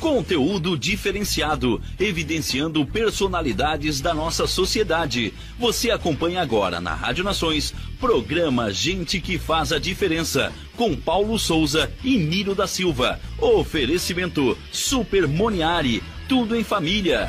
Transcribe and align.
Conteúdo 0.00 0.78
diferenciado, 0.78 1.82
evidenciando 1.98 2.86
personalidades 2.86 4.00
da 4.00 4.14
nossa 4.14 4.46
sociedade. 4.46 5.34
Você 5.58 5.90
acompanha 5.90 6.40
agora 6.40 6.80
na 6.80 6.94
Rádio 6.94 7.24
Nações, 7.24 7.74
programa 7.98 8.72
Gente 8.72 9.20
que 9.20 9.38
faz 9.38 9.72
a 9.72 9.78
diferença, 9.78 10.52
com 10.76 10.94
Paulo 10.94 11.36
Souza 11.36 11.90
e 12.04 12.16
Niro 12.16 12.54
da 12.54 12.68
Silva. 12.68 13.18
Oferecimento 13.38 14.56
Super 14.70 15.26
Moniari, 15.26 16.00
tudo 16.28 16.54
em 16.54 16.62
família. 16.62 17.28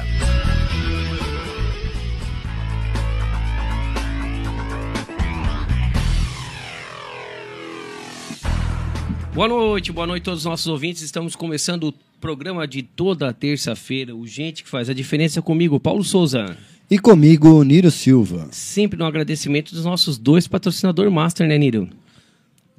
Boa 9.34 9.48
noite, 9.48 9.92
boa 9.92 10.06
noite 10.06 10.22
a 10.22 10.26
todos 10.26 10.42
os 10.42 10.46
nossos 10.46 10.68
ouvintes. 10.68 11.02
Estamos 11.02 11.36
começando 11.36 11.86
o 11.86 12.09
programa 12.20 12.68
de 12.68 12.84
toda 12.84 13.34
terça-feira, 13.34 14.16
o 14.16 14.28
Gente 14.28 14.64
que 14.64 14.70
faz 14.70 14.90
a 14.90 14.94
diferença 14.94 15.42
comigo, 15.42 15.80
Paulo 15.80 16.04
Souza. 16.04 16.58
E 16.90 17.00
comigo, 17.00 17.64
Niro 17.64 17.90
Silva. 17.90 18.48
Sempre 18.52 18.98
no 18.98 19.06
agradecimento 19.06 19.74
dos 19.74 19.86
nossos 19.86 20.18
dois 20.18 20.48
patrocinadores 20.48 21.12
master, 21.12 21.48
né, 21.48 21.58
Niro? 21.58 21.90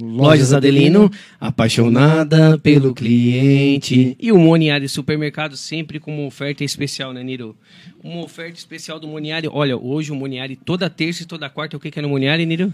Lojas 0.00 0.52
Adelino, 0.52 1.10
apaixonada 1.38 2.58
pelo 2.58 2.94
cliente. 2.94 4.16
E 4.18 4.32
o 4.32 4.38
Moniari 4.38 4.88
Supermercado, 4.88 5.56
sempre 5.56 6.00
com 6.00 6.14
uma 6.16 6.26
oferta 6.26 6.64
especial, 6.64 7.12
né, 7.12 7.22
Niro? 7.22 7.54
Uma 8.02 8.22
oferta 8.22 8.58
especial 8.58 8.98
do 8.98 9.06
Moniari. 9.06 9.46
Olha, 9.50 9.76
hoje 9.76 10.10
o 10.10 10.14
Moniari, 10.14 10.56
toda 10.56 10.88
terça 10.88 11.22
e 11.22 11.26
toda 11.26 11.50
quarta, 11.50 11.76
o 11.76 11.80
que, 11.80 11.90
que 11.90 11.98
é 11.98 12.02
no 12.02 12.08
Moniari, 12.08 12.46
Niro? 12.46 12.72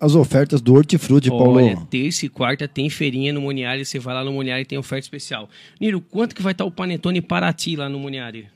As 0.00 0.14
ofertas 0.14 0.60
do 0.60 0.74
Hortifruti, 0.74 1.28
Paulo. 1.28 1.56
Olha, 1.56 1.76
terça 1.90 2.24
e 2.24 2.28
quarta 2.28 2.68
tem 2.68 2.88
feirinha 2.88 3.32
no 3.32 3.40
Moniari. 3.40 3.84
Você 3.84 3.98
vai 3.98 4.14
lá 4.14 4.24
no 4.24 4.32
Moniari 4.32 4.62
e 4.62 4.64
tem 4.64 4.78
oferta 4.78 5.04
especial. 5.04 5.50
Niro, 5.80 6.00
quanto 6.00 6.36
que 6.36 6.42
vai 6.42 6.52
estar 6.52 6.64
o 6.64 6.70
Panetone 6.70 7.20
Paraty 7.20 7.74
lá 7.74 7.88
no 7.88 7.98
Moniari? 7.98 8.46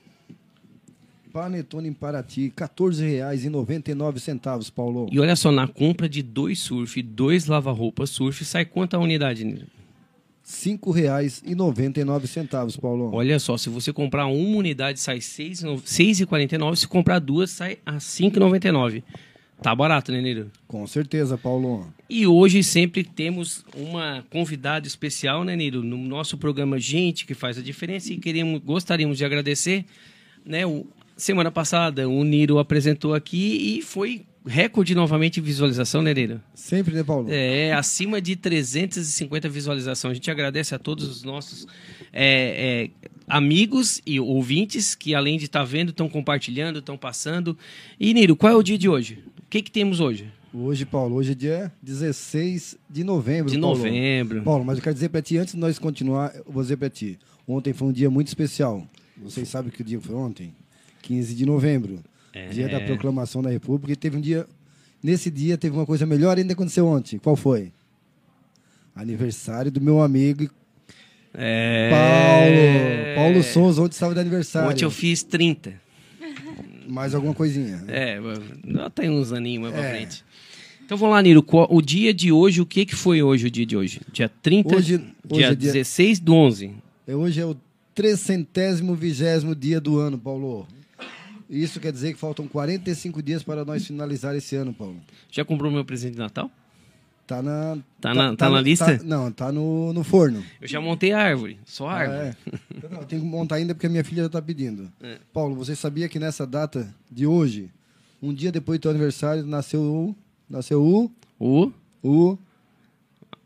Panetone 1.32 1.88
em 1.88 1.94
Paraty, 1.94 2.44
R$ 2.44 2.52
14,99, 2.54 4.70
Paulo. 4.70 5.08
E 5.10 5.18
olha 5.18 5.34
só, 5.34 5.50
na 5.50 5.66
compra 5.66 6.08
de 6.08 6.22
dois 6.22 6.60
surf, 6.60 7.02
dois 7.02 7.46
lava-roupas 7.46 8.10
surf, 8.10 8.44
sai 8.44 8.64
quanto 8.66 8.94
a 8.94 8.98
unidade, 8.98 9.44
Niro? 9.44 9.62
R$ 9.62 9.66
5,99, 10.44 12.80
Paulo. 12.80 13.10
Olha 13.14 13.38
só, 13.38 13.56
se 13.56 13.70
você 13.70 13.90
comprar 13.92 14.26
uma 14.26 14.58
unidade, 14.58 15.00
sai 15.00 15.16
R$ 15.16 15.22
6,49. 15.22 16.76
Se 16.76 16.86
comprar 16.86 17.18
duas, 17.18 17.50
sai 17.50 17.78
a 17.86 17.92
R$ 17.92 17.98
5,99. 17.98 19.02
Tá 19.62 19.74
barato, 19.74 20.12
né? 20.12 20.46
Com 20.66 20.86
certeza, 20.86 21.38
Paulo. 21.38 21.86
E 22.08 22.26
hoje 22.26 22.62
sempre 22.62 23.04
temos 23.04 23.64
uma 23.74 24.24
convidada 24.30 24.86
especial, 24.86 25.44
né? 25.44 25.56
No 25.56 25.96
nosso 25.98 26.36
programa 26.36 26.78
Gente 26.78 27.24
que 27.24 27.34
faz 27.34 27.58
a 27.58 27.62
diferença 27.62 28.12
e 28.12 28.16
queremos, 28.16 28.60
gostaríamos 28.62 29.16
de 29.16 29.24
agradecer, 29.24 29.84
né? 30.44 30.66
O, 30.66 30.86
semana 31.16 31.50
passada 31.50 32.08
o 32.08 32.24
Niro 32.24 32.58
apresentou 32.58 33.14
aqui 33.14 33.78
e 33.78 33.82
foi 33.82 34.24
recorde 34.44 34.94
novamente 34.94 35.34
de 35.34 35.40
visualização, 35.40 36.02
né? 36.02 36.12
Sempre, 36.54 36.94
né, 36.94 37.04
Paulo? 37.04 37.28
É, 37.30 37.72
acima 37.72 38.20
de 38.20 38.34
350 38.36 39.48
visualizações. 39.48 40.12
A 40.12 40.14
gente 40.14 40.30
agradece 40.30 40.74
a 40.74 40.78
todos 40.78 41.08
os 41.08 41.22
nossos 41.22 41.66
é, 42.12 42.90
é, 42.90 43.08
amigos 43.28 44.00
e 44.04 44.18
ouvintes 44.18 44.94
que, 44.94 45.14
além 45.14 45.38
de 45.38 45.44
estar 45.44 45.60
tá 45.60 45.64
vendo, 45.64 45.90
estão 45.90 46.08
compartilhando, 46.08 46.80
estão 46.80 46.98
passando. 46.98 47.56
E, 47.98 48.12
Niro, 48.12 48.34
qual 48.34 48.52
é 48.52 48.56
o 48.56 48.62
dia 48.62 48.78
de 48.78 48.88
hoje? 48.88 49.22
O 49.52 49.54
que, 49.54 49.60
que 49.60 49.70
temos 49.70 50.00
hoje? 50.00 50.32
Hoje, 50.50 50.86
Paulo, 50.86 51.14
hoje 51.14 51.32
é 51.32 51.34
dia 51.34 51.72
16 51.82 52.78
de 52.88 53.04
novembro. 53.04 53.52
De 53.52 53.60
Paulo. 53.60 53.76
novembro. 53.76 54.42
Paulo, 54.42 54.64
mas 54.64 54.78
eu 54.78 54.82
quero 54.82 54.94
dizer 54.94 55.10
para 55.10 55.20
ti, 55.20 55.36
antes 55.36 55.52
de 55.52 55.60
nós 55.60 55.78
continuar, 55.78 56.34
eu 56.34 56.50
vou 56.50 56.62
dizer 56.62 56.78
para 56.78 56.88
ti. 56.88 57.18
Ontem 57.46 57.74
foi 57.74 57.88
um 57.88 57.92
dia 57.92 58.08
muito 58.08 58.28
especial. 58.28 58.82
Vocês 59.14 59.46
sabem 59.46 59.70
que 59.70 59.82
o 59.82 59.84
dia 59.84 60.00
foi 60.00 60.14
ontem? 60.14 60.54
15 61.02 61.34
de 61.34 61.44
novembro. 61.44 62.02
É. 62.32 62.48
Dia 62.48 62.66
da 62.66 62.80
proclamação 62.80 63.42
da 63.42 63.50
República. 63.50 63.92
E 63.92 63.96
teve 63.96 64.16
um 64.16 64.22
dia. 64.22 64.46
Nesse 65.02 65.30
dia 65.30 65.58
teve 65.58 65.76
uma 65.76 65.84
coisa 65.84 66.06
melhor 66.06 66.38
ainda 66.38 66.48
que 66.48 66.54
aconteceu 66.54 66.86
ontem. 66.86 67.18
Qual 67.18 67.36
foi? 67.36 67.70
Aniversário 68.96 69.70
do 69.70 69.82
meu 69.82 70.00
amigo 70.00 70.50
É... 71.34 71.90
Paulo, 71.90 73.32
Paulo 73.34 73.42
Souza, 73.44 73.82
ontem 73.82 73.92
estava 73.92 74.14
de 74.14 74.20
aniversário. 74.20 74.70
Ontem 74.70 74.86
eu 74.86 74.90
fiz 74.90 75.22
30. 75.22 75.78
Mais 76.88 77.14
alguma 77.14 77.34
coisinha. 77.34 77.84
É, 77.88 78.18
não, 78.64 78.90
tem 78.90 79.10
uns 79.10 79.32
aninhos 79.32 79.62
mais 79.62 79.74
pra 79.74 79.84
É. 79.84 79.90
frente. 79.90 80.24
Então 80.84 80.96
vamos 80.98 81.14
lá, 81.14 81.22
Niro. 81.22 81.44
O 81.70 81.80
dia 81.80 82.12
de 82.12 82.30
hoje, 82.32 82.60
o 82.60 82.66
que, 82.66 82.84
que 82.84 82.94
foi 82.94 83.22
hoje, 83.22 83.46
o 83.46 83.50
dia 83.50 83.64
de 83.64 83.76
hoje? 83.76 84.00
Dia 84.12 84.28
30, 84.28 84.76
Hoje- 84.76 84.94
hoje 84.96 85.04
dia 85.28 85.46
é 85.46 85.54
dia- 85.54 85.72
16 85.72 86.18
do 86.20 86.34
11. 86.34 86.72
É, 87.06 87.14
Hoje 87.14 87.40
é 87.40 87.46
o 87.46 87.56
trecentésimo 87.94 88.94
vigésimo 88.94 89.54
dia 89.54 89.80
do 89.80 89.98
ano, 89.98 90.18
Paulo. 90.18 90.66
Isso 91.48 91.78
quer 91.80 91.92
dizer 91.92 92.12
que 92.14 92.18
faltam 92.18 92.46
45 92.48 93.22
dias 93.22 93.42
para 93.42 93.64
nós 93.64 93.86
finalizar 93.86 94.34
esse 94.36 94.56
ano, 94.56 94.72
Paulo. 94.72 94.96
Já 95.30 95.44
comprou 95.44 95.70
meu 95.70 95.84
presente 95.84 96.12
de 96.12 96.18
Natal? 96.18 96.50
Tá 97.26 97.40
na. 97.40 97.78
Tá 98.00 98.12
na- 98.14 98.36
tá 98.36 98.50
na 98.50 98.60
lista? 98.60 98.98
tá- 98.98 99.04
não, 99.04 99.30
tá 99.32 99.50
no, 99.52 99.92
no 99.92 100.02
forno. 100.04 100.42
Eu 100.60 100.66
já 100.68 100.80
montei 100.80 101.12
a 101.12 101.18
árvore, 101.20 101.58
só 101.64 101.88
a 101.88 101.92
árvore. 101.94 102.18
Ah, 102.20 102.88
é. 102.88 102.88
Não, 102.94 103.04
tem 103.04 103.20
que 103.20 103.24
montar 103.24 103.56
ainda 103.56 103.74
porque 103.74 103.86
a 103.86 103.90
minha 103.90 104.04
filha 104.04 104.24
já 104.24 104.28
tá 104.28 104.42
pedindo. 104.42 104.90
É. 105.00 105.18
Paulo, 105.32 105.54
você 105.54 105.74
sabia 105.76 106.08
que 106.08 106.18
nessa 106.18 106.46
data 106.46 106.92
de 107.10 107.26
hoje, 107.26 107.70
um 108.20 108.34
dia 108.34 108.50
depois 108.52 108.78
do 108.78 108.82
teu 108.82 108.90
aniversário, 108.90 109.46
nasceu 109.46 109.80
o. 109.82 110.16
Nasceu 110.50 110.82
o. 110.82 111.10
O, 111.38 111.72
O. 112.02 112.38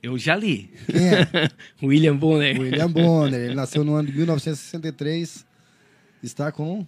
eu 0.03 0.19
já 0.19 0.35
li. 0.37 0.71
Quem 0.87 1.09
é? 1.09 1.51
William 1.83 2.17
Bonner. 2.17 2.59
William 2.61 2.91
Bonner. 2.91 3.41
Ele 3.41 3.55
nasceu 3.55 3.85
no 3.85 3.95
ano 3.95 4.09
de 4.11 4.17
1963. 4.17 5.47
Está 6.23 6.51
com 6.51 6.85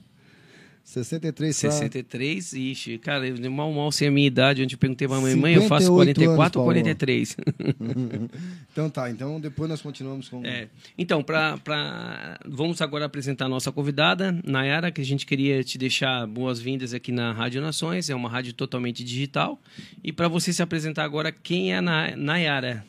63 0.88 1.60
tá? 1.60 1.70
63, 1.70 2.52
ixi, 2.54 2.96
cara, 2.96 3.28
eu 3.28 3.50
mal 3.50 3.70
mal 3.70 3.92
sei 3.92 4.08
a 4.08 4.10
minha 4.10 4.26
idade, 4.26 4.62
onde 4.62 4.74
eu 4.74 4.78
perguntei 4.78 5.06
pra 5.06 5.20
minha 5.20 5.36
mãe, 5.36 5.52
eu 5.54 5.68
faço 5.68 5.86
58 5.86 6.14
44 6.14 6.60
ou 6.62 6.70
anos, 6.70 6.82
Paulo. 6.82 6.94
43. 6.94 7.36
Então 8.72 8.88
tá, 8.88 9.10
então 9.10 9.40
depois 9.40 9.68
nós 9.68 9.82
continuamos 9.82 10.28
com. 10.28 10.44
É. 10.46 10.68
Então, 10.96 11.20
pra, 11.22 11.58
pra... 11.58 12.38
vamos 12.46 12.80
agora 12.80 13.04
apresentar 13.06 13.46
a 13.46 13.48
nossa 13.48 13.72
convidada, 13.72 14.40
Nayara, 14.46 14.92
que 14.92 15.00
a 15.00 15.04
gente 15.04 15.26
queria 15.26 15.64
te 15.64 15.76
deixar 15.76 16.24
boas-vindas 16.28 16.94
aqui 16.94 17.10
na 17.10 17.32
Rádio 17.32 17.60
Nações, 17.60 18.08
é 18.08 18.14
uma 18.14 18.28
rádio 18.28 18.52
totalmente 18.52 19.02
digital. 19.02 19.60
E 20.02 20.12
para 20.12 20.28
você 20.28 20.52
se 20.52 20.62
apresentar 20.62 21.02
agora, 21.02 21.32
quem 21.32 21.72
é 21.72 21.78
a 21.78 21.82
Na- 21.82 22.16
Nayara? 22.16 22.84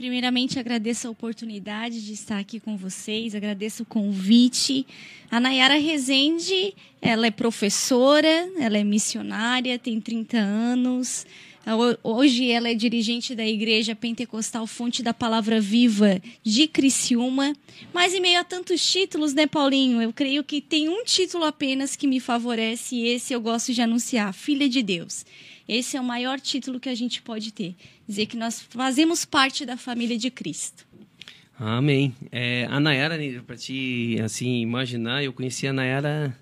Primeiramente, 0.00 0.58
agradeço 0.58 1.06
a 1.06 1.10
oportunidade 1.10 2.02
de 2.02 2.14
estar 2.14 2.38
aqui 2.38 2.58
com 2.58 2.74
vocês, 2.74 3.34
agradeço 3.34 3.82
o 3.82 3.86
convite. 3.86 4.86
A 5.30 5.38
Nayara 5.38 5.74
Rezende, 5.78 6.72
ela 7.02 7.26
é 7.26 7.30
professora, 7.30 8.48
ela 8.58 8.78
é 8.78 8.82
missionária, 8.82 9.78
tem 9.78 10.00
30 10.00 10.38
anos. 10.38 11.26
Ho- 11.66 11.98
Hoje 12.16 12.50
ela 12.50 12.70
é 12.70 12.74
dirigente 12.74 13.34
da 13.34 13.46
Igreja 13.46 13.94
Pentecostal 13.94 14.66
Fonte 14.66 15.02
da 15.02 15.12
Palavra 15.12 15.60
Viva 15.60 16.18
de 16.42 16.66
Criciúma. 16.66 17.54
Mas 17.92 18.14
em 18.14 18.20
meio 18.20 18.40
a 18.40 18.44
tantos 18.44 18.80
títulos, 18.90 19.34
né, 19.34 19.46
Paulinho? 19.46 20.00
Eu 20.00 20.14
creio 20.14 20.42
que 20.42 20.62
tem 20.62 20.88
um 20.88 21.04
título 21.04 21.44
apenas 21.44 21.94
que 21.94 22.06
me 22.06 22.20
favorece 22.20 22.96
e 22.96 23.06
esse 23.06 23.34
eu 23.34 23.40
gosto 23.42 23.74
de 23.74 23.82
anunciar: 23.82 24.32
Filha 24.32 24.66
de 24.66 24.82
Deus. 24.82 25.26
Esse 25.72 25.96
é 25.96 26.00
o 26.00 26.04
maior 26.04 26.40
título 26.40 26.80
que 26.80 26.88
a 26.88 26.94
gente 26.96 27.22
pode 27.22 27.52
ter. 27.52 27.76
Dizer 28.08 28.26
que 28.26 28.36
nós 28.36 28.60
fazemos 28.60 29.24
parte 29.24 29.64
da 29.64 29.76
família 29.76 30.18
de 30.18 30.28
Cristo. 30.28 30.84
Amém. 31.56 32.12
É, 32.32 32.66
a 32.68 32.80
Nayara, 32.80 33.16
para 33.46 33.56
te 33.56 34.18
assim, 34.24 34.60
imaginar, 34.62 35.22
eu 35.22 35.32
conheci 35.32 35.68
a 35.68 35.72
Nayara 35.72 36.36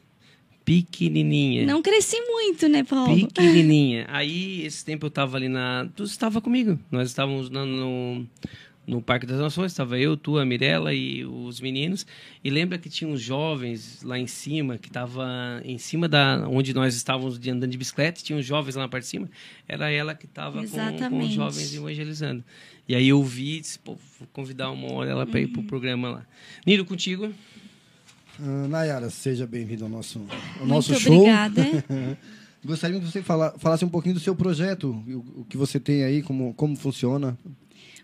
pequenininha. 0.65 1.67
Não 1.67 1.83
cresci 1.83 2.17
muito, 2.23 2.69
né, 2.69 2.85
Paulo? 2.85 3.27
pequenininha. 3.27 4.07
Aí, 4.13 4.65
esse 4.65 4.83
tempo 4.83 5.05
eu 5.07 5.11
tava 5.11 5.37
ali 5.37 5.49
na. 5.49 5.87
Tu 5.95 6.05
estava 6.05 6.41
comigo. 6.41 6.79
Nós 6.91 7.09
estávamos 7.09 7.51
na- 7.51 7.67
no, 7.67 8.27
no 8.89 9.01
Parque 9.03 9.27
das 9.27 9.39
Nações. 9.39 9.71
Estava 9.71 9.99
eu, 9.99 10.17
tu, 10.17 10.39
a 10.39 10.45
Mirella 10.45 10.93
e 10.95 11.25
os 11.25 11.61
meninos. 11.61 12.07
E 12.43 12.49
lembra 12.51 12.79
que 12.79 12.89
tinha 12.89 13.09
uns 13.09 13.21
jovens 13.21 14.03
lá 14.03 14.19
em 14.19 14.27
cima, 14.27 14.79
que 14.79 14.91
tava 14.91 15.61
em 15.65 15.77
cima 15.79 16.09
da 16.09 16.49
onde 16.49 16.73
nós 16.75 16.97
estávamos 16.97 17.39
de- 17.39 17.51
andando 17.51 17.71
de 17.71 17.77
bicicleta. 17.79 18.21
Tinha 18.23 18.39
uns 18.39 18.47
jovens 18.47 18.75
lá 18.75 18.83
na 18.83 18.89
parte 18.89 19.05
de 19.05 19.11
cima. 19.11 19.31
Era 19.69 19.91
ela 19.91 20.15
que 20.15 20.25
estava 20.27 20.61
com, 20.67 21.11
com 21.11 21.19
os 21.21 21.31
jovens 21.31 21.75
evangelizando. 21.75 22.43
E 22.89 22.95
aí 22.95 23.07
eu 23.09 23.23
vi 23.23 23.59
e 23.59 23.61
disse, 23.61 23.79
pô, 23.79 23.97
vou 24.19 24.27
convidar 24.33 24.71
uma 24.71 24.91
hora 24.93 25.11
ela 25.11 25.27
para 25.27 25.39
ir 25.41 25.49
pro 25.49 25.63
programa 25.63 26.09
lá. 26.11 26.27
Niro, 26.67 26.85
contigo. 26.87 27.31
Ah, 28.41 28.67
Nayara, 28.69 29.11
seja 29.11 29.47
bem-vindo 29.47 29.85
ao 29.85 29.91
nosso, 29.91 30.19
ao 30.21 30.59
Muito 30.61 30.67
nosso 30.69 30.95
show. 30.99 31.13
obrigada. 31.19 31.63
Gostaria 32.65 32.99
que 32.99 33.05
você 33.07 33.23
fala- 33.23 33.55
falasse 33.59 33.85
um 33.85 33.89
pouquinho 33.89 34.15
do 34.15 34.21
seu 34.21 34.35
projeto, 34.35 34.91
o, 35.07 35.41
o 35.41 35.45
que 35.49 35.57
você 35.57 35.79
tem 35.79 36.03
aí, 36.03 36.23
como, 36.23 36.53
como 36.55 36.75
funciona. 36.77 37.39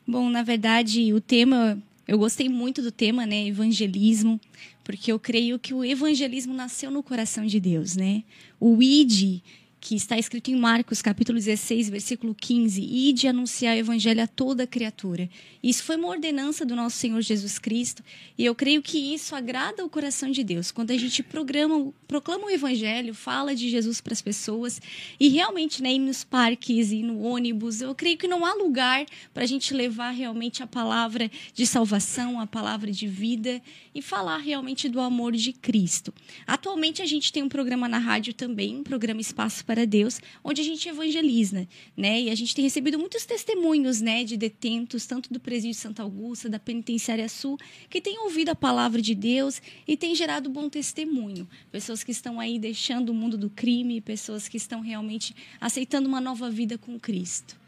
Bom, 0.06 0.28
na 0.28 0.42
verdade, 0.42 1.12
o 1.14 1.20
tema, 1.20 1.82
eu 2.06 2.18
gostei 2.18 2.48
muito 2.48 2.82
do 2.82 2.92
tema, 2.92 3.24
né, 3.24 3.46
evangelismo, 3.46 4.38
porque 4.82 5.10
eu 5.10 5.18
creio 5.18 5.58
que 5.58 5.72
o 5.72 5.82
evangelismo 5.82 6.52
nasceu 6.52 6.90
no 6.90 7.02
coração 7.02 7.46
de 7.46 7.58
Deus, 7.58 7.96
né? 7.96 8.22
O 8.60 8.82
id, 8.82 9.40
que 9.84 9.94
está 9.94 10.18
escrito 10.18 10.50
em 10.50 10.56
Marcos, 10.56 11.02
capítulo 11.02 11.38
16, 11.38 11.90
versículo 11.90 12.34
15, 12.34 12.80
ide 12.80 13.28
anunciar 13.28 13.76
o 13.76 13.78
evangelho 13.78 14.22
a 14.22 14.26
toda 14.26 14.66
criatura. 14.66 15.28
Isso 15.62 15.84
foi 15.84 15.96
uma 15.96 16.08
ordenança 16.08 16.64
do 16.64 16.74
nosso 16.74 16.96
Senhor 16.96 17.20
Jesus 17.20 17.58
Cristo, 17.58 18.02
e 18.38 18.46
eu 18.46 18.54
creio 18.54 18.80
que 18.80 18.96
isso 18.96 19.36
agrada 19.36 19.84
o 19.84 19.90
coração 19.90 20.30
de 20.30 20.42
Deus. 20.42 20.70
Quando 20.70 20.90
a 20.90 20.96
gente 20.96 21.22
programa, 21.22 21.92
proclama 22.08 22.46
o 22.46 22.50
evangelho, 22.50 23.12
fala 23.12 23.54
de 23.54 23.68
Jesus 23.68 24.00
para 24.00 24.14
as 24.14 24.22
pessoas, 24.22 24.80
e 25.20 25.28
realmente, 25.28 25.82
né, 25.82 25.92
ir 25.92 25.98
nos 25.98 26.24
parques 26.24 26.90
e 26.90 27.02
no 27.02 27.20
ônibus, 27.20 27.82
eu 27.82 27.94
creio 27.94 28.16
que 28.16 28.26
não 28.26 28.46
há 28.46 28.54
lugar 28.54 29.04
para 29.34 29.44
a 29.44 29.46
gente 29.46 29.74
levar 29.74 30.12
realmente 30.12 30.62
a 30.62 30.66
palavra 30.66 31.30
de 31.52 31.66
salvação, 31.66 32.40
a 32.40 32.46
palavra 32.46 32.90
de 32.90 33.06
vida 33.06 33.60
e 33.94 34.02
falar 34.02 34.38
realmente 34.38 34.88
do 34.88 35.00
amor 35.00 35.32
de 35.32 35.52
Cristo. 35.52 36.12
Atualmente 36.46 37.00
a 37.00 37.06
gente 37.06 37.32
tem 37.32 37.42
um 37.42 37.48
programa 37.48 37.88
na 37.88 37.98
rádio 37.98 38.34
também, 38.34 38.76
um 38.76 38.82
programa 38.82 39.20
Espaço 39.20 39.64
para 39.64 39.86
Deus, 39.86 40.20
onde 40.42 40.60
a 40.60 40.64
gente 40.64 40.88
evangeliza, 40.88 41.68
né? 41.96 42.22
E 42.22 42.30
a 42.30 42.34
gente 42.34 42.54
tem 42.54 42.64
recebido 42.64 42.98
muitos 42.98 43.24
testemunhos, 43.24 44.00
né, 44.00 44.24
de 44.24 44.36
detentos, 44.36 45.06
tanto 45.06 45.32
do 45.32 45.38
presídio 45.38 45.72
de 45.72 45.76
Santa 45.76 46.02
Augusta, 46.02 46.48
da 46.48 46.58
Penitenciária 46.58 47.28
Sul, 47.28 47.58
que 47.88 48.00
têm 48.00 48.18
ouvido 48.18 48.48
a 48.48 48.54
palavra 48.54 49.00
de 49.00 49.14
Deus 49.14 49.62
e 49.86 49.96
têm 49.96 50.14
gerado 50.14 50.50
bom 50.50 50.68
testemunho. 50.68 51.48
Pessoas 51.70 52.02
que 52.02 52.10
estão 52.10 52.40
aí 52.40 52.58
deixando 52.58 53.10
o 53.10 53.14
mundo 53.14 53.38
do 53.38 53.48
crime, 53.48 54.00
pessoas 54.00 54.48
que 54.48 54.56
estão 54.56 54.80
realmente 54.80 55.34
aceitando 55.60 56.08
uma 56.08 56.20
nova 56.20 56.50
vida 56.50 56.76
com 56.76 56.98
Cristo. 56.98 57.63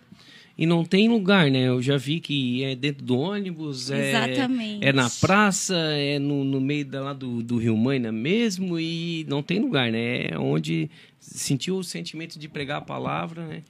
E 0.58 0.64
não 0.64 0.85
tem 0.85 1.06
lugar, 1.08 1.50
né? 1.50 1.69
Eu 1.69 1.82
já 1.82 1.99
vi 1.99 2.19
que 2.19 2.64
é 2.64 2.75
dentro 2.75 3.05
do 3.05 3.19
ônibus, 3.19 3.91
é, 3.91 4.10
Exatamente. 4.10 4.86
é 4.86 4.91
na 4.91 5.10
praça, 5.10 5.77
é 5.77 6.19
no, 6.19 6.44
no 6.44 6.60
meio 6.60 6.86
da, 6.86 7.03
lá 7.03 7.13
do, 7.13 7.43
do 7.43 7.58
Rio 7.58 7.77
Maina 7.77 8.10
mesmo, 8.10 8.81
e 8.81 9.27
não 9.29 9.43
tem 9.43 9.58
lugar, 9.60 9.93
né? 9.93 10.29
É 10.29 10.39
onde 10.39 10.91
sentiu 11.27 11.77
o 11.77 11.84
sentimento 11.84 12.39
de 12.39 12.48
pregar 12.48 12.79
a 12.79 12.81
palavra, 12.81 13.46
né? 13.46 13.63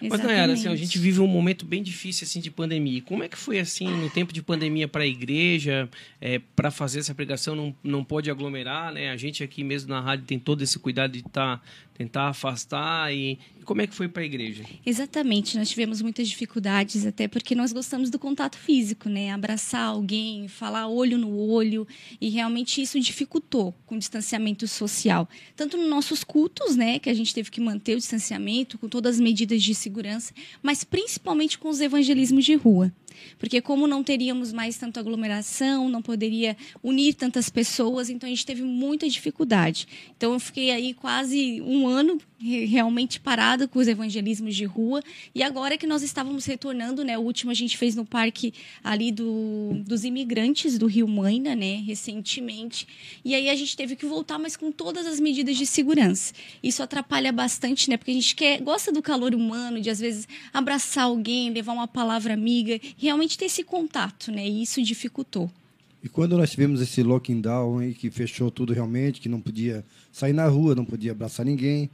Mas, 0.00 0.22
Nayara, 0.22 0.52
assim, 0.52 0.62
a 0.68 0.72
Exatamente. 0.72 0.84
gente 0.84 0.98
vive 0.98 1.20
um 1.20 1.26
momento 1.26 1.66
bem 1.66 1.82
difícil, 1.82 2.24
assim, 2.24 2.40
de 2.40 2.50
pandemia. 2.50 3.02
Como 3.02 3.22
é 3.22 3.28
que 3.28 3.36
foi, 3.36 3.58
assim, 3.58 3.88
no 3.88 4.08
tempo 4.08 4.32
de 4.32 4.40
pandemia 4.40 4.86
para 4.86 5.02
a 5.02 5.06
igreja, 5.06 5.90
é, 6.20 6.38
para 6.38 6.70
fazer 6.70 7.00
essa 7.00 7.14
pregação, 7.14 7.54
não, 7.54 7.74
não 7.82 8.04
pode 8.04 8.30
aglomerar, 8.30 8.92
né? 8.92 9.10
A 9.10 9.16
gente 9.16 9.42
aqui 9.42 9.64
mesmo 9.64 9.90
na 9.90 10.00
rádio 10.00 10.24
tem 10.24 10.38
todo 10.38 10.62
esse 10.62 10.78
cuidado 10.78 11.12
de 11.12 11.22
tá, 11.22 11.60
tentar 12.00 12.28
afastar. 12.28 13.12
E, 13.12 13.38
e 13.58 13.62
como 13.62 13.82
é 13.82 13.86
que 13.86 13.94
foi 13.94 14.08
para 14.08 14.22
a 14.22 14.24
igreja? 14.24 14.64
Exatamente, 14.86 15.58
nós 15.58 15.68
tivemos 15.68 16.00
muitas 16.00 16.26
dificuldades, 16.26 17.04
até 17.04 17.28
porque 17.28 17.54
nós 17.54 17.74
gostamos 17.74 18.08
do 18.08 18.18
contato 18.18 18.56
físico, 18.56 19.10
né? 19.10 19.30
Abraçar 19.30 19.82
alguém, 19.82 20.48
falar 20.48 20.88
olho 20.88 21.18
no 21.18 21.36
olho, 21.36 21.86
e 22.18 22.30
realmente 22.30 22.80
isso 22.80 22.98
dificultou 22.98 23.74
com 23.84 23.96
o 23.96 23.98
distanciamento 23.98 24.66
social. 24.66 25.28
Tanto 25.54 25.76
nos 25.76 25.90
nossos 25.90 26.24
cultos, 26.24 26.74
né? 26.74 26.98
Que 26.98 27.10
a 27.10 27.14
gente 27.14 27.34
teve 27.34 27.50
que 27.50 27.60
manter 27.60 27.94
o 27.94 27.98
distanciamento, 27.98 28.78
com 28.78 28.88
todas 28.88 29.16
as 29.16 29.20
medidas 29.20 29.62
de 29.62 29.74
segurança, 29.74 30.32
mas 30.62 30.84
principalmente 30.84 31.58
com 31.58 31.68
os 31.68 31.82
evangelismos 31.82 32.46
de 32.46 32.54
rua. 32.54 32.90
Porque 33.38 33.60
como 33.60 33.86
não 33.86 34.02
teríamos 34.02 34.52
mais 34.52 34.76
tanta 34.76 35.00
aglomeração, 35.00 35.88
não 35.88 36.02
poderia 36.02 36.56
unir 36.82 37.14
tantas 37.14 37.48
pessoas, 37.48 38.08
então 38.10 38.26
a 38.26 38.30
gente 38.30 38.46
teve 38.46 38.62
muita 38.62 39.08
dificuldade. 39.08 39.86
Então 40.16 40.32
eu 40.32 40.40
fiquei 40.40 40.70
aí 40.70 40.94
quase 40.94 41.60
um 41.62 41.86
ano 41.86 42.18
re- 42.38 42.64
realmente 42.64 43.20
parada 43.20 43.68
com 43.68 43.78
os 43.78 43.88
evangelismos 43.88 44.54
de 44.56 44.64
rua. 44.64 45.02
E 45.34 45.42
agora 45.42 45.76
que 45.76 45.86
nós 45.86 46.02
estávamos 46.02 46.44
retornando, 46.46 47.04
né? 47.04 47.18
O 47.18 47.22
último 47.22 47.50
a 47.50 47.54
gente 47.54 47.76
fez 47.76 47.94
no 47.94 48.04
parque 48.04 48.52
ali 48.82 49.12
do, 49.12 49.72
dos 49.86 50.04
imigrantes 50.04 50.78
do 50.78 50.86
Rio 50.86 51.06
Maina, 51.06 51.54
né? 51.54 51.76
Recentemente. 51.86 52.86
E 53.24 53.34
aí 53.34 53.48
a 53.48 53.54
gente 53.54 53.76
teve 53.76 53.96
que 53.96 54.06
voltar, 54.06 54.38
mas 54.38 54.56
com 54.56 54.72
todas 54.72 55.06
as 55.06 55.20
medidas 55.20 55.56
de 55.56 55.66
segurança. 55.66 56.32
Isso 56.62 56.82
atrapalha 56.82 57.32
bastante, 57.32 57.88
né? 57.90 57.96
Porque 57.96 58.10
a 58.10 58.14
gente 58.14 58.34
quer, 58.34 58.60
gosta 58.60 58.90
do 58.92 59.02
calor 59.02 59.34
humano, 59.34 59.80
de 59.80 59.90
às 59.90 60.00
vezes 60.00 60.26
abraçar 60.52 61.04
alguém, 61.04 61.50
levar 61.50 61.72
uma 61.72 61.88
palavra 61.88 62.34
amiga, 62.34 62.80
realmente 63.00 63.38
ter 63.38 63.46
esse 63.46 63.64
contato, 63.64 64.30
né? 64.30 64.46
E 64.46 64.62
isso 64.62 64.82
dificultou. 64.82 65.50
E 66.02 66.08
quando 66.08 66.36
nós 66.36 66.50
tivemos 66.50 66.80
esse 66.80 67.02
lockdown 67.02 67.92
que 67.92 68.10
fechou 68.10 68.50
tudo 68.50 68.72
realmente, 68.72 69.20
que 69.20 69.28
não 69.28 69.40
podia 69.40 69.84
sair 70.12 70.32
na 70.32 70.46
rua, 70.46 70.74
não 70.74 70.84
podia 70.84 71.12
abraçar 71.12 71.44
ninguém, 71.44 71.90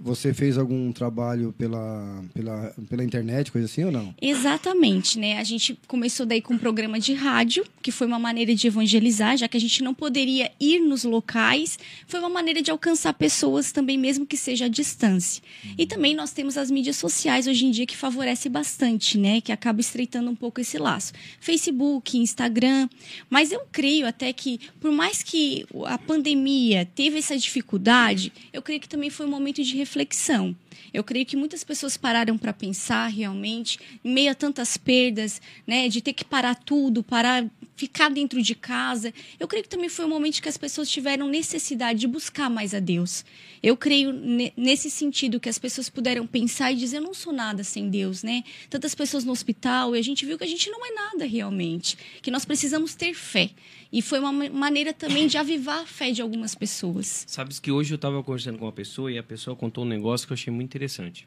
Você 0.00 0.32
fez 0.32 0.56
algum 0.56 0.92
trabalho 0.92 1.52
pela, 1.58 2.24
pela, 2.32 2.74
pela 2.88 3.04
internet, 3.04 3.50
coisa 3.50 3.66
assim 3.66 3.84
ou 3.84 3.90
não? 3.90 4.14
Exatamente, 4.20 5.18
né? 5.18 5.38
A 5.38 5.44
gente 5.44 5.78
começou 5.86 6.24
daí 6.24 6.40
com 6.40 6.54
um 6.54 6.58
programa 6.58 7.00
de 7.00 7.14
rádio, 7.14 7.64
que 7.82 7.90
foi 7.90 8.06
uma 8.06 8.18
maneira 8.18 8.54
de 8.54 8.66
evangelizar, 8.66 9.36
já 9.36 9.48
que 9.48 9.56
a 9.56 9.60
gente 9.60 9.82
não 9.82 9.92
poderia 9.92 10.52
ir 10.60 10.80
nos 10.80 11.02
locais, 11.02 11.78
foi 12.06 12.20
uma 12.20 12.28
maneira 12.28 12.62
de 12.62 12.70
alcançar 12.70 13.12
pessoas 13.14 13.72
também, 13.72 13.98
mesmo 13.98 14.24
que 14.24 14.36
seja 14.36 14.66
à 14.66 14.68
distância. 14.68 15.42
E 15.76 15.86
também 15.86 16.14
nós 16.14 16.32
temos 16.32 16.56
as 16.56 16.70
mídias 16.70 16.96
sociais 16.96 17.46
hoje 17.46 17.66
em 17.66 17.70
dia 17.70 17.86
que 17.86 17.96
favorece 17.96 18.48
bastante, 18.48 19.18
né? 19.18 19.40
Que 19.40 19.50
acaba 19.50 19.80
estreitando 19.80 20.30
um 20.30 20.36
pouco 20.36 20.60
esse 20.60 20.78
laço. 20.78 21.12
Facebook, 21.40 22.16
Instagram. 22.16 22.88
Mas 23.28 23.50
eu 23.50 23.62
creio 23.72 24.06
até 24.06 24.32
que, 24.32 24.60
por 24.80 24.92
mais 24.92 25.22
que 25.22 25.66
a 25.86 25.98
pandemia 25.98 26.86
teve 26.94 27.18
essa 27.18 27.36
dificuldade, 27.36 28.32
eu 28.52 28.62
creio 28.62 28.80
que 28.80 28.88
também 28.88 29.10
foi 29.10 29.26
um 29.26 29.30
momento 29.30 29.62
de 29.62 29.76
reflexão. 29.88 30.54
Eu 30.92 31.02
creio 31.02 31.26
que 31.26 31.36
muitas 31.36 31.64
pessoas 31.64 31.96
pararam 31.96 32.36
para 32.38 32.52
pensar 32.52 33.08
realmente, 33.08 33.78
em 34.04 34.12
meio 34.12 34.30
a 34.30 34.34
tantas 34.34 34.76
perdas, 34.76 35.40
né, 35.66 35.88
de 35.88 36.00
ter 36.00 36.12
que 36.12 36.24
parar 36.24 36.54
tudo, 36.54 37.02
parar, 37.02 37.44
ficar 37.76 38.10
dentro 38.10 38.42
de 38.42 38.54
casa. 38.54 39.12
Eu 39.40 39.48
creio 39.48 39.64
que 39.64 39.68
também 39.68 39.88
foi 39.88 40.04
um 40.04 40.08
momento 40.08 40.40
que 40.40 40.48
as 40.48 40.56
pessoas 40.56 40.90
tiveram 40.90 41.28
necessidade 41.28 42.00
de 42.00 42.06
buscar 42.06 42.48
mais 42.48 42.74
a 42.74 42.80
Deus. 42.80 43.24
Eu 43.62 43.76
creio 43.76 44.12
nesse 44.56 44.90
sentido 44.90 45.40
que 45.40 45.48
as 45.48 45.58
pessoas 45.58 45.88
puderam 45.88 46.26
pensar 46.26 46.72
e 46.72 46.76
dizer: 46.76 46.98
eu 46.98 47.02
não 47.02 47.14
sou 47.14 47.32
nada 47.32 47.64
sem 47.64 47.90
Deus, 47.90 48.22
né? 48.22 48.44
Tantas 48.70 48.94
pessoas 48.94 49.24
no 49.24 49.32
hospital 49.32 49.96
e 49.96 49.98
a 49.98 50.02
gente 50.02 50.24
viu 50.24 50.38
que 50.38 50.44
a 50.44 50.48
gente 50.48 50.70
não 50.70 50.84
é 50.86 50.90
nada 50.90 51.26
realmente, 51.26 51.98
que 52.22 52.30
nós 52.30 52.44
precisamos 52.44 52.94
ter 52.94 53.14
fé. 53.14 53.50
E 53.90 54.02
foi 54.02 54.18
uma 54.18 54.32
maneira 54.32 54.92
também 54.92 55.26
de 55.26 55.38
avivar 55.38 55.80
a 55.80 55.86
fé 55.86 56.10
de 56.10 56.20
algumas 56.20 56.54
pessoas. 56.54 57.24
Sabes 57.26 57.58
que 57.58 57.70
hoje 57.70 57.94
eu 57.94 57.96
estava 57.96 58.22
conversando 58.22 58.58
com 58.58 58.66
uma 58.66 58.72
pessoa 58.72 59.10
e 59.10 59.16
a 59.16 59.22
pessoa 59.22 59.56
contou 59.56 59.84
um 59.84 59.88
negócio 59.88 60.26
que 60.26 60.32
eu 60.32 60.34
achei 60.34 60.52
muito 60.52 60.66
interessante. 60.66 61.26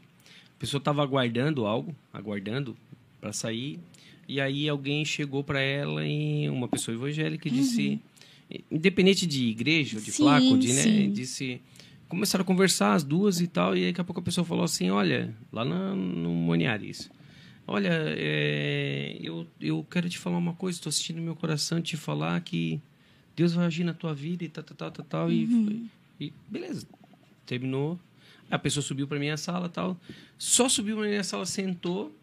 A 0.55 0.59
pessoa 0.59 0.77
estava 0.77 1.01
aguardando 1.01 1.65
algo, 1.65 1.95
aguardando 2.13 2.77
para 3.19 3.33
sair, 3.33 3.79
e 4.27 4.39
aí 4.39 4.69
alguém 4.69 5.03
chegou 5.03 5.43
para 5.43 5.59
ela 5.59 6.05
e 6.05 6.47
uma 6.49 6.67
pessoa 6.67 6.95
evangélica 6.95 7.47
e 7.47 7.51
disse, 7.51 7.99
uhum. 8.49 8.59
independente 8.71 9.25
de 9.25 9.47
igreja, 9.47 9.99
de 9.99 10.11
sim, 10.11 10.23
placa, 10.23 10.57
de, 10.57 10.73
né, 10.73 11.07
disse, 11.07 11.59
começaram 12.07 12.43
a 12.43 12.45
conversar 12.45 12.93
as 12.93 13.03
duas 13.03 13.41
e 13.41 13.47
tal, 13.47 13.75
e 13.75 13.87
daqui 13.87 14.01
a 14.01 14.03
pouco 14.03 14.21
a 14.21 14.23
pessoa 14.23 14.45
falou 14.45 14.63
assim, 14.63 14.89
olha, 14.89 15.35
lá 15.51 15.65
na, 15.65 15.95
no 15.95 16.29
Moniares, 16.29 17.09
olha, 17.67 17.89
é, 17.91 19.17
eu, 19.21 19.47
eu 19.59 19.85
quero 19.89 20.09
te 20.09 20.17
falar 20.17 20.37
uma 20.37 20.53
coisa, 20.53 20.77
estou 20.77 20.89
assistindo 20.89 21.21
meu 21.21 21.35
coração 21.35 21.81
te 21.81 21.97
falar 21.97 22.39
que 22.41 22.81
Deus 23.35 23.53
vai 23.53 23.65
agir 23.65 23.83
na 23.83 23.93
tua 23.93 24.13
vida 24.13 24.43
e 24.43 24.49
tal, 24.49 24.63
tal, 24.63 24.75
tal, 24.75 24.91
tal, 24.91 25.05
tal 25.05 25.27
uhum. 25.27 25.87
e, 26.19 26.25
e 26.25 26.33
beleza, 26.49 26.85
terminou, 27.45 27.99
a 28.51 28.59
pessoa 28.59 28.83
subiu 28.83 29.07
para 29.07 29.17
minha 29.17 29.37
sala 29.37 29.69
tal. 29.69 29.97
Só 30.37 30.67
subiu 30.67 30.97
para 30.97 31.07
minha 31.07 31.23
sala, 31.23 31.45
sentou. 31.45 32.13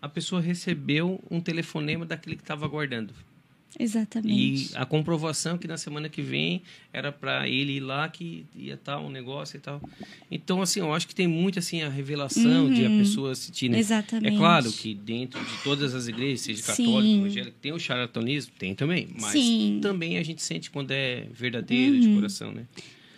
A 0.00 0.08
pessoa 0.08 0.40
recebeu 0.40 1.22
um 1.28 1.40
telefonema 1.40 2.06
daquele 2.06 2.36
que 2.36 2.42
estava 2.42 2.64
aguardando. 2.64 3.12
Exatamente. 3.78 4.72
E 4.72 4.76
a 4.76 4.84
comprovação 4.84 5.56
que 5.56 5.66
na 5.66 5.76
semana 5.76 6.08
que 6.08 6.20
vem 6.20 6.62
era 6.92 7.10
para 7.10 7.48
ele 7.48 7.72
ir 7.76 7.80
lá 7.80 8.08
que 8.08 8.44
ia 8.54 8.74
estar 8.74 8.98
um 8.98 9.08
negócio 9.08 9.56
e 9.56 9.60
tal. 9.60 9.80
Então, 10.30 10.60
assim, 10.60 10.80
eu 10.80 10.92
acho 10.92 11.08
que 11.08 11.14
tem 11.14 11.26
muito 11.26 11.58
assim 11.58 11.82
a 11.82 11.88
revelação 11.88 12.66
uhum. 12.66 12.74
de 12.74 12.84
a 12.84 12.88
uhum. 12.88 12.98
pessoa 12.98 13.32
assistir. 13.32 13.68
Né? 13.68 13.78
Exatamente. 13.78 14.34
É 14.34 14.38
claro 14.38 14.70
que 14.70 14.94
dentro 14.94 15.42
de 15.42 15.62
todas 15.62 15.94
as 15.94 16.06
igrejas, 16.06 16.42
seja 16.42 16.62
católica, 16.62 17.18
evangélica, 17.18 17.56
tem 17.60 17.72
o 17.72 17.78
charlatanismo, 17.78 18.52
tem 18.58 18.74
também. 18.74 19.08
Mas 19.18 19.32
Sim. 19.32 19.80
também 19.82 20.18
a 20.18 20.22
gente 20.22 20.42
sente 20.42 20.70
quando 20.70 20.90
é 20.90 21.26
verdadeiro, 21.32 21.94
uhum. 21.94 22.00
de 22.00 22.14
coração, 22.14 22.52
né? 22.52 22.66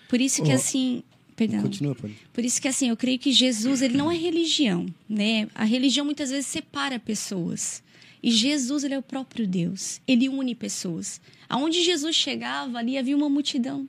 Por 0.09 0.21
isso 0.21 0.43
que, 0.43 0.53
oh. 0.53 0.55
assim, 0.55 1.03
Perdão. 1.37 1.63
Continua, 1.63 1.95
pode. 1.97 2.15
Por 2.33 2.45
isso 2.45 2.63
que 2.63 2.69
assim, 2.69 2.91
eu 2.91 2.97
creio 2.97 3.19
que 3.19 3.33
Jesus, 3.33 3.83
ele 3.83 3.97
não 3.97 4.11
é 4.11 4.17
religião, 4.17 4.87
né? 5.09 5.49
A 5.53 5.65
religião 5.65 6.05
muitas 6.05 6.31
vezes 6.31 6.47
separa 6.47 6.99
pessoas. 6.99 7.83
E 8.25 8.31
Jesus, 8.31 8.85
ele 8.85 8.95
é 8.95 8.99
o 8.99 9.03
próprio 9.03 9.47
Deus. 9.47 10.01
Ele 10.09 10.31
une 10.31 10.55
pessoas. 10.55 11.21
Aonde 11.47 11.83
Jesus 11.83 12.17
chegava, 12.17 12.79
ali 12.79 12.97
havia 12.97 13.15
uma 13.15 13.29
multidão. 13.29 13.87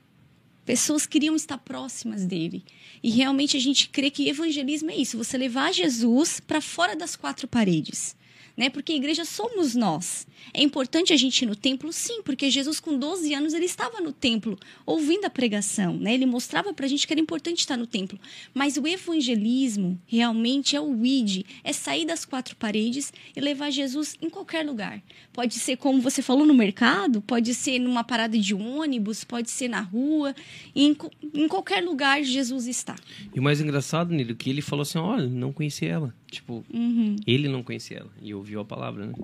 Pessoas 0.62 1.06
queriam 1.06 1.34
estar 1.34 1.56
próximas 1.56 2.26
dele. 2.26 2.62
E 3.02 3.08
realmente 3.08 3.56
a 3.56 3.60
gente 3.60 3.88
crê 3.88 4.10
que 4.10 4.28
evangelismo 4.28 4.90
é 4.90 4.96
isso, 4.96 5.16
você 5.16 5.38
levar 5.38 5.72
Jesus 5.72 6.38
para 6.38 6.60
fora 6.60 6.94
das 6.94 7.16
quatro 7.16 7.48
paredes 7.48 8.14
né? 8.56 8.70
Porque 8.70 8.92
a 8.92 8.96
igreja 8.96 9.24
somos 9.24 9.74
nós. 9.74 10.26
É 10.54 10.62
importante 10.62 11.12
a 11.12 11.16
gente 11.16 11.42
ir 11.42 11.46
no 11.46 11.56
templo, 11.56 11.92
sim, 11.92 12.22
porque 12.22 12.50
Jesus 12.50 12.80
com 12.80 12.98
12 12.98 13.34
anos 13.34 13.52
ele 13.52 13.66
estava 13.66 14.00
no 14.00 14.12
templo, 14.12 14.58
ouvindo 14.84 15.24
a 15.24 15.30
pregação, 15.30 15.96
né? 15.96 16.14
Ele 16.14 16.26
mostrava 16.26 16.72
para 16.72 16.86
a 16.86 16.88
gente 16.88 17.06
que 17.06 17.12
era 17.12 17.20
importante 17.20 17.60
estar 17.60 17.76
no 17.76 17.86
templo. 17.86 18.18
Mas 18.54 18.76
o 18.76 18.86
evangelismo 18.86 20.00
realmente 20.06 20.76
é 20.76 20.80
o 20.80 21.04
id, 21.04 21.44
é 21.62 21.72
sair 21.72 22.06
das 22.06 22.24
quatro 22.24 22.56
paredes 22.56 23.12
e 23.34 23.40
levar 23.40 23.70
Jesus 23.70 24.16
em 24.22 24.30
qualquer 24.30 24.64
lugar. 24.64 25.02
Pode 25.32 25.54
ser 25.54 25.76
como 25.76 26.00
você 26.00 26.22
falou 26.22 26.46
no 26.46 26.54
mercado, 26.54 27.20
pode 27.20 27.52
ser 27.54 27.78
numa 27.78 28.04
parada 28.04 28.38
de 28.38 28.54
ônibus, 28.54 29.24
pode 29.24 29.50
ser 29.50 29.68
na 29.68 29.80
rua, 29.80 30.34
em, 30.74 30.96
em 31.34 31.48
qualquer 31.48 31.82
lugar 31.82 32.22
Jesus 32.22 32.66
está. 32.66 32.96
E 33.34 33.38
o 33.38 33.42
mais 33.42 33.60
engraçado, 33.60 34.14
Nilo, 34.14 34.34
que 34.34 34.48
ele 34.48 34.62
falou 34.62 34.82
assim, 34.82 34.98
olha, 34.98 35.26
não 35.26 35.52
conhecia 35.52 35.88
ela. 35.88 36.14
Tipo, 36.30 36.64
uhum. 36.72 37.16
ele 37.26 37.48
não 37.48 37.62
conhecia 37.62 37.98
ela 37.98 38.10
e 38.20 38.34
ouviu 38.46 38.60
a 38.60 38.64
palavra, 38.64 39.06
né? 39.06 39.14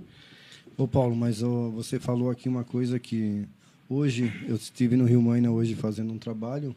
Ô 0.76 0.88
Paulo, 0.88 1.14
mas 1.14 1.44
ó, 1.44 1.68
você 1.68 2.00
falou 2.00 2.28
aqui 2.28 2.48
uma 2.48 2.64
coisa 2.64 2.98
que 2.98 3.44
hoje 3.88 4.32
eu 4.48 4.56
estive 4.56 4.96
no 4.96 5.04
Rio 5.04 5.22
Maina 5.22 5.48
hoje 5.48 5.76
fazendo 5.76 6.12
um 6.12 6.18
trabalho 6.18 6.74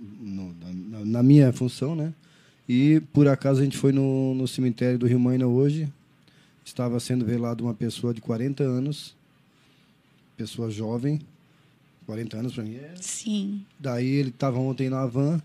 no, 0.00 0.54
na, 0.88 1.04
na, 1.04 1.22
minha 1.22 1.52
função, 1.52 1.94
né? 1.94 2.14
E 2.66 3.02
por 3.12 3.28
acaso 3.28 3.60
a 3.60 3.64
gente 3.64 3.76
foi 3.76 3.92
no, 3.92 4.34
no 4.34 4.48
cemitério 4.48 4.98
do 4.98 5.06
Rio 5.06 5.20
Maina 5.20 5.46
hoje. 5.46 5.86
Estava 6.64 6.98
sendo 6.98 7.26
velado 7.26 7.64
uma 7.64 7.74
pessoa 7.74 8.14
de 8.14 8.22
40 8.22 8.62
anos, 8.62 9.14
pessoa 10.36 10.70
jovem, 10.70 11.20
40 12.06 12.38
anos 12.38 12.54
para 12.54 12.64
mim 12.64 12.76
é. 12.76 12.94
Sim. 12.98 13.66
Daí 13.78 14.06
ele 14.06 14.30
estava 14.30 14.58
ontem 14.58 14.88
na 14.88 15.04
van 15.04 15.42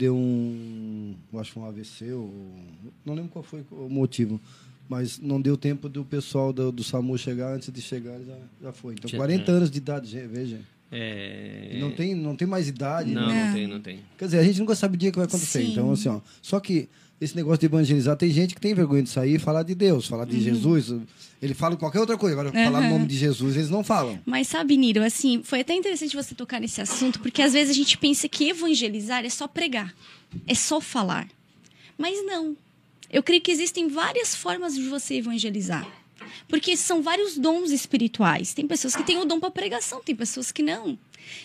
deu 0.00 0.16
um, 0.16 1.14
acho 1.34 1.52
que 1.52 1.58
um 1.58 1.66
AVC, 1.66 2.12
ou, 2.12 2.32
não 3.04 3.12
lembro 3.12 3.30
qual 3.30 3.42
foi 3.42 3.62
o 3.70 3.88
motivo, 3.88 4.40
mas 4.90 5.20
não 5.20 5.40
deu 5.40 5.56
tempo 5.56 5.88
do 5.88 6.04
pessoal 6.04 6.52
do, 6.52 6.72
do 6.72 6.82
SAMU 6.82 7.16
chegar, 7.16 7.54
antes 7.54 7.72
de 7.72 7.80
chegar 7.80 8.18
já, 8.26 8.36
já 8.60 8.72
foi. 8.72 8.94
Então, 8.94 9.08
40 9.08 9.52
anos 9.52 9.70
de 9.70 9.78
idade, 9.78 10.18
veja. 10.26 10.60
É... 10.90 11.78
Não, 11.78 11.92
tem, 11.92 12.12
não 12.12 12.34
tem 12.34 12.48
mais 12.48 12.66
idade. 12.66 13.12
Não, 13.12 13.28
né? 13.28 13.46
não 13.46 13.54
tem, 13.54 13.66
não 13.68 13.80
tem. 13.80 14.00
Quer 14.18 14.24
dizer, 14.24 14.38
a 14.40 14.42
gente 14.42 14.58
nunca 14.58 14.74
sabe 14.74 14.96
o 14.96 14.98
dia 14.98 15.12
que 15.12 15.16
vai 15.16 15.28
acontecer. 15.28 15.62
Sim. 15.64 15.70
Então, 15.70 15.92
assim, 15.92 16.08
ó, 16.08 16.20
só 16.42 16.58
que 16.58 16.88
esse 17.20 17.36
negócio 17.36 17.60
de 17.60 17.66
evangelizar, 17.66 18.16
tem 18.16 18.30
gente 18.30 18.52
que 18.52 18.60
tem 18.60 18.74
vergonha 18.74 19.04
de 19.04 19.10
sair 19.10 19.36
e 19.36 19.38
falar 19.38 19.62
de 19.62 19.76
Deus, 19.76 20.08
falar 20.08 20.24
de 20.24 20.34
uhum. 20.34 20.42
Jesus. 20.42 20.92
Ele 21.40 21.54
fala 21.54 21.76
qualquer 21.76 22.00
outra 22.00 22.18
coisa. 22.18 22.34
Agora, 22.34 22.48
uhum. 22.48 22.64
falar 22.64 22.80
o 22.80 22.90
nome 22.90 23.06
de 23.06 23.16
Jesus, 23.16 23.54
eles 23.54 23.70
não 23.70 23.84
falam. 23.84 24.18
Mas 24.26 24.48
sabe, 24.48 24.76
Niro, 24.76 25.04
assim, 25.04 25.40
foi 25.44 25.60
até 25.60 25.72
interessante 25.72 26.16
você 26.16 26.34
tocar 26.34 26.60
nesse 26.60 26.80
assunto, 26.80 27.20
porque 27.20 27.42
às 27.42 27.52
vezes 27.52 27.70
a 27.70 27.78
gente 27.78 27.96
pensa 27.96 28.28
que 28.28 28.48
evangelizar 28.48 29.24
é 29.24 29.30
só 29.30 29.46
pregar, 29.46 29.94
é 30.48 30.54
só 30.56 30.80
falar. 30.80 31.28
Mas 31.96 32.26
não. 32.26 32.56
Eu 33.10 33.22
creio 33.22 33.42
que 33.42 33.50
existem 33.50 33.88
várias 33.88 34.34
formas 34.34 34.74
de 34.74 34.88
você 34.88 35.16
evangelizar. 35.16 35.86
Porque 36.48 36.76
são 36.76 37.02
vários 37.02 37.36
dons 37.36 37.70
espirituais. 37.70 38.54
Tem 38.54 38.66
pessoas 38.66 38.94
que 38.94 39.02
têm 39.02 39.18
o 39.18 39.24
dom 39.24 39.40
para 39.40 39.50
pregação, 39.50 40.02
tem 40.02 40.14
pessoas 40.14 40.52
que 40.52 40.62
não. 40.62 40.98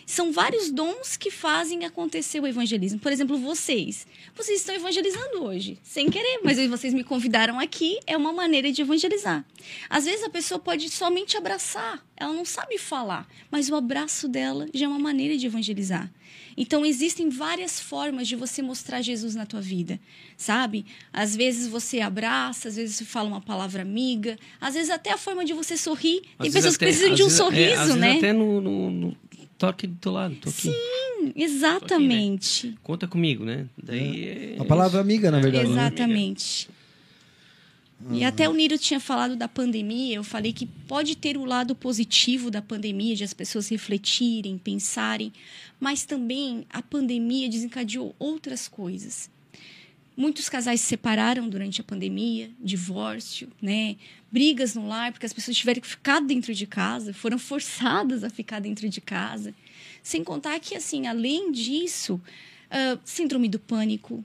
São 0.05 0.31
vários 0.31 0.71
dons 0.71 1.17
que 1.17 1.31
fazem 1.31 1.85
acontecer 1.85 2.39
o 2.39 2.47
evangelismo. 2.47 2.99
Por 2.99 3.11
exemplo, 3.11 3.37
vocês. 3.37 4.05
Vocês 4.35 4.59
estão 4.59 4.75
evangelizando 4.75 5.43
hoje, 5.43 5.79
sem 5.83 6.09
querer, 6.09 6.41
mas 6.43 6.57
vocês 6.67 6.93
me 6.93 7.03
convidaram 7.03 7.59
aqui, 7.59 7.99
é 8.05 8.15
uma 8.15 8.33
maneira 8.33 8.71
de 8.71 8.81
evangelizar. 8.81 9.45
Às 9.89 10.05
vezes 10.05 10.23
a 10.23 10.29
pessoa 10.29 10.59
pode 10.59 10.89
somente 10.89 11.37
abraçar, 11.37 12.05
ela 12.17 12.33
não 12.33 12.45
sabe 12.45 12.77
falar, 12.77 13.27
mas 13.49 13.69
o 13.69 13.75
abraço 13.75 14.27
dela 14.27 14.67
já 14.73 14.85
é 14.85 14.89
uma 14.89 14.99
maneira 14.99 15.37
de 15.37 15.45
evangelizar. 15.45 16.11
Então 16.57 16.85
existem 16.85 17.29
várias 17.29 17.79
formas 17.79 18.27
de 18.27 18.35
você 18.35 18.61
mostrar 18.61 19.01
Jesus 19.01 19.35
na 19.35 19.45
tua 19.45 19.59
vida, 19.59 19.99
sabe? 20.37 20.85
Às 21.11 21.35
vezes 21.35 21.67
você 21.67 21.99
abraça, 21.99 22.69
às 22.69 22.75
vezes 22.77 22.95
você 22.95 23.05
fala 23.05 23.27
uma 23.27 23.41
palavra 23.41 23.81
amiga, 23.81 24.37
às 24.59 24.73
vezes 24.73 24.89
até 24.89 25.11
a 25.11 25.17
forma 25.17 25.43
de 25.43 25.53
você 25.53 25.75
sorrir. 25.75 26.21
Tem 26.39 26.51
pessoas 26.51 26.75
até, 26.75 26.85
que 26.85 26.91
precisam 26.91 27.13
de 27.13 27.23
um 27.23 27.25
vezes, 27.25 27.37
sorriso, 27.37 27.93
é, 27.93 27.95
né? 27.95 28.17
até 28.17 28.31
no, 28.31 28.61
no, 28.61 28.89
no 28.89 29.17
toque 29.57 29.87
do 29.87 29.95
teu 29.95 30.11
lado, 30.11 30.35
tô 30.35 30.49
aqui. 30.49 30.71
Sim, 30.71 31.33
exatamente. 31.35 32.67
Aqui, 32.67 32.67
né? 32.67 32.77
Conta 32.83 33.07
comigo, 33.07 33.45
né? 33.45 33.67
Daí 33.81 34.25
é. 34.25 34.55
é... 34.57 34.61
A 34.61 34.65
palavra 34.65 35.01
amiga, 35.01 35.31
na 35.31 35.39
verdade. 35.39 35.67
Né? 35.67 35.71
Exatamente. 35.71 36.69
E 38.11 38.23
até 38.23 38.47
o 38.47 38.53
Niro 38.53 38.77
tinha 38.77 38.99
falado 38.99 39.35
da 39.35 39.47
pandemia, 39.47 40.15
eu 40.17 40.23
falei 40.23 40.51
que 40.51 40.65
pode 40.65 41.15
ter 41.15 41.37
o 41.37 41.45
lado 41.45 41.73
positivo 41.73 42.51
da 42.51 42.61
pandemia, 42.61 43.15
de 43.15 43.23
as 43.23 43.33
pessoas 43.33 43.69
refletirem, 43.69 44.57
pensarem, 44.57 45.31
mas 45.79 46.05
também 46.05 46.65
a 46.69 46.81
pandemia 46.81 47.49
desencadeou 47.49 48.13
outras 48.19 48.67
coisas. 48.67 49.29
Muitos 50.17 50.47
casais 50.47 50.81
se 50.81 50.87
separaram 50.87 51.49
durante 51.49 51.81
a 51.81 51.83
pandemia, 51.83 52.49
divórcio, 52.59 53.49
né? 53.61 53.97
brigas 54.35 54.75
no 54.75 54.85
lar, 54.85 55.13
porque 55.13 55.25
as 55.25 55.31
pessoas 55.31 55.55
tiveram 55.55 55.79
que 55.79 55.87
ficar 55.87 56.19
dentro 56.19 56.53
de 56.53 56.67
casa, 56.67 57.13
foram 57.13 57.39
forçadas 57.39 58.21
a 58.21 58.29
ficar 58.29 58.59
dentro 58.59 58.89
de 58.89 58.99
casa. 58.99 59.53
Sem 60.03 60.25
contar 60.25 60.59
que, 60.59 60.75
assim, 60.75 61.07
além 61.07 61.53
disso, 61.53 62.19
ah, 62.69 62.97
síndrome 63.05 63.47
do 63.47 63.57
pânico, 63.57 64.21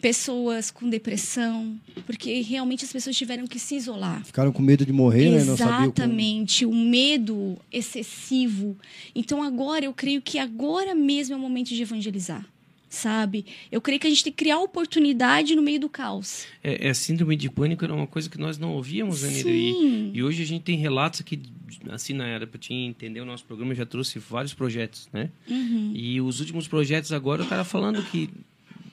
pessoas 0.00 0.72
com 0.72 0.90
depressão, 0.90 1.80
porque 2.04 2.40
realmente 2.42 2.84
as 2.84 2.92
pessoas 2.92 3.16
tiveram 3.16 3.46
que 3.46 3.60
se 3.60 3.76
isolar. 3.76 4.24
Ficaram 4.24 4.50
com 4.50 4.60
medo 4.60 4.84
de 4.84 4.92
morrer, 4.92 5.30
né? 5.30 5.44
Não 5.44 5.56
sabiam 5.56 5.76
como... 5.76 5.84
Exatamente, 5.84 6.66
o 6.66 6.74
medo 6.74 7.56
excessivo. 7.70 8.76
Então 9.14 9.40
agora 9.40 9.84
eu 9.84 9.94
creio 9.94 10.20
que 10.20 10.36
agora 10.36 10.96
mesmo 10.96 11.34
é 11.34 11.38
o 11.38 11.40
momento 11.40 11.68
de 11.68 11.80
evangelizar. 11.80 12.44
Sabe? 12.94 13.44
Eu 13.72 13.80
creio 13.80 13.98
que 13.98 14.06
a 14.06 14.10
gente 14.10 14.22
tem 14.22 14.32
que 14.32 14.38
criar 14.38 14.60
oportunidade 14.60 15.56
no 15.56 15.62
meio 15.62 15.80
do 15.80 15.88
caos. 15.88 16.46
É, 16.62 16.88
é 16.88 16.94
síndrome 16.94 17.36
de 17.36 17.50
pânico 17.50 17.84
era 17.84 17.92
uma 17.92 18.06
coisa 18.06 18.30
que 18.30 18.38
nós 18.38 18.56
não 18.56 18.72
ouvíamos, 18.74 19.22
né, 19.22 19.30
Nira? 19.30 19.50
E, 19.50 20.12
e 20.14 20.22
hoje 20.22 20.42
a 20.42 20.46
gente 20.46 20.62
tem 20.62 20.78
relatos 20.78 21.20
aqui, 21.20 21.40
assim, 21.90 22.12
na 22.12 22.24
era, 22.24 22.46
para 22.46 22.58
te 22.58 22.72
entender 22.72 23.20
o 23.20 23.24
nosso 23.24 23.44
programa, 23.44 23.74
já 23.74 23.84
trouxe 23.84 24.20
vários 24.20 24.54
projetos, 24.54 25.08
né? 25.12 25.28
Uhum. 25.50 25.92
E 25.92 26.20
os 26.20 26.38
últimos 26.38 26.68
projetos 26.68 27.12
agora, 27.12 27.42
o 27.42 27.46
cara 27.46 27.64
falando 27.64 28.00
que 28.04 28.30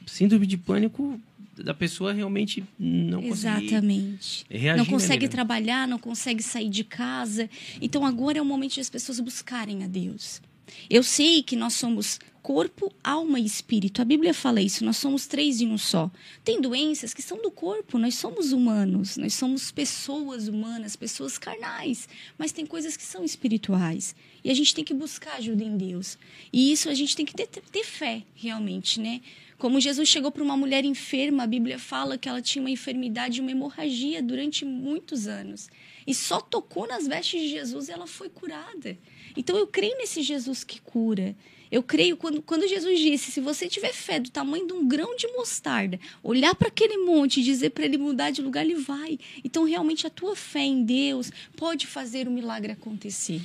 síndrome 0.07 0.47
de 0.47 0.57
pânico 0.57 1.19
da 1.55 1.75
pessoa 1.75 2.11
realmente 2.11 2.63
não 2.79 3.21
consegue 3.21 3.67
Exatamente. 3.67 4.45
reagir, 4.49 4.77
não 4.77 4.85
né, 4.85 4.89
consegue 4.89 5.19
Nira? 5.19 5.31
trabalhar, 5.31 5.87
não 5.87 5.99
consegue 5.99 6.41
sair 6.41 6.69
de 6.69 6.83
casa. 6.83 7.47
Então 7.79 8.03
agora 8.03 8.39
é 8.39 8.41
o 8.41 8.45
momento 8.45 8.73
de 8.73 8.79
as 8.79 8.89
pessoas 8.89 9.19
buscarem 9.19 9.83
a 9.83 9.87
Deus. 9.87 10.41
Eu 10.89 11.03
sei 11.03 11.43
que 11.43 11.55
nós 11.55 11.73
somos 11.73 12.19
corpo, 12.41 12.91
alma 13.03 13.39
e 13.39 13.45
espírito. 13.45 14.01
A 14.01 14.05
Bíblia 14.05 14.33
fala 14.33 14.61
isso, 14.61 14.83
nós 14.83 14.97
somos 14.97 15.27
três 15.27 15.61
em 15.61 15.67
um 15.67 15.77
só. 15.77 16.09
Tem 16.43 16.59
doenças 16.59 17.13
que 17.13 17.21
são 17.21 17.41
do 17.41 17.51
corpo, 17.51 17.97
nós 17.97 18.15
somos 18.15 18.51
humanos, 18.51 19.17
nós 19.17 19.33
somos 19.33 19.71
pessoas 19.71 20.47
humanas, 20.47 20.95
pessoas 20.95 21.37
carnais, 21.37 22.09
mas 22.37 22.51
tem 22.51 22.65
coisas 22.65 22.97
que 22.97 23.03
são 23.03 23.23
espirituais. 23.23 24.15
E 24.43 24.49
a 24.49 24.53
gente 24.53 24.73
tem 24.73 24.83
que 24.83 24.93
buscar 24.93 25.35
ajuda 25.35 25.63
em 25.63 25.77
Deus. 25.77 26.17
E 26.51 26.71
isso 26.71 26.89
a 26.89 26.93
gente 26.93 27.15
tem 27.15 27.25
que 27.25 27.33
ter, 27.33 27.47
ter 27.47 27.83
fé, 27.83 28.23
realmente, 28.35 28.99
né? 28.99 29.21
Como 29.61 29.79
Jesus 29.79 30.09
chegou 30.09 30.31
para 30.31 30.41
uma 30.41 30.57
mulher 30.57 30.83
enferma, 30.83 31.43
a 31.43 31.47
Bíblia 31.47 31.77
fala 31.77 32.17
que 32.17 32.27
ela 32.27 32.41
tinha 32.41 32.63
uma 32.63 32.71
enfermidade, 32.71 33.39
uma 33.39 33.51
hemorragia 33.51 34.23
durante 34.23 34.65
muitos 34.65 35.27
anos. 35.27 35.69
E 36.07 36.15
só 36.15 36.41
tocou 36.41 36.87
nas 36.87 37.07
vestes 37.07 37.39
de 37.39 37.49
Jesus 37.49 37.87
e 37.87 37.91
ela 37.91 38.07
foi 38.07 38.27
curada. 38.27 38.97
Então 39.37 39.55
eu 39.55 39.67
creio 39.67 39.95
nesse 39.99 40.23
Jesus 40.23 40.63
que 40.63 40.81
cura. 40.81 41.35
Eu 41.71 41.81
creio 41.81 42.17
quando, 42.17 42.41
quando 42.41 42.67
Jesus 42.67 42.99
disse: 42.99 43.31
se 43.31 43.39
você 43.39 43.67
tiver 43.67 43.93
fé 43.93 44.19
do 44.19 44.29
tamanho 44.29 44.67
de 44.67 44.73
um 44.73 44.87
grão 44.87 45.15
de 45.15 45.27
mostarda, 45.29 45.99
olhar 46.21 46.53
para 46.53 46.67
aquele 46.67 46.97
monte 46.97 47.39
e 47.39 47.43
dizer 47.43 47.69
para 47.69 47.85
ele 47.85 47.97
mudar 47.97 48.31
de 48.31 48.41
lugar, 48.41 48.65
ele 48.65 48.75
vai. 48.75 49.17
Então 49.43 49.63
realmente 49.63 50.05
a 50.05 50.09
tua 50.09 50.35
fé 50.35 50.61
em 50.61 50.83
Deus 50.83 51.31
pode 51.55 51.87
fazer 51.87 52.27
o 52.27 52.31
milagre 52.31 52.73
acontecer. 52.73 53.41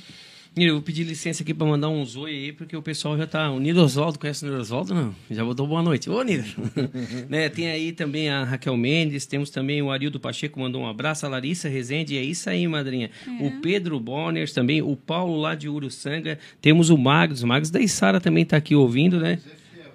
Eu 0.65 0.73
vou 0.73 0.81
pedir 0.81 1.03
licença 1.03 1.43
aqui 1.43 1.53
para 1.53 1.67
mandar 1.67 1.87
um 1.87 2.03
oi 2.17 2.31
aí, 2.31 2.51
porque 2.51 2.75
o 2.75 2.81
pessoal 2.81 3.15
já 3.15 3.27
tá. 3.27 3.51
O 3.51 3.59
Niro 3.59 3.79
Oswaldo, 3.79 4.17
conhece 4.17 4.43
o 4.43 4.47
Niro 4.47 4.59
Oswaldo? 4.59 4.91
Não? 4.91 5.15
Já 5.29 5.45
botou 5.45 5.67
boa 5.67 5.83
noite. 5.83 6.09
Ô, 6.09 6.19
Niro! 6.23 6.45
né, 7.29 7.47
tem 7.47 7.69
aí 7.69 7.91
também 7.91 8.29
a 8.29 8.43
Raquel 8.43 8.75
Mendes, 8.75 9.27
temos 9.27 9.51
também 9.51 9.83
o 9.83 9.91
Arildo 9.91 10.19
Pacheco, 10.19 10.59
mandou 10.59 10.81
um 10.81 10.87
abraço, 10.87 11.27
a 11.27 11.29
Larissa 11.29 11.69
Rezende, 11.69 12.17
é 12.17 12.23
isso 12.23 12.49
aí, 12.49 12.67
madrinha. 12.67 13.11
O 13.39 13.61
Pedro 13.61 13.99
Bonners 13.99 14.51
também, 14.51 14.81
o 14.81 14.95
Paulo 14.95 15.39
lá 15.39 15.53
de 15.53 15.69
Uruçanga, 15.69 16.39
temos 16.59 16.89
o 16.89 16.97
Magos, 16.97 17.43
o 17.43 17.47
Magos 17.47 17.69
da 17.69 17.79
Isara 17.79 18.19
também 18.19 18.43
tá 18.43 18.57
aqui 18.57 18.73
ouvindo, 18.73 19.19
né? 19.19 19.37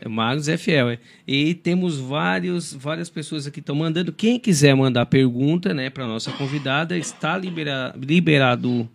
É, 0.00 0.08
Magos 0.08 0.46
é 0.46 0.56
fiel, 0.56 0.90
é. 0.90 0.98
E 1.26 1.54
temos 1.54 1.98
vários, 1.98 2.72
várias 2.72 3.10
pessoas 3.10 3.48
aqui 3.48 3.54
que 3.54 3.60
estão 3.60 3.74
mandando. 3.74 4.12
Quem 4.12 4.38
quiser 4.38 4.76
mandar 4.76 5.06
pergunta, 5.06 5.74
né, 5.74 5.90
para 5.90 6.06
nossa 6.06 6.30
convidada, 6.30 6.96
está 6.96 7.36
libera, 7.36 7.92
liberado 8.00 8.88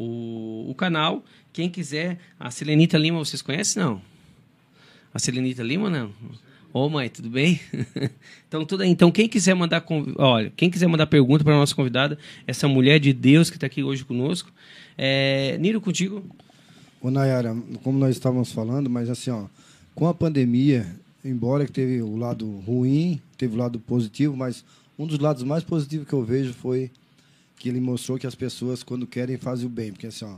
o, 0.00 0.70
o 0.70 0.74
canal. 0.74 1.22
Quem 1.52 1.68
quiser, 1.68 2.18
a 2.38 2.50
Selenita 2.50 2.96
Lima, 2.96 3.18
vocês 3.18 3.42
conhecem, 3.42 3.82
não? 3.82 4.00
A 5.12 5.18
Selenita 5.18 5.62
Lima, 5.62 5.90
não? 5.90 6.10
Ô, 6.72 6.88
mãe, 6.88 7.10
tudo 7.10 7.28
bem? 7.28 7.60
então, 8.48 8.64
tudo. 8.64 8.84
Então, 8.84 9.10
quem 9.10 9.28
quiser 9.28 9.54
mandar, 9.54 9.84
olha, 10.16 10.52
quem 10.56 10.70
quiser 10.70 10.86
mandar 10.86 11.06
pergunta 11.06 11.44
para 11.44 11.54
nossa 11.54 11.74
convidada, 11.74 12.16
essa 12.46 12.66
mulher 12.66 12.98
de 12.98 13.12
Deus 13.12 13.50
que 13.50 13.56
está 13.56 13.66
aqui 13.66 13.82
hoje 13.82 14.04
conosco, 14.04 14.50
é, 14.96 15.58
Niro, 15.58 15.80
contigo. 15.80 16.24
Ô, 17.02 17.10
Nayara, 17.10 17.54
como 17.82 17.98
nós 17.98 18.10
estávamos 18.16 18.52
falando, 18.52 18.88
mas 18.88 19.10
assim, 19.10 19.30
ó, 19.30 19.46
com 19.94 20.06
a 20.06 20.14
pandemia, 20.14 20.86
embora 21.24 21.66
que 21.66 21.72
teve 21.72 22.00
o 22.00 22.16
lado 22.16 22.48
ruim, 22.60 23.20
teve 23.36 23.54
o 23.54 23.58
lado 23.58 23.78
positivo, 23.80 24.36
mas 24.36 24.64
um 24.98 25.06
dos 25.06 25.18
lados 25.18 25.42
mais 25.42 25.64
positivos 25.64 26.06
que 26.06 26.14
eu 26.14 26.22
vejo 26.22 26.54
foi 26.54 26.90
que 27.60 27.68
ele 27.68 27.78
mostrou 27.78 28.18
que 28.18 28.26
as 28.26 28.34
pessoas, 28.34 28.82
quando 28.82 29.06
querem, 29.06 29.36
fazem 29.36 29.66
o 29.66 29.68
bem. 29.68 29.92
Porque 29.92 30.06
assim, 30.06 30.24
ó, 30.24 30.36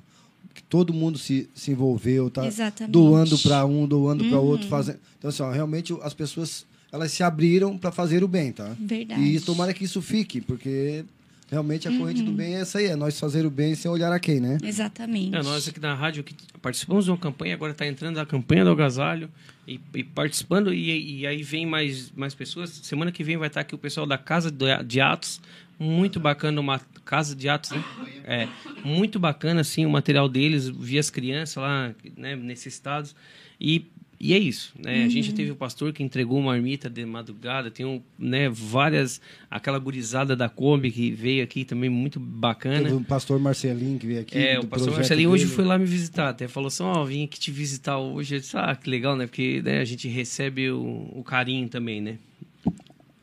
que 0.53 0.63
todo 0.65 0.93
mundo 0.93 1.17
se, 1.17 1.49
se 1.55 1.71
envolveu, 1.71 2.29
tá 2.29 2.45
Exatamente. 2.45 2.93
doando 2.93 3.39
para 3.39 3.65
um, 3.65 3.87
doando 3.87 4.25
para 4.29 4.41
outro, 4.41 4.67
fazendo. 4.67 4.99
Então, 5.17 5.31
assim, 5.31 5.43
ó, 5.45 5.51
realmente 5.51 5.97
as 6.03 6.13
pessoas 6.13 6.67
elas 6.91 7.13
se 7.13 7.23
abriram 7.23 7.79
para 7.79 7.93
fazer 7.93 8.23
o 8.25 8.29
bem, 8.29 8.53
tá? 8.53 8.77
Verdade. 8.79 9.23
E 9.23 9.41
tomara 9.41 9.73
que 9.73 9.85
isso 9.85 10.03
fique, 10.03 10.41
porque 10.41 11.05
realmente 11.49 11.87
a 11.87 11.97
corrente 11.97 12.23
do 12.23 12.33
bem 12.33 12.57
é 12.57 12.61
essa 12.61 12.79
aí, 12.79 12.87
é 12.87 12.97
nós 12.97 13.19
fazer 13.21 13.47
o 13.47 13.51
bem 13.51 13.75
sem 13.75 13.91
olhar 13.91 14.13
a 14.13 14.19
quem, 14.19 14.41
né? 14.41 14.59
Exatamente. 14.63 15.37
É, 15.37 15.43
nós 15.43 15.69
aqui 15.69 15.79
na 15.79 15.95
rádio 15.95 16.25
que 16.25 16.35
participamos 16.61 17.05
de 17.05 17.11
uma 17.11 17.17
campanha, 17.17 17.55
agora 17.55 17.73
está 17.73 17.87
entrando 17.87 18.19
a 18.19 18.27
campanha 18.27 18.65
do 18.65 18.71
agasalho 18.71 19.31
e, 19.67 19.79
e 19.95 20.03
participando, 20.03 20.75
e, 20.75 21.21
e 21.21 21.27
aí 21.27 21.43
vem 21.43 21.65
mais, 21.65 22.11
mais 22.17 22.35
pessoas. 22.35 22.71
Semana 22.83 23.13
que 23.13 23.23
vem 23.23 23.37
vai 23.37 23.49
estar 23.49 23.61
aqui 23.61 23.75
o 23.75 23.79
pessoal 23.79 24.07
da 24.07 24.19
Casa 24.19 24.51
de 24.51 25.01
Atos, 25.01 25.41
muito 25.79 26.21
bacana, 26.21 26.61
uma 26.61 26.81
Casa 27.05 27.35
de 27.35 27.49
Atos, 27.49 27.71
né? 27.71 27.85
É, 28.25 28.49
muito 28.85 29.19
bacana, 29.19 29.61
assim, 29.61 29.85
o 29.85 29.91
material 29.91 30.29
deles, 30.29 30.69
vi 30.69 30.99
as 30.99 31.11
crianças 31.11 31.57
lá, 31.57 31.95
né, 32.17 32.37
necessitados, 32.37 33.15
e, 33.61 33.87
e 34.21 34.33
é 34.33 34.39
isso, 34.39 34.73
né? 34.79 35.05
A 35.05 35.09
gente 35.09 35.31
já 35.31 35.33
teve 35.33 35.51
o 35.51 35.57
pastor 35.57 35.93
que 35.93 36.03
entregou 36.03 36.39
uma 36.39 36.53
marmita 36.53 36.89
de 36.89 37.05
madrugada, 37.05 37.71
tem 37.71 37.85
um, 37.85 38.01
né, 38.17 38.49
várias, 38.49 39.21
aquela 39.51 39.79
gurizada 39.79 40.37
da 40.37 40.49
Kombi 40.49 40.93
que 40.93 41.11
veio 41.11 41.43
aqui 41.43 41.65
também, 41.65 41.91
muito 41.91 42.21
bacana. 42.21 42.85
Teve 42.85 42.95
o 42.95 43.05
pastor 43.05 43.41
Marcelinho 43.41 43.99
que 43.99 44.07
veio 44.07 44.21
aqui. 44.21 44.39
É, 44.39 44.55
do 44.55 44.63
o 44.63 44.67
pastor 44.69 44.93
Marcelinho 44.93 45.31
hoje 45.31 45.45
dele. 45.45 45.57
foi 45.57 45.65
lá 45.65 45.77
me 45.77 45.87
visitar, 45.87 46.29
até 46.29 46.47
falou 46.47 46.69
assim, 46.69 46.85
ó, 46.85 47.05
vim 47.05 47.25
aqui 47.25 47.41
te 47.41 47.51
visitar 47.51 47.99
hoje. 47.99 48.37
Eu 48.37 48.41
disse, 48.41 48.57
ah, 48.57 48.77
que 48.77 48.89
legal, 48.89 49.17
né? 49.17 49.27
Porque 49.27 49.61
né, 49.61 49.81
a 49.81 49.85
gente 49.85 50.07
recebe 50.07 50.71
o, 50.71 51.11
o 51.13 51.25
carinho 51.25 51.69
também, 51.69 52.01
né? 52.01 52.19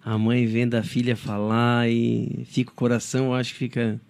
A 0.04 0.18
mãe 0.18 0.44
vendo 0.46 0.74
a 0.74 0.82
filha 0.82 1.14
falar 1.16 1.88
e 1.88 2.44
fica 2.50 2.70
o 2.72 2.74
coração, 2.74 3.26
eu 3.26 3.34
acho 3.34 3.52
que 3.52 3.58
fica. 3.58 4.00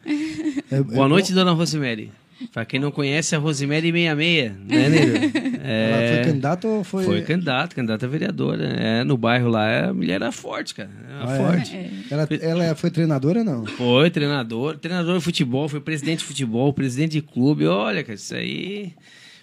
É- 0.70 0.76
é 0.76 0.82
Boa 0.82 1.08
noite, 1.08 1.28
bom- 1.32 1.34
dona 1.40 1.52
Rosemary. 1.52 2.10
Pra 2.52 2.64
quem 2.64 2.80
não 2.80 2.90
conhece, 2.90 3.36
a 3.36 3.38
Rosemary 3.38 3.92
66, 3.92 4.52
né, 4.66 4.88
Niro? 4.90 5.16
Ela 5.62 6.08
foi 6.14 6.24
candidata 6.24 6.66
ou 6.68 6.82
foi. 6.82 7.04
Foi 7.04 7.22
candidata, 7.22 7.76
candidata 7.76 8.04
a 8.04 8.08
vereadora. 8.08 8.64
É, 8.64 9.04
no 9.04 9.16
bairro 9.16 9.48
lá, 9.48 9.90
a 9.90 9.94
mulher 9.94 10.14
era 10.14 10.32
forte, 10.32 10.74
cara. 10.74 10.90
Era 11.08 11.30
Ah, 11.30 11.34
é? 11.34 11.38
forte. 11.38 11.76
Ela, 12.10 12.28
ela 12.40 12.74
foi 12.74 12.90
treinadora 12.90 13.44
não? 13.44 13.64
Foi 13.64 14.10
treinador, 14.10 14.76
treinador 14.76 15.18
de 15.18 15.24
futebol, 15.24 15.68
foi 15.68 15.80
presidente 15.80 16.18
de 16.18 16.24
futebol, 16.24 16.72
presidente 16.72 17.12
de 17.12 17.22
clube. 17.22 17.64
Olha, 17.66 18.02
cara, 18.02 18.14
isso 18.16 18.34
aí. 18.34 18.92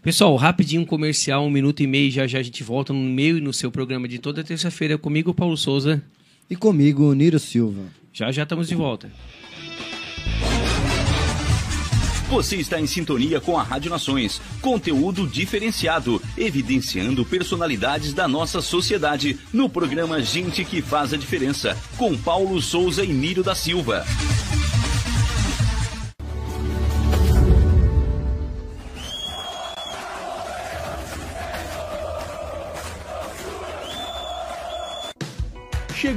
Pessoal, 0.02 0.36
rapidinho 0.38 0.84
um 0.84 0.86
comercial, 0.86 1.46
um 1.46 1.50
minuto 1.50 1.82
e 1.82 1.88
meio, 1.88 2.10
já 2.10 2.26
já 2.26 2.40
a 2.40 2.44
gente 2.44 2.64
volta 2.64 2.94
no 2.94 3.00
meio 3.00 3.38
e 3.38 3.42
no 3.42 3.52
seu 3.52 3.70
programa 3.70 4.08
de 4.08 4.18
toda 4.18 4.44
terça-feira 4.44 4.98
comigo, 4.98 5.34
Paulo 5.34 5.58
Souza. 5.58 6.02
E 6.50 6.56
comigo, 6.56 7.14
Niro 7.14 7.38
Silva. 7.38 7.84
Já 8.14 8.32
já 8.32 8.44
estamos 8.44 8.68
de 8.68 8.76
volta. 8.76 9.12
Você 12.30 12.58
está 12.58 12.80
em 12.80 12.86
sintonia 12.86 13.42
com 13.42 13.58
a 13.58 13.64
Rádio 13.64 13.90
Nações. 13.90 14.40
Conteúdo 14.62 15.28
diferenciado, 15.28 16.22
evidenciando 16.38 17.26
personalidades 17.26 18.14
da 18.14 18.28
nossa 18.28 18.62
sociedade 18.62 19.38
no 19.52 19.68
programa 19.68 20.22
Gente 20.22 20.64
que 20.64 20.82
Faz 20.82 21.12
a 21.12 21.18
Diferença, 21.18 21.76
com 21.98 22.16
Paulo 22.16 22.62
Souza 22.62 23.04
e 23.04 23.12
Nírio 23.12 23.44
da 23.44 23.56
Silva. 23.56 24.06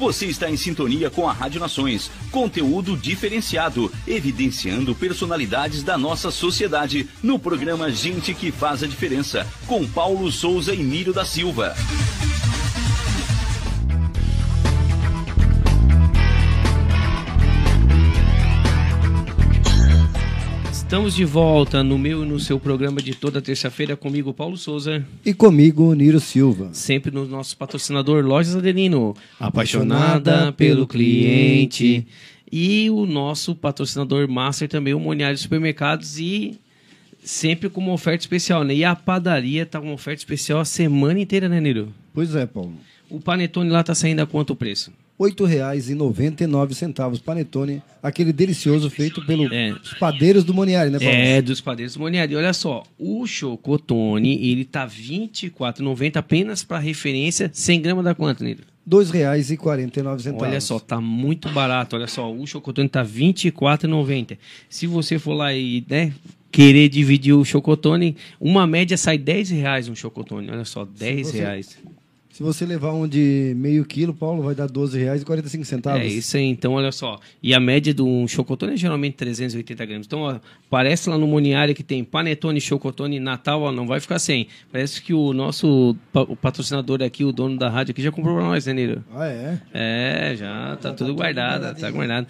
Você 0.00 0.24
está 0.24 0.50
em 0.50 0.56
sintonia 0.56 1.10
com 1.10 1.28
a 1.28 1.32
Rádio 1.32 1.60
Nações. 1.60 2.10
Conteúdo 2.30 2.96
diferenciado, 2.96 3.92
evidenciando 4.06 4.94
personalidades 4.94 5.82
da 5.82 5.98
nossa 5.98 6.30
sociedade 6.30 7.06
no 7.22 7.38
programa 7.38 7.90
Gente 7.92 8.32
que 8.32 8.50
Faz 8.50 8.82
a 8.82 8.86
Diferença, 8.86 9.46
com 9.66 9.86
Paulo 9.86 10.32
Souza 10.32 10.74
e 10.74 10.82
Nírio 10.82 11.12
da 11.12 11.26
Silva. 11.26 11.76
Estamos 20.90 21.14
de 21.14 21.24
volta 21.24 21.84
no 21.84 21.96
meu 21.96 22.24
e 22.24 22.26
no 22.26 22.40
seu 22.40 22.58
programa 22.58 23.00
de 23.00 23.14
toda 23.14 23.40
terça-feira 23.40 23.96
comigo, 23.96 24.34
Paulo 24.34 24.56
Souza. 24.56 25.06
E 25.24 25.32
comigo, 25.32 25.94
Niro 25.94 26.18
Silva. 26.18 26.70
Sempre 26.72 27.12
no 27.12 27.28
nosso 27.28 27.56
patrocinador 27.56 28.26
Lojas 28.26 28.56
Adelino, 28.56 29.14
apaixonada 29.38 30.50
pelo 30.50 30.88
cliente. 30.88 32.04
E 32.50 32.90
o 32.90 33.06
nosso 33.06 33.54
patrocinador 33.54 34.28
master 34.28 34.68
também, 34.68 34.92
o 34.92 34.98
Moniário 34.98 35.38
Supermercados 35.38 36.18
e 36.18 36.58
sempre 37.22 37.70
com 37.70 37.80
uma 37.80 37.92
oferta 37.92 38.24
especial, 38.24 38.64
né? 38.64 38.74
E 38.74 38.84
a 38.84 38.96
padaria 38.96 39.64
tá 39.64 39.78
com 39.78 39.86
uma 39.86 39.94
oferta 39.94 40.18
especial 40.18 40.58
a 40.58 40.64
semana 40.64 41.20
inteira, 41.20 41.48
né, 41.48 41.60
Niro? 41.60 41.94
Pois 42.12 42.34
é, 42.34 42.46
Paulo. 42.46 42.74
O 43.08 43.20
panetone 43.20 43.70
lá 43.70 43.84
tá 43.84 43.94
saindo 43.94 44.22
a 44.22 44.26
quanto 44.26 44.54
o 44.54 44.56
preço? 44.56 44.90
R$ 45.20 45.30
8,99 45.30 47.20
panetone, 47.22 47.82
aquele 48.02 48.32
delicioso 48.32 48.88
feito 48.88 49.24
pelos 49.26 49.50
É. 49.52 49.74
padeiros 49.98 50.44
do 50.44 50.54
Moniari, 50.54 50.90
né, 50.90 50.98
Paulo? 50.98 51.14
É, 51.14 51.42
dos 51.42 51.60
padeiros 51.60 51.96
Moniari. 51.96 52.34
Olha 52.34 52.52
só, 52.52 52.82
o 52.98 53.26
chocotone, 53.26 54.34
ele 54.50 54.64
tá 54.64 54.84
R$ 54.84 54.90
24,90 54.90 56.16
apenas 56.16 56.64
para 56.64 56.78
referência, 56.78 57.50
100 57.52 57.80
gramas 57.82 58.04
da 58.04 58.14
quanto, 58.14 58.42
Niro? 58.42 58.60
R$ 58.60 58.66
2,49. 58.86 60.34
Olha 60.40 60.60
só, 60.60 60.78
tá 60.78 61.00
muito 61.00 61.48
barato. 61.50 61.96
Olha 61.96 62.06
só, 62.06 62.32
o 62.32 62.46
chocotone 62.46 62.88
tá 62.88 63.02
R$ 63.02 63.08
24,90. 63.08 64.38
Se 64.68 64.86
você 64.86 65.18
for 65.18 65.34
lá 65.34 65.52
e, 65.54 65.84
né, 65.88 66.12
querer 66.50 66.88
dividir 66.88 67.34
o 67.34 67.44
chocotone, 67.44 68.16
uma 68.40 68.66
média 68.66 68.96
sai 68.96 69.18
10 69.18 69.50
reais 69.50 69.88
um 69.88 69.94
chocotone. 69.94 70.50
Olha 70.50 70.64
só, 70.64 70.82
R$ 70.82 70.88
10 70.98 71.26
você- 71.28 71.38
reais. 71.38 71.78
Se 72.40 72.44
você 72.44 72.64
levar 72.64 72.94
um 72.94 73.06
de 73.06 73.52
meio 73.54 73.84
quilo, 73.84 74.14
Paulo, 74.14 74.42
vai 74.42 74.54
dar 74.54 74.64
R$ 74.64 74.72
12,45. 74.72 76.00
É 76.00 76.06
isso 76.06 76.38
aí, 76.38 76.44
então 76.44 76.72
olha 76.72 76.90
só. 76.90 77.20
E 77.42 77.52
a 77.52 77.60
média 77.60 77.92
de 77.92 78.00
um 78.00 78.26
chocotone 78.26 78.72
é 78.72 78.76
geralmente 78.78 79.12
380 79.16 79.84
gramas. 79.84 80.06
Então, 80.06 80.20
ó, 80.20 80.36
parece 80.70 81.10
lá 81.10 81.18
no 81.18 81.26
Moniária 81.26 81.74
que 81.74 81.82
tem 81.82 82.02
panetone, 82.02 82.58
chocotone, 82.58 83.20
Natal, 83.20 83.60
ó, 83.60 83.70
não 83.70 83.86
vai 83.86 84.00
ficar 84.00 84.18
sem. 84.18 84.46
Parece 84.72 85.02
que 85.02 85.12
o 85.12 85.34
nosso 85.34 85.94
pa- 86.14 86.22
o 86.22 86.34
patrocinador 86.34 87.02
aqui, 87.02 87.26
o 87.26 87.30
dono 87.30 87.58
da 87.58 87.68
rádio 87.68 87.92
aqui, 87.92 88.00
já 88.00 88.10
comprou 88.10 88.34
pra 88.36 88.44
nós, 88.46 88.64
né, 88.64 88.72
Niro? 88.72 89.04
Ah, 89.14 89.26
é? 89.26 89.60
É, 89.74 90.34
já 90.34 90.78
tá 90.80 90.94
tudo 90.94 91.14
guardado, 91.14 91.78
tá 91.78 91.90
guardado. 91.90 92.26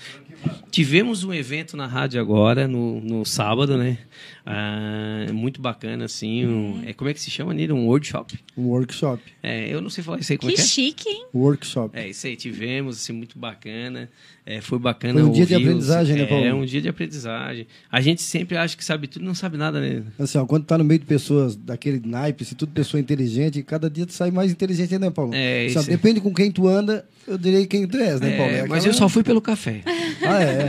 Tivemos 0.71 1.25
um 1.25 1.35
evento 1.35 1.77
na 1.77 1.87
rádio 1.87 2.21
agora, 2.21 2.69
no, 2.69 3.01
no 3.01 3.25
sábado, 3.25 3.77
né? 3.77 3.99
Ah, 4.47 5.27
muito 5.33 5.61
bacana, 5.61 6.05
assim. 6.05 6.47
Um, 6.47 6.83
é, 6.87 6.93
como 6.93 7.11
é 7.11 7.15
que 7.15 7.21
se 7.21 7.31
chama, 7.31 7.53
Nira? 7.53 7.75
Um 7.75 7.87
workshop. 7.87 8.39
Um 8.57 8.67
workshop. 8.69 9.23
É, 9.43 9.69
eu 9.73 9.81
não 9.81 9.91
sei 9.91 10.03
falar 10.05 10.19
isso 10.21 10.33
aí, 10.33 10.39
como 10.39 10.49
Que 10.53 10.55
é 10.55 10.63
que 10.63 10.63
é? 10.63 10.71
chique, 10.71 11.09
hein? 11.09 11.27
Workshop. 11.35 11.99
É, 11.99 12.09
isso 12.09 12.27
aí, 12.27 12.37
tivemos, 12.37 12.97
assim, 12.97 13.13
muito 13.13 13.39
bacana. 13.39 14.09
É, 14.47 14.61
foi 14.61 14.79
bacana 14.79 15.15
Foi 15.21 15.23
um 15.29 15.33
dia 15.33 15.47
de 15.47 15.55
aprendizagem, 15.55 16.17
né, 16.17 16.27
Paulo? 16.27 16.45
É, 16.45 16.53
um 16.55 16.65
dia 16.65 16.81
de 16.81 16.89
aprendizagem. 16.89 17.67
A 17.91 18.01
gente 18.01 18.23
sempre 18.23 18.57
acha 18.57 18.77
que 18.77 18.85
sabe 18.85 19.07
tudo, 19.07 19.25
não 19.25 19.35
sabe 19.35 19.57
nada, 19.57 19.81
né? 19.81 20.03
Assim, 20.19 20.39
ó, 20.39 20.47
quando 20.47 20.65
tá 20.65 20.77
no 20.79 20.85
meio 20.85 20.99
de 20.99 21.07
pessoas 21.07 21.55
daquele 21.55 22.01
naipe, 22.05 22.45
se 22.45 22.55
tudo 22.55 22.73
pessoa 22.73 23.01
inteligente, 23.01 23.63
cada 23.63 23.89
dia 23.91 24.07
tu 24.07 24.13
sai 24.13 24.31
mais 24.31 24.51
inteligente, 24.51 24.99
né, 24.99 25.11
Paulo? 25.11 25.33
É, 25.35 25.67
Assim, 25.67 25.79
isso. 25.81 25.91
depende 25.91 26.21
com 26.21 26.33
quem 26.35 26.51
tu 26.51 26.67
anda, 26.67 27.07
eu 27.29 27.39
direi 27.39 27.67
quem 27.67 27.87
tu 27.87 27.97
és, 27.99 28.21
né, 28.21 28.35
É, 28.35 28.37
Paulo? 28.37 28.53
É 28.53 28.61
Mas 28.63 28.79
aquela- 28.79 28.87
eu 28.89 28.95
só 28.95 29.09
fui 29.09 29.23
pelo 29.23 29.41
café. 29.41 29.83
Ah, 30.23 30.43
é. 30.43 30.60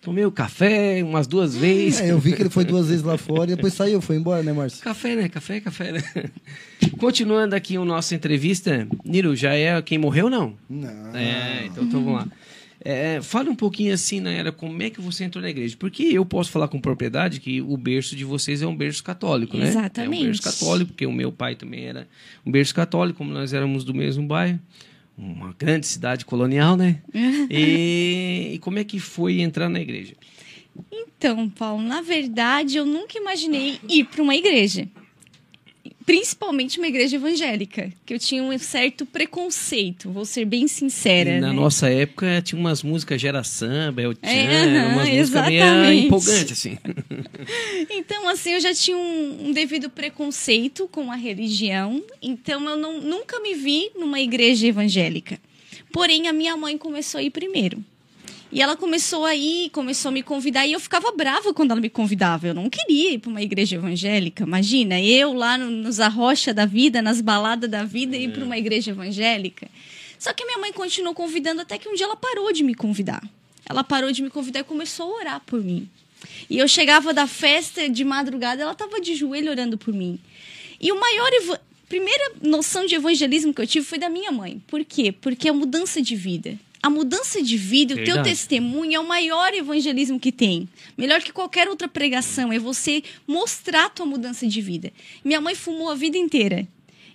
Tomei 0.00 0.24
o 0.24 0.32
café 0.32 1.02
umas 1.04 1.26
duas 1.26 1.54
vezes. 1.54 2.00
É, 2.00 2.10
eu 2.10 2.18
vi 2.18 2.32
que 2.32 2.42
ele 2.42 2.50
foi 2.50 2.64
duas 2.64 2.88
vezes 2.88 3.02
lá 3.02 3.18
fora 3.18 3.52
e 3.52 3.54
depois 3.54 3.74
saiu, 3.74 4.00
foi 4.00 4.16
embora, 4.16 4.42
né, 4.42 4.52
Márcio? 4.52 4.82
Café, 4.82 5.14
né? 5.14 5.28
Café, 5.28 5.60
café, 5.60 5.92
né? 5.92 6.02
Continuando 6.98 7.54
aqui 7.54 7.76
a 7.76 7.84
nossa 7.84 8.14
entrevista, 8.14 8.88
Niro, 9.04 9.36
já 9.36 9.54
é 9.54 9.80
quem 9.82 9.98
morreu, 9.98 10.30
não? 10.30 10.54
Não. 10.68 11.14
É, 11.14 11.66
então, 11.66 11.84
então 11.84 12.02
vamos 12.02 12.20
lá. 12.20 12.28
É, 12.82 13.20
fale 13.20 13.50
um 13.50 13.54
pouquinho 13.54 13.92
assim, 13.92 14.20
na 14.20 14.30
era, 14.30 14.50
como 14.50 14.82
é 14.82 14.88
que 14.88 15.02
você 15.02 15.24
entrou 15.24 15.42
na 15.42 15.50
igreja? 15.50 15.76
Porque 15.78 16.02
eu 16.02 16.24
posso 16.24 16.50
falar 16.50 16.66
com 16.66 16.80
propriedade 16.80 17.38
que 17.38 17.60
o 17.60 17.76
berço 17.76 18.16
de 18.16 18.24
vocês 18.24 18.62
é 18.62 18.66
um 18.66 18.74
berço 18.74 19.04
católico, 19.04 19.54
né? 19.54 19.68
Exatamente. 19.68 20.22
É 20.22 20.22
um 20.22 20.26
berço 20.28 20.42
católico, 20.42 20.92
porque 20.92 21.04
o 21.04 21.12
meu 21.12 21.30
pai 21.30 21.54
também 21.54 21.84
era 21.84 22.08
um 22.44 22.50
berço 22.50 22.74
católico, 22.74 23.18
como 23.18 23.30
nós 23.32 23.52
éramos 23.52 23.84
do 23.84 23.92
mesmo 23.92 24.26
bairro. 24.26 24.58
Uma 25.22 25.54
grande 25.58 25.86
cidade 25.86 26.24
colonial, 26.24 26.78
né? 26.78 27.02
e, 27.50 28.52
e 28.54 28.58
como 28.60 28.78
é 28.78 28.84
que 28.84 28.98
foi 28.98 29.40
entrar 29.40 29.68
na 29.68 29.78
igreja? 29.78 30.14
Então, 30.90 31.46
Paulo, 31.50 31.82
na 31.82 32.00
verdade, 32.00 32.78
eu 32.78 32.86
nunca 32.86 33.18
imaginei 33.18 33.78
ir 33.86 34.04
para 34.04 34.22
uma 34.22 34.34
igreja. 34.34 34.88
Principalmente 36.10 36.78
uma 36.78 36.88
igreja 36.88 37.14
evangélica, 37.14 37.88
que 38.04 38.12
eu 38.12 38.18
tinha 38.18 38.42
um 38.42 38.58
certo 38.58 39.06
preconceito, 39.06 40.10
vou 40.10 40.24
ser 40.24 40.44
bem 40.44 40.66
sincera. 40.66 41.30
E 41.30 41.40
na 41.40 41.46
né? 41.46 41.52
nossa 41.52 41.88
época 41.88 42.42
tinha 42.42 42.60
umas 42.60 42.82
músicas 42.82 43.20
Gera 43.20 43.44
Samba, 43.44 44.02
El 44.02 44.14
Chan, 44.14 44.28
É, 44.28 44.64
aham, 44.64 44.92
umas 44.94 45.08
músicas 45.08 45.46
meio 45.46 45.92
empolgantes, 45.92 46.50
assim. 46.50 46.76
Então, 47.88 48.28
assim, 48.28 48.54
eu 48.54 48.60
já 48.60 48.74
tinha 48.74 48.96
um, 48.96 49.50
um 49.50 49.52
devido 49.52 49.88
preconceito 49.88 50.88
com 50.88 51.12
a 51.12 51.14
religião, 51.14 52.02
então 52.20 52.68
eu 52.68 52.76
não, 52.76 53.00
nunca 53.00 53.38
me 53.38 53.54
vi 53.54 53.92
numa 53.94 54.18
igreja 54.18 54.66
evangélica. 54.66 55.38
Porém, 55.92 56.26
a 56.26 56.32
minha 56.32 56.56
mãe 56.56 56.76
começou 56.76 57.20
a 57.20 57.22
ir 57.22 57.30
primeiro. 57.30 57.84
E 58.52 58.60
ela 58.60 58.76
começou 58.76 59.24
a 59.24 59.34
ir, 59.34 59.70
começou 59.70 60.08
a 60.08 60.12
me 60.12 60.22
convidar, 60.24 60.66
e 60.66 60.72
eu 60.72 60.80
ficava 60.80 61.12
brava 61.12 61.54
quando 61.54 61.70
ela 61.70 61.80
me 61.80 61.88
convidava. 61.88 62.48
Eu 62.48 62.54
não 62.54 62.68
queria 62.68 63.12
ir 63.12 63.18
para 63.18 63.30
uma 63.30 63.40
igreja 63.40 63.76
evangélica. 63.76 64.42
Imagina, 64.42 65.00
eu 65.00 65.32
lá 65.32 65.56
no- 65.56 65.70
nos 65.70 66.00
arrocha 66.00 66.52
da 66.52 66.66
vida, 66.66 67.00
nas 67.00 67.20
baladas 67.20 67.70
da 67.70 67.84
vida, 67.84 68.16
ir 68.16 68.32
para 68.32 68.44
uma 68.44 68.58
igreja 68.58 68.90
evangélica. 68.90 69.68
Só 70.18 70.32
que 70.32 70.42
a 70.42 70.46
minha 70.46 70.58
mãe 70.58 70.72
continuou 70.72 71.14
convidando 71.14 71.60
até 71.60 71.78
que 71.78 71.88
um 71.88 71.94
dia 71.94 72.06
ela 72.06 72.16
parou 72.16 72.52
de 72.52 72.64
me 72.64 72.74
convidar. 72.74 73.22
Ela 73.68 73.84
parou 73.84 74.10
de 74.10 74.20
me 74.20 74.28
convidar 74.30 74.60
e 74.60 74.64
começou 74.64 75.14
a 75.14 75.18
orar 75.20 75.40
por 75.46 75.62
mim. 75.62 75.88
E 76.50 76.58
eu 76.58 76.66
chegava 76.66 77.14
da 77.14 77.26
festa 77.28 77.88
de 77.88 78.04
madrugada, 78.04 78.62
ela 78.62 78.72
estava 78.72 79.00
de 79.00 79.14
joelho 79.14 79.50
orando 79.50 79.78
por 79.78 79.94
mim. 79.94 80.18
E 80.80 80.90
o 80.90 80.98
maior 80.98 81.30
primeira 81.88 82.32
noção 82.42 82.84
de 82.84 82.94
evangelismo 82.96 83.54
que 83.54 83.60
eu 83.62 83.66
tive 83.66 83.86
foi 83.86 83.98
da 83.98 84.08
minha 84.08 84.32
mãe. 84.32 84.60
Por 84.66 84.84
quê? 84.84 85.12
Porque 85.12 85.46
é 85.48 85.50
a 85.52 85.54
mudança 85.54 86.02
de 86.02 86.16
vida. 86.16 86.58
A 86.82 86.88
mudança 86.88 87.42
de 87.42 87.56
vida, 87.56 87.92
o 87.94 87.96
teu 87.98 88.06
Verdade. 88.06 88.30
testemunho 88.30 88.94
é 88.94 89.00
o 89.00 89.06
maior 89.06 89.52
evangelismo 89.52 90.18
que 90.18 90.32
tem. 90.32 90.68
Melhor 90.96 91.20
que 91.22 91.32
qualquer 91.32 91.68
outra 91.68 91.86
pregação 91.88 92.52
é 92.52 92.58
você 92.58 93.02
mostrar 93.26 93.86
a 93.86 93.90
tua 93.90 94.06
mudança 94.06 94.46
de 94.46 94.60
vida. 94.62 94.90
Minha 95.24 95.40
mãe 95.40 95.54
fumou 95.54 95.90
a 95.90 95.94
vida 95.94 96.16
inteira. 96.16 96.66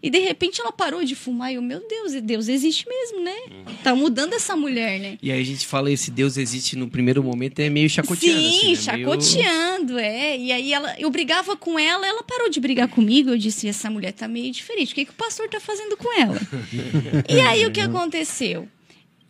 E 0.03 0.09
de 0.11 0.19
repente 0.19 0.61
ela 0.61 0.71
parou 0.71 1.03
de 1.03 1.15
fumar 1.15 1.51
e 1.51 1.55
eu, 1.55 1.63
meu 1.63 1.81
Deus, 1.87 2.13
Deus 2.21 2.47
existe 2.47 2.85
mesmo, 2.87 3.23
né? 3.23 3.35
Tá 3.83 3.95
mudando 3.95 4.33
essa 4.33 4.55
mulher, 4.55 4.99
né? 4.99 5.17
E 5.19 5.31
aí 5.31 5.41
a 5.41 5.43
gente 5.43 5.65
fala, 5.65 5.91
esse 5.91 6.11
Deus 6.11 6.37
existe 6.37 6.75
no 6.75 6.87
primeiro 6.87 7.23
momento, 7.23 7.59
é 7.59 7.71
meio 7.71 7.89
chacoteando. 7.89 8.39
Sim, 8.39 8.73
assim, 8.73 8.85
né? 8.85 8.97
Meio- 8.97 9.07
chacoteando, 9.21 9.97
é. 9.97 10.37
E 10.37 10.51
aí 10.51 10.71
ela, 10.71 10.93
eu 10.99 11.09
brigava 11.09 11.55
com 11.57 11.79
ela, 11.79 12.05
ela 12.05 12.21
parou 12.21 12.49
de 12.51 12.59
brigar 12.59 12.87
comigo. 12.87 13.31
Eu 13.31 13.37
disse: 13.37 13.67
essa 13.67 13.89
mulher 13.89 14.11
tá 14.11 14.27
meio 14.27 14.51
diferente. 14.51 14.91
O 14.91 14.95
que, 14.95 15.05
que 15.05 15.11
o 15.11 15.15
pastor 15.15 15.49
tá 15.49 15.59
fazendo 15.59 15.97
com 15.97 16.13
ela? 16.21 16.39
e 17.27 17.39
aí 17.39 17.65
o 17.65 17.71
que 17.71 17.81
aconteceu? 17.81 18.67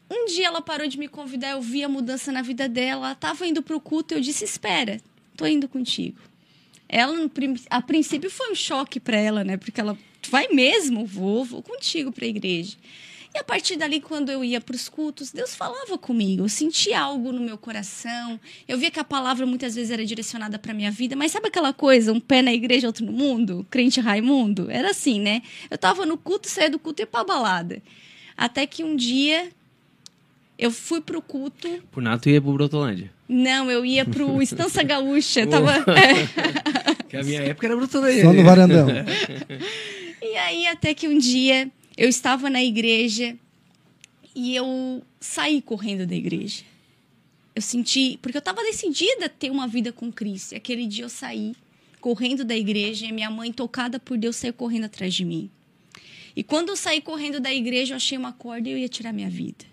Um 0.09 0.25
dia 0.27 0.47
ela 0.47 0.61
parou 0.61 0.87
de 0.87 0.99
me 0.99 1.07
convidar, 1.07 1.51
eu 1.51 1.61
vi 1.61 1.83
a 1.83 1.89
mudança 1.89 2.31
na 2.31 2.41
vida 2.41 2.69
dela. 2.69 3.07
Ela 3.07 3.15
tava 3.15 3.45
indo 3.47 3.61
pro 3.61 3.79
culto, 3.79 4.13
eu 4.13 4.21
disse: 4.21 4.43
espera, 4.43 4.99
tô 5.35 5.45
indo 5.45 5.67
contigo. 5.67 6.19
Ela, 6.87 7.15
a 7.69 7.81
princípio, 7.81 8.29
foi 8.29 8.51
um 8.51 8.55
choque 8.55 8.99
para 8.99 9.17
ela, 9.17 9.43
né? 9.43 9.57
Porque 9.57 9.81
ela 9.81 9.97
vai 10.29 10.47
mesmo, 10.49 11.05
vou, 11.05 11.43
vou 11.43 11.61
contigo 11.61 12.11
para 12.11 12.25
a 12.25 12.27
igreja. 12.27 12.77
E 13.33 13.37
a 13.37 13.43
partir 13.43 13.75
dali, 13.75 13.99
quando 13.99 14.29
eu 14.29 14.45
ia 14.45 14.61
para 14.61 14.75
os 14.75 14.87
cultos, 14.87 15.29
Deus 15.29 15.53
falava 15.53 15.97
comigo. 15.97 16.43
Eu 16.43 16.49
sentia 16.49 17.01
algo 17.01 17.33
no 17.33 17.41
meu 17.41 17.57
coração. 17.57 18.39
Eu 18.65 18.77
via 18.77 18.89
que 18.89 18.99
a 18.99 19.03
palavra 19.03 19.45
muitas 19.45 19.75
vezes 19.75 19.91
era 19.91 20.05
direcionada 20.05 20.57
para 20.57 20.73
minha 20.73 20.89
vida. 20.89 21.17
Mas 21.17 21.33
sabe 21.33 21.49
aquela 21.49 21.73
coisa, 21.73 22.13
um 22.13 22.19
pé 22.19 22.41
na 22.41 22.53
igreja, 22.53 22.87
outro 22.87 23.05
no 23.05 23.11
mundo? 23.11 23.67
Crente 23.69 23.99
Raimundo? 23.99 24.71
Era 24.71 24.91
assim, 24.91 25.19
né? 25.19 25.41
Eu 25.69 25.77
tava 25.77 26.05
no 26.05 26.17
culto, 26.17 26.47
saía 26.47 26.69
do 26.69 26.79
culto 26.79 27.01
e 27.01 27.03
ia 27.03 27.07
pra 27.07 27.25
balada. 27.25 27.83
Até 28.37 28.65
que 28.65 28.85
um 28.85 28.95
dia 28.95 29.51
eu 30.57 30.71
fui 30.71 31.01
pro 31.01 31.21
culto. 31.21 31.67
Por 31.91 32.01
nada 32.01 32.19
tu 32.21 32.29
ia 32.29 32.41
pro 32.41 32.53
Brotolândia. 32.53 33.11
Não, 33.27 33.69
eu 33.69 33.85
ia 33.85 34.05
pro 34.05 34.41
Estância 34.43 34.83
Gaúcha. 34.83 35.45
Tava. 35.47 35.73
Que 37.07 37.17
a 37.17 37.23
minha 37.23 37.41
época 37.41 37.67
era 37.67 37.75
Brotolândia. 37.75 38.23
Só 38.23 38.33
no 38.33 38.43
varandão. 38.43 38.87
E 40.21 40.37
aí, 40.37 40.67
até 40.67 40.93
que 40.93 41.07
um 41.07 41.17
dia 41.17 41.71
eu 41.95 42.09
estava 42.09 42.49
na 42.49 42.61
igreja 42.61 43.37
e 44.35 44.55
eu 44.55 45.01
saí 45.19 45.61
correndo 45.61 46.05
da 46.05 46.15
igreja. 46.15 46.63
Eu 47.55 47.61
senti, 47.61 48.17
porque 48.21 48.35
eu 48.35 48.39
estava 48.39 48.61
decidida 48.63 49.27
a 49.27 49.29
ter 49.29 49.49
uma 49.49 49.67
vida 49.67 49.93
com 49.93 50.11
Cristo. 50.11 50.53
E 50.53 50.55
aquele 50.57 50.87
dia 50.87 51.05
eu 51.05 51.09
saí 51.09 51.55
correndo 52.01 52.43
da 52.43 52.55
igreja 52.55 53.05
e 53.05 53.11
minha 53.13 53.29
mãe, 53.29 53.53
tocada 53.53 53.97
por 53.97 54.17
Deus, 54.17 54.35
saiu 54.35 54.53
correndo 54.53 54.85
atrás 54.85 55.13
de 55.13 55.23
mim. 55.23 55.49
E 56.35 56.43
quando 56.43 56.69
eu 56.69 56.75
saí 56.75 56.99
correndo 56.99 57.39
da 57.39 57.53
igreja, 57.53 57.93
eu 57.93 57.97
achei 57.97 58.17
uma 58.17 58.33
corda 58.33 58.67
e 58.67 58.73
eu 58.73 58.77
ia 58.77 58.89
tirar 58.89 59.13
minha 59.13 59.29
vida. 59.29 59.63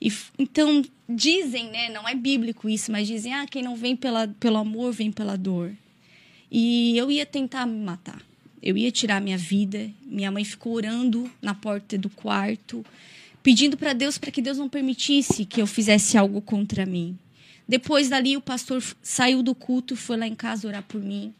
E, 0.00 0.12
então, 0.38 0.82
dizem, 1.08 1.70
né? 1.70 1.90
Não 1.90 2.08
é 2.08 2.14
bíblico 2.14 2.68
isso, 2.68 2.90
mas 2.90 3.06
dizem, 3.06 3.34
ah, 3.34 3.46
quem 3.46 3.62
não 3.62 3.76
vem 3.76 3.94
pela, 3.94 4.28
pelo 4.28 4.56
amor, 4.56 4.92
vem 4.92 5.12
pela 5.12 5.36
dor. 5.36 5.72
E 6.50 6.96
eu 6.96 7.10
ia 7.10 7.26
tentar 7.26 7.66
me 7.66 7.78
matar. 7.78 8.22
Eu 8.62 8.76
ia 8.76 8.90
tirar 8.90 9.20
minha 9.20 9.38
vida. 9.38 9.90
Minha 10.04 10.30
mãe 10.30 10.44
ficou 10.44 10.74
orando 10.74 11.30
na 11.40 11.54
porta 11.54 11.96
do 11.96 12.08
quarto, 12.08 12.84
pedindo 13.42 13.76
para 13.76 13.92
Deus 13.92 14.18
para 14.18 14.30
que 14.30 14.42
Deus 14.42 14.58
não 14.58 14.68
permitisse 14.68 15.44
que 15.44 15.60
eu 15.60 15.66
fizesse 15.66 16.16
algo 16.16 16.40
contra 16.40 16.86
mim. 16.86 17.16
Depois 17.68 18.08
dali, 18.08 18.36
o 18.36 18.40
pastor 18.40 18.82
saiu 19.02 19.42
do 19.42 19.54
culto, 19.54 19.94
foi 19.94 20.16
lá 20.16 20.26
em 20.26 20.34
casa 20.34 20.66
orar 20.66 20.82
por 20.82 21.00
mim. 21.00 21.32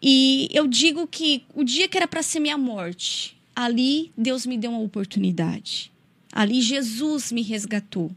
E 0.00 0.48
eu 0.52 0.66
digo 0.66 1.06
que 1.06 1.42
o 1.54 1.64
dia 1.64 1.88
que 1.88 1.96
era 1.96 2.06
para 2.06 2.22
ser 2.22 2.38
minha 2.38 2.56
morte, 2.56 3.36
ali 3.54 4.12
Deus 4.16 4.46
me 4.46 4.56
deu 4.56 4.70
uma 4.70 4.80
oportunidade. 4.80 5.90
Ali 6.32 6.60
Jesus 6.60 7.32
me 7.32 7.42
resgatou. 7.42 8.10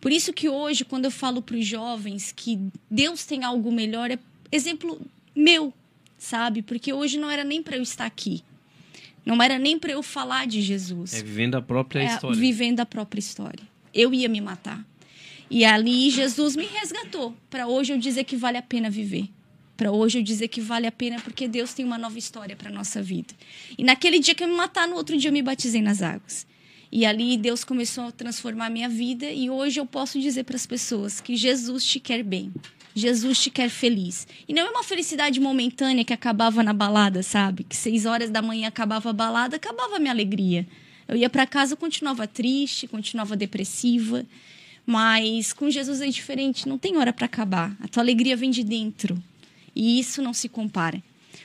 Por 0.00 0.12
isso 0.12 0.32
que 0.32 0.48
hoje, 0.48 0.84
quando 0.84 1.06
eu 1.06 1.10
falo 1.10 1.40
para 1.40 1.56
os 1.56 1.66
jovens 1.66 2.30
que 2.30 2.58
Deus 2.90 3.24
tem 3.24 3.42
algo 3.42 3.72
melhor, 3.72 4.10
é 4.10 4.18
exemplo 4.52 5.00
meu, 5.34 5.72
sabe? 6.18 6.62
Porque 6.62 6.92
hoje 6.92 7.18
não 7.18 7.30
era 7.30 7.42
nem 7.42 7.62
para 7.62 7.76
eu 7.76 7.82
estar 7.82 8.06
aqui. 8.06 8.42
Não 9.24 9.42
era 9.42 9.58
nem 9.58 9.78
para 9.78 9.92
eu 9.92 10.02
falar 10.02 10.46
de 10.46 10.60
Jesus 10.60 11.14
É 11.14 11.22
vivendo 11.22 11.54
a 11.54 11.62
própria 11.62 12.00
é, 12.00 12.06
história. 12.06 12.36
vivendo 12.36 12.80
a 12.80 12.86
própria 12.86 13.18
história. 13.18 13.64
Eu 13.92 14.12
ia 14.12 14.28
me 14.28 14.40
matar. 14.40 14.84
E 15.50 15.64
ali 15.64 16.10
Jesus 16.10 16.56
me 16.56 16.66
resgatou 16.66 17.34
para 17.48 17.66
hoje 17.66 17.92
eu 17.92 17.98
dizer 17.98 18.24
que 18.24 18.36
vale 18.36 18.58
a 18.58 18.62
pena 18.62 18.90
viver. 18.90 19.28
Para 19.76 19.90
hoje 19.90 20.18
eu 20.18 20.22
dizer 20.22 20.48
que 20.48 20.60
vale 20.60 20.86
a 20.86 20.92
pena 20.92 21.18
porque 21.20 21.48
Deus 21.48 21.74
tem 21.74 21.84
uma 21.84 21.98
nova 21.98 22.18
história 22.18 22.54
para 22.54 22.70
nossa 22.70 23.02
vida. 23.02 23.34
E 23.76 23.82
naquele 23.82 24.18
dia 24.18 24.34
que 24.34 24.44
eu 24.44 24.48
me 24.48 24.54
matar, 24.54 24.86
no 24.86 24.96
outro 24.96 25.16
dia 25.16 25.28
eu 25.30 25.32
me 25.32 25.42
batizei 25.42 25.82
nas 25.82 26.02
águas. 26.02 26.46
E 26.94 27.04
ali 27.04 27.36
Deus 27.36 27.64
começou 27.64 28.04
a 28.04 28.12
transformar 28.12 28.66
a 28.66 28.70
minha 28.70 28.88
vida 28.88 29.28
e 29.28 29.50
hoje 29.50 29.80
eu 29.80 29.84
posso 29.84 30.20
dizer 30.20 30.44
para 30.44 30.54
as 30.54 30.64
pessoas 30.64 31.20
que 31.20 31.34
Jesus 31.34 31.84
te 31.84 31.98
quer 31.98 32.22
bem. 32.22 32.52
Jesus 32.94 33.40
te 33.40 33.50
quer 33.50 33.68
feliz. 33.68 34.28
E 34.46 34.54
não 34.54 34.62
é 34.62 34.70
uma 34.70 34.84
felicidade 34.84 35.40
momentânea 35.40 36.04
que 36.04 36.12
acabava 36.12 36.62
na 36.62 36.72
balada, 36.72 37.20
sabe? 37.20 37.64
Que 37.64 37.76
seis 37.76 38.06
horas 38.06 38.30
da 38.30 38.40
manhã 38.40 38.68
acabava 38.68 39.10
a 39.10 39.12
balada, 39.12 39.56
acabava 39.56 39.96
a 39.96 39.98
minha 39.98 40.12
alegria. 40.12 40.64
Eu 41.08 41.16
ia 41.16 41.28
para 41.28 41.48
casa, 41.48 41.74
continuava 41.74 42.28
triste, 42.28 42.86
continuava 42.86 43.34
depressiva. 43.34 44.24
Mas 44.86 45.52
com 45.52 45.68
Jesus 45.68 46.00
é 46.00 46.06
diferente, 46.06 46.68
não 46.68 46.78
tem 46.78 46.96
hora 46.96 47.12
para 47.12 47.26
acabar. 47.26 47.76
A 47.80 47.88
tua 47.88 48.04
alegria 48.04 48.36
vem 48.36 48.52
de 48.52 48.62
dentro. 48.62 49.20
E 49.74 49.98
isso 49.98 50.22
não 50.22 50.32
se 50.32 50.48
compara. 50.48 51.02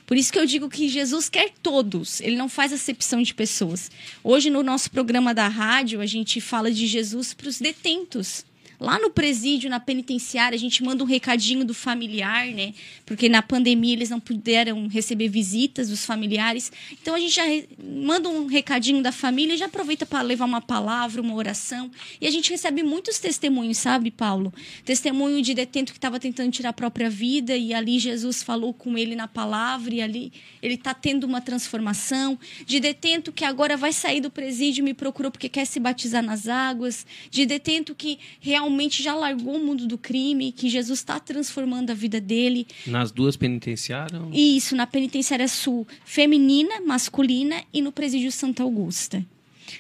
Por 0.10 0.18
isso 0.18 0.34
que 0.34 0.40
eu 0.40 0.46
digo 0.48 0.68
que 0.68 0.90
Jesus 0.90 1.30
quer 1.30 1.52
todos, 1.62 2.20
ele 2.20 2.36
não 2.36 2.50
faz 2.50 2.74
acepção 2.74 3.22
de 3.22 3.32
pessoas. 3.32 3.92
Hoje, 4.24 4.50
no 4.50 4.64
nosso 4.64 4.90
programa 4.90 5.36
da 5.36 5.48
rádio, 5.48 6.02
a 6.02 6.06
gente 6.08 6.42
fala 6.42 6.72
de 6.72 6.88
Jesus 6.88 7.32
para 7.32 7.48
os 7.48 7.60
detentos. 7.60 8.44
Lá 8.80 8.98
no 8.98 9.10
presídio, 9.10 9.70
na 9.70 9.78
penitenciária, 9.78 10.56
a 10.56 10.60
gente 10.60 10.82
manda 10.82 11.04
um 11.04 11.08
recadinho 11.08 11.66
do 11.66 11.74
familiar, 11.74 12.48
né? 12.48 12.74
Porque 13.06 13.28
na 13.28 13.42
pandemia 13.42 13.92
eles 13.92 14.10
não 14.10 14.22
puderam 14.22 14.88
receber 14.88 15.28
visitas 15.28 15.90
dos 15.90 16.06
familiares. 16.06 16.72
Então 16.94 17.14
a 17.14 17.20
gente 17.20 17.36
já 17.36 17.44
manda 17.78 18.30
um 18.30 18.46
recadinho 18.46 19.04
da 19.04 19.12
família 19.12 19.58
já 19.58 19.66
aproveita 19.66 20.06
para 20.06 20.22
levar 20.22 20.46
uma 20.46 20.62
palavra, 20.62 21.22
uma 21.22 21.36
oração. 21.36 21.92
E 22.22 22.28
a 22.28 22.32
gente 22.32 22.52
recebe 22.52 22.82
muitos 22.82 23.20
testemunhos, 23.20 23.78
sabe, 23.78 24.12
Paulo? 24.12 24.54
Testemunho 24.86 25.42
de 25.42 25.54
detento 25.54 25.92
que 25.92 25.98
estava 25.98 26.18
tentando 26.18 26.50
tirar 26.50 26.70
a 26.70 26.74
própria 26.74 27.10
vida 27.10 27.58
e 27.58 27.74
ali 27.74 28.00
Jesus 28.00 28.42
falou 28.42 28.74
com 28.74 28.98
ele 28.98 29.14
na 29.14 29.28
palavra 29.28 29.94
e 29.94 30.02
ali 30.02 30.32
ele 30.62 30.76
está 30.76 30.94
tendo 30.94 31.26
uma 31.26 31.42
transformação. 31.42 32.40
De 32.66 32.80
detento 32.80 33.34
que 33.34 33.44
agora 33.44 33.76
vai 33.76 33.92
sair 33.92 34.22
do 34.22 34.30
presídio 34.30 34.84
e 34.84 34.86
me 34.86 34.94
procurou 34.94 35.30
porque 35.30 35.50
quer 35.50 35.66
se 35.66 35.82
batizar 35.82 36.24
nas 36.24 36.48
águas. 36.48 37.06
De 37.30 37.46
detento 37.46 37.94
que 37.94 38.18
realmente 38.40 38.69
já 39.02 39.16
largou 39.16 39.56
o 39.56 39.66
mundo 39.66 39.88
do 39.88 39.98
crime, 39.98 40.52
que 40.52 40.70
Jesus 40.70 41.00
está 41.00 41.20
transformando 41.20 41.92
a 41.92 41.94
vida 41.94 42.20
dele. 42.20 42.68
Nas 42.86 43.12
duas 43.12 43.36
penitenciárias? 43.36 44.22
E 44.32 44.58
isso 44.58 44.76
na 44.76 44.88
penitenciária 44.88 45.48
sul 45.48 45.88
feminina, 46.06 46.82
masculina 46.82 47.64
e 47.74 47.82
no 47.82 47.92
presídio 47.92 48.32
Santa 48.32 48.64
Augusta. 48.64 49.26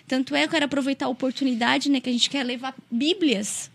Tanto 0.08 0.36
é 0.36 0.40
que 0.40 0.46
eu 0.46 0.52
quero 0.52 0.66
aproveitar 0.66 1.06
a 1.06 1.10
oportunidade, 1.10 1.90
né, 1.90 2.00
que 2.00 2.10
a 2.10 2.14
gente 2.14 2.30
quer 2.30 2.44
levar 2.44 2.76
Bíblias 2.92 3.72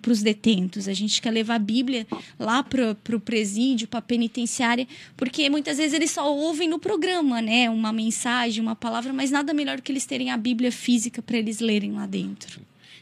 para 0.00 0.12
os 0.12 0.22
detentos. 0.22 0.88
A 0.88 0.94
gente 0.94 1.20
quer 1.20 1.30
levar 1.30 1.56
a 1.56 1.58
Bíblia 1.58 2.06
lá 2.38 2.62
para 2.62 2.96
o 3.12 3.20
presídio, 3.20 3.86
para 3.86 3.98
a 3.98 4.02
penitenciária, 4.02 4.86
porque 5.16 5.50
muitas 5.50 5.76
vezes 5.76 5.92
eles 5.92 6.10
só 6.10 6.34
ouvem 6.34 6.68
no 6.68 6.78
programa, 6.78 7.42
né, 7.42 7.68
uma 7.68 7.92
mensagem, 7.92 8.62
uma 8.62 8.74
palavra, 8.74 9.12
mas 9.12 9.30
nada 9.30 9.52
melhor 9.52 9.80
que 9.80 9.92
eles 9.92 10.06
terem 10.06 10.30
a 10.30 10.36
Bíblia 10.36 10.72
física 10.72 11.20
para 11.20 11.36
eles 11.36 11.60
lerem 11.60 11.92
lá 11.92 12.06
dentro. 12.06 12.60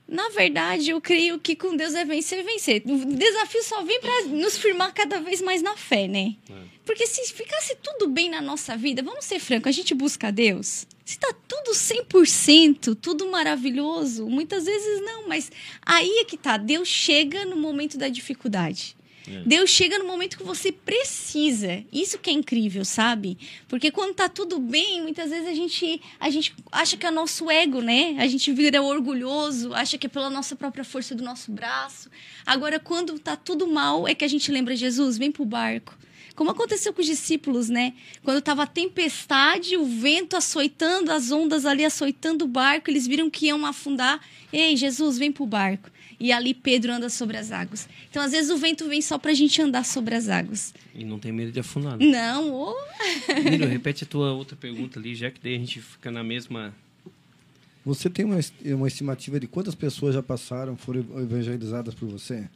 Na 0.08 0.28
verdade, 0.28 0.90
eu 0.90 1.00
creio 1.00 1.38
que 1.38 1.56
com 1.56 1.76
Deus 1.76 1.94
é 1.94 2.04
vencer, 2.04 2.44
vencer. 2.44 2.82
O 2.86 3.04
desafio 3.06 3.62
só 3.64 3.82
vem 3.82 4.00
para 4.00 4.26
nos 4.26 4.56
firmar 4.56 4.94
cada 4.94 5.20
vez 5.20 5.40
mais 5.42 5.62
na 5.62 5.76
fé, 5.76 6.06
né? 6.06 6.36
Porque 6.84 7.06
se 7.06 7.32
ficasse 7.32 7.76
tudo 7.82 8.06
bem 8.06 8.30
na 8.30 8.40
nossa 8.40 8.76
vida, 8.76 9.02
vamos 9.02 9.24
ser 9.24 9.40
francos, 9.40 9.68
a 9.68 9.72
gente 9.72 9.92
busca 9.92 10.30
Deus. 10.30 10.86
Se 11.04 11.18
tá 11.18 11.34
tudo 11.48 11.72
100%, 11.72 12.96
tudo 13.00 13.28
maravilhoso, 13.28 14.28
muitas 14.28 14.64
vezes 14.64 15.02
não, 15.02 15.28
mas 15.28 15.50
aí 15.84 16.18
é 16.18 16.24
que 16.24 16.36
tá, 16.36 16.56
Deus 16.56 16.88
chega 16.88 17.44
no 17.44 17.56
momento 17.56 17.98
da 17.98 18.08
dificuldade. 18.08 18.95
Deus 19.44 19.70
chega 19.70 19.98
no 19.98 20.06
momento 20.06 20.38
que 20.38 20.44
você 20.44 20.70
precisa. 20.70 21.84
Isso 21.92 22.18
que 22.18 22.30
é 22.30 22.32
incrível, 22.32 22.84
sabe? 22.84 23.36
Porque 23.68 23.90
quando 23.90 24.14
tá 24.14 24.28
tudo 24.28 24.58
bem, 24.58 25.02
muitas 25.02 25.30
vezes 25.30 25.48
a 25.48 25.54
gente, 25.54 26.00
a 26.20 26.30
gente 26.30 26.54
acha 26.70 26.96
que 26.96 27.06
é 27.06 27.10
nosso 27.10 27.50
ego, 27.50 27.80
né? 27.80 28.16
A 28.18 28.26
gente 28.26 28.52
vira 28.52 28.80
orgulhoso, 28.82 29.74
acha 29.74 29.98
que 29.98 30.06
é 30.06 30.08
pela 30.08 30.30
nossa 30.30 30.54
própria 30.54 30.84
força 30.84 31.14
do 31.14 31.24
nosso 31.24 31.50
braço. 31.50 32.10
Agora, 32.44 32.78
quando 32.78 33.18
tá 33.18 33.36
tudo 33.36 33.66
mal, 33.66 34.06
é 34.06 34.14
que 34.14 34.24
a 34.24 34.28
gente 34.28 34.50
lembra 34.52 34.76
Jesus, 34.76 35.18
vem 35.18 35.32
pro 35.32 35.44
barco. 35.44 35.96
Como 36.36 36.50
aconteceu 36.50 36.92
com 36.92 37.00
os 37.00 37.06
discípulos, 37.06 37.70
né? 37.70 37.94
Quando 38.22 38.38
estava 38.38 38.64
a 38.64 38.66
tempestade, 38.66 39.76
o 39.78 39.86
vento 39.86 40.36
açoitando, 40.36 41.10
as 41.10 41.32
ondas 41.32 41.64
ali 41.64 41.82
açoitando 41.82 42.44
o 42.44 42.48
barco, 42.48 42.90
eles 42.90 43.06
viram 43.06 43.30
que 43.30 43.46
iam 43.46 43.64
afundar. 43.64 44.20
Ei, 44.52 44.76
Jesus, 44.76 45.16
vem 45.16 45.32
pro 45.32 45.46
barco. 45.46 45.90
E 46.18 46.32
ali 46.32 46.54
Pedro 46.54 46.92
anda 46.92 47.10
sobre 47.10 47.36
as 47.36 47.52
águas. 47.52 47.88
Então, 48.10 48.22
às 48.22 48.32
vezes, 48.32 48.50
o 48.50 48.56
vento 48.56 48.88
vem 48.88 49.02
só 49.02 49.18
pra 49.18 49.34
gente 49.34 49.60
andar 49.60 49.84
sobre 49.84 50.14
as 50.14 50.28
águas. 50.28 50.72
E 50.94 51.04
não 51.04 51.18
tem 51.18 51.30
medo 51.30 51.52
de 51.52 51.60
afundar. 51.60 51.98
Né? 51.98 52.06
Não, 52.06 52.52
ô. 52.52 52.74
Niro, 53.50 53.66
repete 53.66 54.04
a 54.04 54.06
tua 54.06 54.32
outra 54.32 54.56
pergunta 54.56 54.98
ali, 54.98 55.14
já 55.14 55.30
que 55.30 55.40
daí 55.42 55.54
a 55.54 55.58
gente 55.58 55.80
fica 55.80 56.10
na 56.10 56.24
mesma. 56.24 56.74
Você 57.84 58.08
tem 58.08 58.24
uma, 58.24 58.38
uma 58.64 58.88
estimativa 58.88 59.38
de 59.38 59.46
quantas 59.46 59.74
pessoas 59.74 60.14
já 60.14 60.22
passaram, 60.22 60.76
foram 60.76 61.00
evangelizadas 61.20 61.94
por 61.94 62.08
você? 62.08 62.48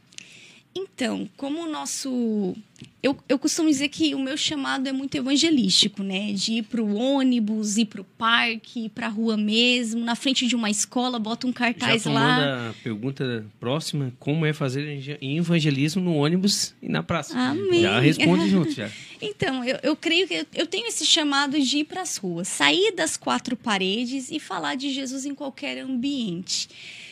Então, 0.73 1.29
como 1.35 1.63
o 1.63 1.69
nosso. 1.69 2.55
Eu, 3.03 3.17
eu 3.27 3.37
costumo 3.37 3.67
dizer 3.69 3.89
que 3.89 4.15
o 4.15 4.19
meu 4.19 4.37
chamado 4.37 4.87
é 4.87 4.91
muito 4.93 5.13
evangelístico, 5.15 6.01
né? 6.01 6.31
De 6.33 6.53
ir 6.53 6.63
pro 6.63 6.95
ônibus, 6.95 7.77
ir 7.77 7.85
pro 7.85 8.03
parque, 8.03 8.85
ir 8.85 8.89
pra 8.89 9.07
rua 9.09 9.35
mesmo, 9.35 10.03
na 10.03 10.15
frente 10.15 10.47
de 10.47 10.55
uma 10.55 10.69
escola, 10.69 11.19
bota 11.19 11.45
um 11.45 11.49
Já 11.51 11.55
cartaz 11.57 12.03
tomando 12.03 12.23
lá. 12.39 12.69
a 12.69 12.73
pergunta 12.83 13.45
próxima, 13.59 14.13
como 14.19 14.45
é 14.45 14.53
fazer 14.53 14.87
evangelismo 15.21 16.01
no 16.01 16.15
ônibus 16.15 16.73
e 16.81 16.87
na 16.87 17.03
praça? 17.03 17.37
Amém. 17.37 17.81
Já 17.81 17.99
responde 17.99 18.49
junto, 18.49 18.71
já. 18.71 18.89
Então, 19.23 19.63
eu, 19.63 19.77
eu 19.83 19.95
creio 19.95 20.27
que 20.27 20.33
eu, 20.33 20.45
eu 20.55 20.65
tenho 20.65 20.87
esse 20.87 21.05
chamado 21.05 21.59
de 21.61 21.77
ir 21.79 21.83
para 21.83 22.01
as 22.01 22.17
ruas, 22.17 22.47
sair 22.47 22.91
das 22.95 23.15
quatro 23.17 23.55
paredes 23.55 24.31
e 24.31 24.39
falar 24.39 24.73
de 24.73 24.89
Jesus 24.91 25.25
em 25.27 25.35
qualquer 25.35 25.77
ambiente. 25.77 26.67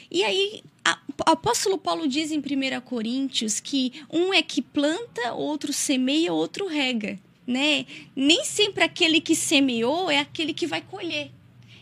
E 0.10 0.24
aí, 0.24 0.64
a- 0.79 0.79
o 1.28 1.30
apóstolo 1.32 1.78
Paulo 1.78 2.08
diz 2.08 2.32
em 2.32 2.40
1 2.40 2.82
Coríntios 2.82 3.60
que 3.60 3.94
um 4.10 4.34
é 4.34 4.42
que 4.42 4.62
planta, 4.62 5.34
outro 5.34 5.74
semeia, 5.74 6.32
outro 6.34 6.68
rega. 6.68 7.20
Né? 7.46 7.86
Nem 8.16 8.44
sempre 8.46 8.84
aquele 8.84 9.20
que 9.20 9.36
semeou 9.36 10.10
é 10.10 10.20
aquele 10.20 10.54
que 10.54 10.68
vai 10.68 10.82
colher. 10.82 11.32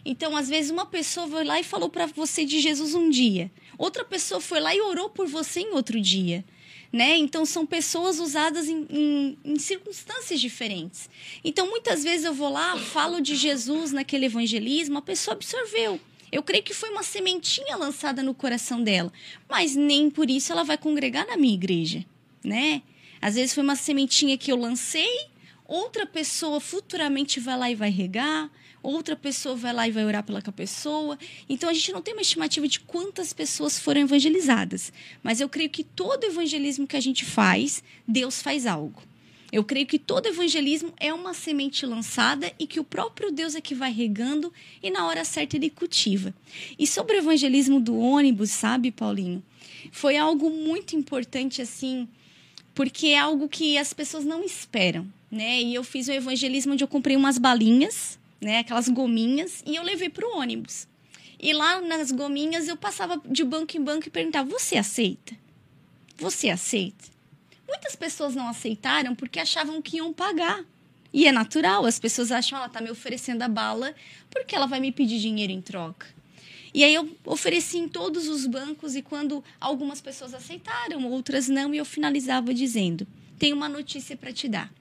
Então, 0.06 0.36
às 0.38 0.48
vezes, 0.48 0.72
uma 0.72 0.86
pessoa 0.86 1.28
foi 1.28 1.43
lá 1.43 1.60
e 1.60 1.63
falou 1.63 1.89
para 1.89 2.06
você 2.06 2.46
de 2.46 2.62
Jesus 2.62 2.96
um 2.96 3.10
dia. 3.10 3.52
Outra 3.78 4.06
pessoa 4.06 4.39
foi 4.39 4.62
lá 4.62 4.74
e 4.74 4.80
orou 4.80 5.10
por 5.10 5.28
você 5.28 5.60
em 5.60 5.74
outro 5.74 6.00
dia. 6.00 6.46
Né? 6.93 7.17
Então, 7.17 7.46
são 7.46 7.65
pessoas 7.65 8.17
usadas 8.17 8.70
em, 8.70 8.88
em- 8.89 9.38
em 9.43 9.60
circunstâncias 9.60 10.39
diferentes. 10.39 11.10
Então, 11.43 11.70
muitas 11.70 12.02
vezes 12.02 12.26
eu 12.26 12.34
vou 12.34 12.50
lá, 12.50 12.78
falo 12.78 13.20
de 13.20 13.36
Jesus 13.36 13.91
naquele 13.91 14.28
evangelismo, 14.28 14.98
a 14.98 15.02
pessoa 15.02 15.36
absorveu. 15.36 16.00
Eu 16.31 16.43
creio 16.43 16.63
que 16.63 16.73
foi 16.73 16.89
uma 16.89 17.03
sementinha 17.03 17.75
lançada 17.77 18.21
no 18.21 18.33
coração 18.33 18.83
dela, 18.83 19.11
mas 19.49 19.75
nem 19.75 20.09
por 20.09 20.29
isso 20.29 20.51
ela 20.51 20.63
vai 20.63 20.77
congregar 20.77 21.25
na 21.25 21.37
minha 21.37 21.53
igreja, 21.53 22.05
né? 22.43 22.81
Às 23.21 23.35
vezes 23.35 23.53
foi 23.53 23.63
uma 23.63 23.75
sementinha 23.75 24.37
que 24.37 24.51
eu 24.51 24.57
lancei, 24.57 25.27
outra 25.65 26.05
pessoa 26.05 26.59
futuramente 26.59 27.39
vai 27.39 27.57
lá 27.57 27.71
e 27.71 27.75
vai 27.75 27.89
regar, 27.89 28.49
outra 28.83 29.15
pessoa 29.15 29.55
vai 29.55 29.73
lá 29.73 29.87
e 29.87 29.91
vai 29.91 30.05
orar 30.05 30.23
pela 30.23 30.41
pessoa. 30.41 31.17
Então 31.49 31.69
a 31.69 31.73
gente 31.73 31.91
não 31.91 32.01
tem 32.01 32.13
uma 32.13 32.21
estimativa 32.21 32.67
de 32.67 32.79
quantas 32.79 33.33
pessoas 33.33 33.79
foram 33.79 34.01
evangelizadas, 34.01 34.93
mas 35.23 35.41
eu 35.41 35.49
creio 35.49 35.69
que 35.69 35.83
todo 35.83 36.25
evangelismo 36.25 36.87
que 36.87 36.95
a 36.95 37.01
gente 37.01 37.25
faz, 37.25 37.83
Deus 38.07 38.41
faz 38.41 38.65
algo. 38.65 39.01
Eu 39.51 39.63
creio 39.63 39.88
que 39.88 39.97
todo 39.97 40.27
evangelismo 40.27 40.93
é 40.99 41.13
uma 41.13 41.33
semente 41.33 41.86
lançada 41.86 42.51
e 42.60 42.67
que 42.67 42.79
o 42.79 42.83
próprio 42.83 43.31
Deus 43.31 43.55
é 43.55 43.62
que 43.62 43.73
vai 43.73 43.91
regando 43.91 44.51
e 44.83 44.89
na 44.89 45.05
hora 45.05 45.23
certa 45.23 45.55
ele 45.55 45.69
cultiva. 45.69 46.33
E 46.77 46.86
sobre 46.86 47.15
o 47.15 47.19
evangelismo 47.19 47.79
do 47.79 47.97
ônibus, 47.97 48.51
sabe, 48.51 48.91
Paulinho? 48.91 49.41
Foi 49.91 50.17
algo 50.17 50.49
muito 50.49 50.95
importante 50.95 51.62
assim, 51.62 52.07
porque 52.75 53.07
é 53.07 53.19
algo 53.19 53.47
que 53.47 53.77
as 53.77 53.93
pessoas 53.93 54.25
não 54.25 54.43
esperam, 54.43 55.07
né? 55.31 55.62
E 55.62 55.73
eu 55.73 55.83
fiz 55.83 56.10
um 56.10 56.13
evangelismo 56.13 56.73
onde 56.73 56.83
eu 56.83 56.88
comprei 56.88 57.15
umas 57.15 57.38
balinhas, 57.38 58.19
né, 58.41 58.60
aquelas 58.60 58.88
gominhas, 58.89 59.63
e 59.65 59.75
eu 59.75 59.83
levei 59.83 60.10
para 60.10 60.27
o 60.27 60.38
ônibus. 60.38 60.88
E 61.39 61.53
lá 61.53 61.79
nas 61.81 62.12
gominhas 62.12 62.67
eu 62.67 62.75
passava 62.75 63.21
de 63.25 63.43
banco 63.43 63.77
em 63.77 63.81
banco 63.81 64.07
e 64.07 64.12
perguntava: 64.12 64.49
"Você 64.49 64.75
aceita? 64.75 65.36
Você 66.17 66.49
aceita?" 66.49 67.16
Muitas 67.67 67.95
pessoas 67.95 68.34
não 68.34 68.47
aceitaram 68.47 69.13
porque 69.13 69.39
achavam 69.39 69.82
que 69.82 69.97
iam 69.97 70.13
pagar. 70.13 70.63
E 71.13 71.25
é 71.27 71.32
natural, 71.32 71.86
as 71.86 71.99
pessoas 71.99 72.32
acham, 72.32 72.58
ela 72.58 72.69
tá 72.69 72.82
me 72.82 72.91
oferecendo 72.91 73.41
a 73.41 73.47
bala 73.47 73.93
porque 74.30 74.56
ela 74.56 74.67
vai 74.67 74.80
me 74.80 74.91
pedir 74.91 75.19
dinheiro 75.19 75.51
em 75.51 75.62
troca. 75.62 76.08
E 76.73 76.84
aí 76.84 76.93
eu 76.93 77.10
ofereci 77.25 77.77
em 77.77 77.88
todos 77.88 78.27
os 78.27 78.45
bancos 78.45 78.95
e 78.95 79.01
quando 79.01 79.43
algumas 79.60 80.01
pessoas 80.01 80.34
aceitaram, 80.34 81.06
outras 81.06 81.47
não, 81.47 81.73
e 81.73 81.77
eu 81.77 81.86
finalizava 81.86 82.53
dizendo: 82.53 83.08
"Tenho 83.39 83.56
uma 83.56 83.69
notícia 83.69 84.15
para 84.15 84.34
te 84.34 84.47
dar. 84.47 84.71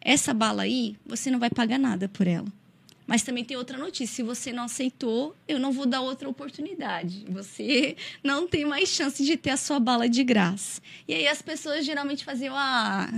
Essa 0.00 0.32
bala 0.32 0.62
aí, 0.62 0.96
você 1.04 1.30
não 1.30 1.38
vai 1.38 1.50
pagar 1.50 1.78
nada 1.78 2.08
por 2.08 2.26
ela. 2.26 2.46
Mas 3.10 3.24
também 3.24 3.44
tem 3.44 3.56
outra 3.56 3.76
notícia. 3.76 4.14
Se 4.14 4.22
você 4.22 4.52
não 4.52 4.62
aceitou, 4.62 5.34
eu 5.48 5.58
não 5.58 5.72
vou 5.72 5.84
dar 5.84 6.00
outra 6.00 6.28
oportunidade. 6.28 7.24
Você 7.28 7.96
não 8.22 8.46
tem 8.46 8.64
mais 8.64 8.88
chance 8.88 9.24
de 9.24 9.36
ter 9.36 9.50
a 9.50 9.56
sua 9.56 9.80
bala 9.80 10.08
de 10.08 10.22
graça. 10.22 10.80
E 11.08 11.14
aí 11.14 11.26
as 11.26 11.42
pessoas 11.42 11.84
geralmente 11.84 12.24
faziam, 12.24 12.54
ah. 12.56 13.10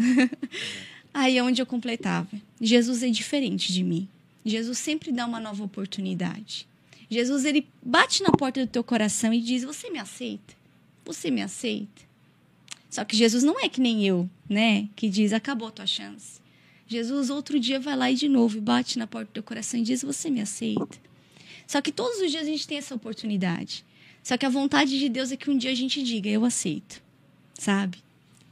aí 1.13 1.37
é 1.37 1.43
onde 1.43 1.61
eu 1.61 1.67
completava. 1.67 2.31
Jesus 2.59 3.03
é 3.03 3.11
diferente 3.11 3.71
de 3.71 3.85
mim. 3.85 4.09
Jesus 4.47 4.79
sempre 4.79 5.13
dá 5.13 5.27
uma 5.27 5.39
nova 5.39 5.63
oportunidade. 5.63 6.67
Jesus, 7.11 7.45
ele 7.45 7.69
bate 7.83 8.23
na 8.23 8.31
porta 8.31 8.65
do 8.65 8.73
teu 8.73 8.83
coração 8.83 9.31
e 9.35 9.43
diz: 9.43 9.63
Você 9.63 9.91
me 9.91 9.99
aceita? 9.99 10.55
Você 11.05 11.31
me 11.31 11.43
aceita? 11.43 12.01
Só 12.89 13.05
que 13.05 13.15
Jesus 13.15 13.45
não 13.45 13.61
é 13.61 13.69
que 13.69 13.79
nem 13.79 14.07
eu, 14.07 14.27
né? 14.49 14.89
Que 14.97 15.11
diz, 15.11 15.35
acabou 15.35 15.69
a 15.69 15.71
tua 15.71 15.87
chance. 15.87 16.42
Jesus 16.93 17.31
outro 17.31 17.59
dia 17.59 17.81
vai 17.81 17.97
lá 17.97 18.11
e 18.11 18.15
de 18.15 18.29
novo 18.29 18.61
bate 18.61 18.99
na 18.99 19.07
porta 19.07 19.27
do 19.27 19.35
teu 19.35 19.43
coração 19.43 19.81
e 19.81 19.83
diz, 19.83 20.03
você 20.03 20.29
me 20.29 20.41
aceita. 20.41 20.99
Só 21.67 21.81
que 21.81 21.91
todos 21.91 22.21
os 22.21 22.31
dias 22.31 22.43
a 22.43 22.51
gente 22.51 22.69
tem 22.69 22.79
essa 22.79 22.95
oportunidade. 22.95 23.85
Só 24.23 24.37
que 24.37 24.45
a 24.45 24.51
vontade 24.51 24.99
de 24.99 25.09
Deus 25.09 25.33
é 25.33 25.37
que 25.37 25.51
um 25.51 25.57
dia 25.57 25.71
a 25.71 25.75
gente 25.75 26.03
diga, 26.03 26.29
eu 26.29 26.45
aceito. 26.45 27.03
Sabe? 27.59 27.99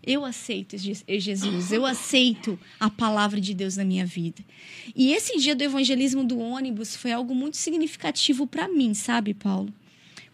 Eu 0.02 0.24
aceito 0.24 0.76
Jesus, 0.78 1.70
eu 1.70 1.84
aceito 1.84 2.58
a 2.78 2.88
palavra 2.88 3.38
de 3.38 3.52
Deus 3.52 3.76
na 3.76 3.84
minha 3.84 4.06
vida. 4.06 4.42
E 4.96 5.12
esse 5.12 5.36
dia 5.38 5.54
do 5.54 5.62
evangelismo 5.62 6.24
do 6.24 6.38
ônibus 6.38 6.96
foi 6.96 7.12
algo 7.12 7.34
muito 7.34 7.58
significativo 7.58 8.46
para 8.46 8.66
mim, 8.66 8.94
sabe, 8.94 9.34
Paulo? 9.34 9.70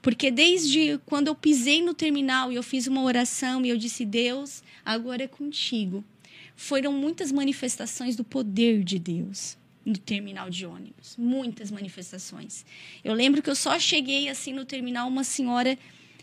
Porque 0.01 0.31
desde 0.31 1.01
quando 1.05 1.27
eu 1.27 1.35
pisei 1.35 1.83
no 1.83 1.93
terminal 1.93 2.53
e 2.53 2.55
eu 2.55 2.63
fiz 2.63 2.87
uma 2.87 3.03
oração 3.03 3.67
e 3.67 3.71
eu 3.71 3.77
disse: 3.77 4.05
Deus, 4.05 4.63
agora 4.85 5.25
é 5.25 5.27
contigo. 5.27 6.05
Foram 6.57 6.93
muitas 6.93 7.31
manifestações 7.31 8.17
do 8.17 8.25
poder 8.25 8.83
de 8.83 8.99
Deus 8.99 9.57
no 9.85 9.97
terminal 9.97 10.51
de 10.51 10.67
ônibus. 10.67 11.15
Muitas 11.17 11.71
manifestações. 11.71 12.67
Eu 13.05 13.15
lembro 13.15 13.41
que 13.41 13.49
eu 13.49 13.55
só 13.55 13.79
cheguei 13.79 14.29
assim 14.29 14.53
no 14.53 14.65
terminal, 14.65 15.07
uma 15.07 15.23
senhora 15.23 15.79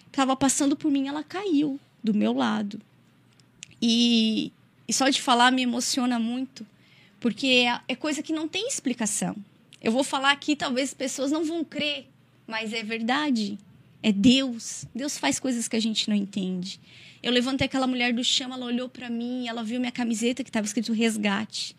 estava 0.07 0.35
passando 0.35 0.75
por 0.75 0.91
mim, 0.91 1.07
ela 1.07 1.23
caiu 1.23 1.79
do 2.03 2.13
meu 2.13 2.33
lado. 2.33 2.81
E, 3.81 4.51
e 4.87 4.93
só 4.93 5.09
de 5.09 5.21
falar 5.21 5.51
me 5.51 5.61
emociona 5.61 6.19
muito, 6.19 6.65
porque 7.19 7.47
é, 7.47 7.79
é 7.87 7.95
coisa 7.95 8.21
que 8.21 8.33
não 8.33 8.47
tem 8.47 8.67
explicação. 8.67 9.35
Eu 9.81 9.91
vou 9.91 10.03
falar 10.03 10.31
aqui, 10.31 10.55
talvez 10.55 10.89
as 10.89 10.93
pessoas 10.93 11.31
não 11.31 11.43
vão 11.43 11.63
crer, 11.63 12.07
mas 12.45 12.73
é 12.73 12.83
verdade. 12.83 13.57
É 14.01 14.11
Deus. 14.11 14.85
Deus 14.93 15.17
faz 15.17 15.39
coisas 15.39 15.67
que 15.67 15.75
a 15.75 15.79
gente 15.79 16.09
não 16.09 16.15
entende. 16.15 16.79
Eu 17.23 17.31
levantei 17.31 17.65
aquela 17.65 17.87
mulher 17.87 18.13
do 18.13 18.21
chão, 18.21 18.53
ela 18.53 18.65
olhou 18.65 18.89
para 18.89 19.09
mim, 19.09 19.47
ela 19.47 19.63
viu 19.63 19.79
minha 19.79 19.93
camiseta 19.93 20.43
que 20.43 20.49
estava 20.49 20.67
escrito 20.67 20.91
resgate. 20.91 21.73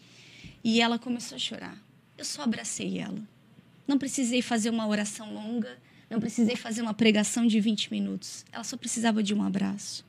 E 0.65 0.81
ela 0.81 0.99
começou 0.99 1.37
a 1.37 1.39
chorar. 1.39 1.79
Eu 2.17 2.25
só 2.25 2.43
abracei 2.43 2.99
ela. 2.99 3.23
Não 3.87 3.99
precisei 3.99 4.41
fazer 4.41 4.71
uma 4.71 4.89
oração 4.89 5.35
longa, 5.35 5.79
não 6.09 6.19
precisei 6.19 6.57
fazer 6.57 6.81
uma 6.81 6.95
pregação 6.95 7.47
de 7.47 7.61
20 7.61 7.91
minutos. 7.91 8.47
Ela 8.51 8.65
só 8.65 8.75
precisava 8.79 9.23
de 9.23 9.35
um 9.35 9.43
abraço. 9.43 10.03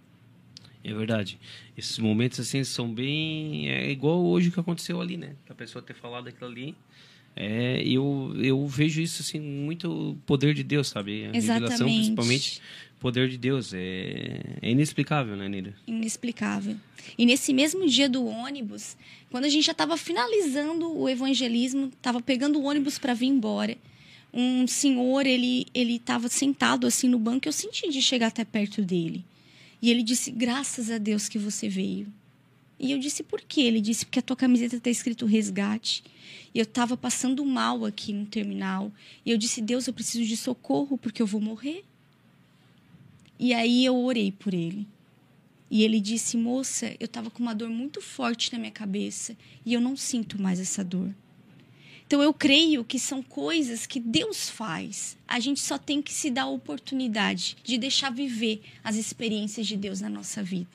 É 0.82 0.94
verdade. 0.94 1.38
Esses 1.78 2.00
momentos 2.00 2.40
assim 2.40 2.64
são 2.64 2.94
bem. 2.94 3.70
É 3.70 3.92
igual 3.92 4.24
hoje 4.24 4.50
que 4.52 4.60
aconteceu 4.60 5.02
ali, 5.02 5.18
né? 5.18 5.36
A 5.50 5.54
pessoa 5.54 5.82
ter 5.82 5.96
falado 5.96 6.30
aquilo 6.30 6.50
ali 6.50 6.78
é, 7.36 7.84
eu, 7.86 8.34
eu 8.38 8.66
vejo 8.66 9.02
isso 9.02 9.22
assim, 9.22 9.40
muito 9.42 10.18
poder 10.26 10.54
de 10.54 10.64
Deus, 10.64 10.88
sabe? 10.88 11.26
A 11.26 11.36
Exatamente. 11.36 11.48
revelação, 11.48 11.88
principalmente, 11.88 12.62
poder 13.06 13.30
de 13.30 13.38
Deus. 13.38 13.72
É, 13.72 14.40
é 14.64 14.72
inexplicável, 14.72 15.36
né, 15.36 15.48
Nira? 15.48 15.76
Inexplicável. 15.86 16.76
E 17.16 17.24
nesse 17.24 17.54
mesmo 17.54 17.86
dia 17.88 18.10
do 18.10 18.26
ônibus, 18.26 18.98
quando 19.30 19.46
a 19.46 19.50
gente 19.50 19.64
já 19.64 19.74
estava 19.74 19.96
finalizando 19.96 20.92
o 20.92 21.08
evangelismo, 21.08 21.92
estava 21.96 22.20
pegando 22.20 22.58
o 22.58 22.64
ônibus 22.64 22.98
para 22.98 23.14
vir 23.14 23.28
embora, 23.28 23.78
um 24.34 24.66
senhor, 24.66 25.28
ele 25.28 25.68
ele 25.72 25.98
estava 25.98 26.28
sentado 26.30 26.88
assim 26.88 27.08
no 27.08 27.20
banco, 27.20 27.48
eu 27.48 27.52
senti 27.52 27.92
de 27.92 28.02
chegar 28.02 28.28
até 28.28 28.44
perto 28.44 28.82
dele. 28.82 29.24
E 29.80 29.92
ele 29.92 30.02
disse: 30.02 30.32
"Graças 30.32 30.90
a 30.90 30.98
Deus 30.98 31.30
que 31.30 31.38
você 31.38 31.70
veio". 31.70 32.08
E 32.80 32.92
eu 32.92 32.98
disse: 32.98 33.22
"Por 33.22 33.40
quê?". 33.40 33.62
Ele 33.62 33.82
disse: 33.82 34.04
"Porque 34.04 34.18
a 34.18 34.24
tua 34.24 34.36
camiseta 34.36 34.78
está 34.78 34.90
escrito 34.90 35.28
resgate". 35.28 36.04
E 36.56 36.58
eu 36.58 36.64
estava 36.64 36.98
passando 36.98 37.46
mal 37.46 37.86
aqui 37.86 38.12
no 38.12 38.26
terminal. 38.26 38.92
E 39.24 39.30
eu 39.30 39.38
disse: 39.38 39.62
Deus, 39.62 39.86
eu 39.86 39.94
preciso 39.94 40.26
de 40.26 40.36
socorro 40.36 40.98
porque 40.98 41.22
eu 41.22 41.28
vou 41.28 41.40
morrer. 41.40 41.86
E 43.38 43.54
aí 43.54 43.86
eu 43.86 43.96
orei 43.96 44.32
por 44.32 44.54
ele. 44.54 44.88
E 45.70 45.84
ele 45.84 46.00
disse: 46.00 46.38
Moça, 46.38 46.96
eu 47.00 47.06
estava 47.06 47.30
com 47.30 47.42
uma 47.42 47.56
dor 47.56 47.70
muito 47.70 48.02
forte 48.02 48.52
na 48.54 48.60
minha 48.60 48.72
cabeça 48.72 49.36
e 49.66 49.74
eu 49.74 49.82
não 49.82 49.96
sinto 49.96 50.42
mais 50.42 50.60
essa 50.60 50.84
dor. 50.84 51.14
Então 52.08 52.22
eu 52.22 52.34
creio 52.34 52.84
que 52.84 53.00
são 53.00 53.24
coisas 53.24 53.88
que 53.88 54.00
Deus 54.00 54.50
faz. 54.50 55.18
A 55.28 55.40
gente 55.40 55.60
só 55.60 55.78
tem 55.78 56.02
que 56.02 56.14
se 56.14 56.30
dar 56.30 56.44
a 56.44 56.50
oportunidade 56.50 57.58
de 57.64 57.78
deixar 57.78 58.12
viver 58.12 58.62
as 58.84 58.96
experiências 58.96 59.66
de 59.66 59.76
Deus 59.76 60.02
na 60.02 60.10
nossa 60.10 60.44
vida. 60.44 60.70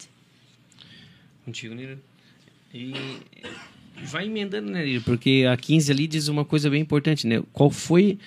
Contigo, 1.45 1.75
Nira. 1.75 2.01
E 2.75 2.93
vai 4.05 4.27
emendando, 4.27 4.71
né, 4.71 4.85
Niro? 4.85 5.03
Porque 5.03 5.47
a 5.51 5.57
15 5.57 5.93
ali 5.93 6.07
diz 6.09 6.27
uma 6.27 6.45
coisa 6.45 6.69
bem 6.69 6.83
importante, 6.83 7.27
né? 7.27 7.43
Qual 7.53 7.71
foi, 7.71 8.19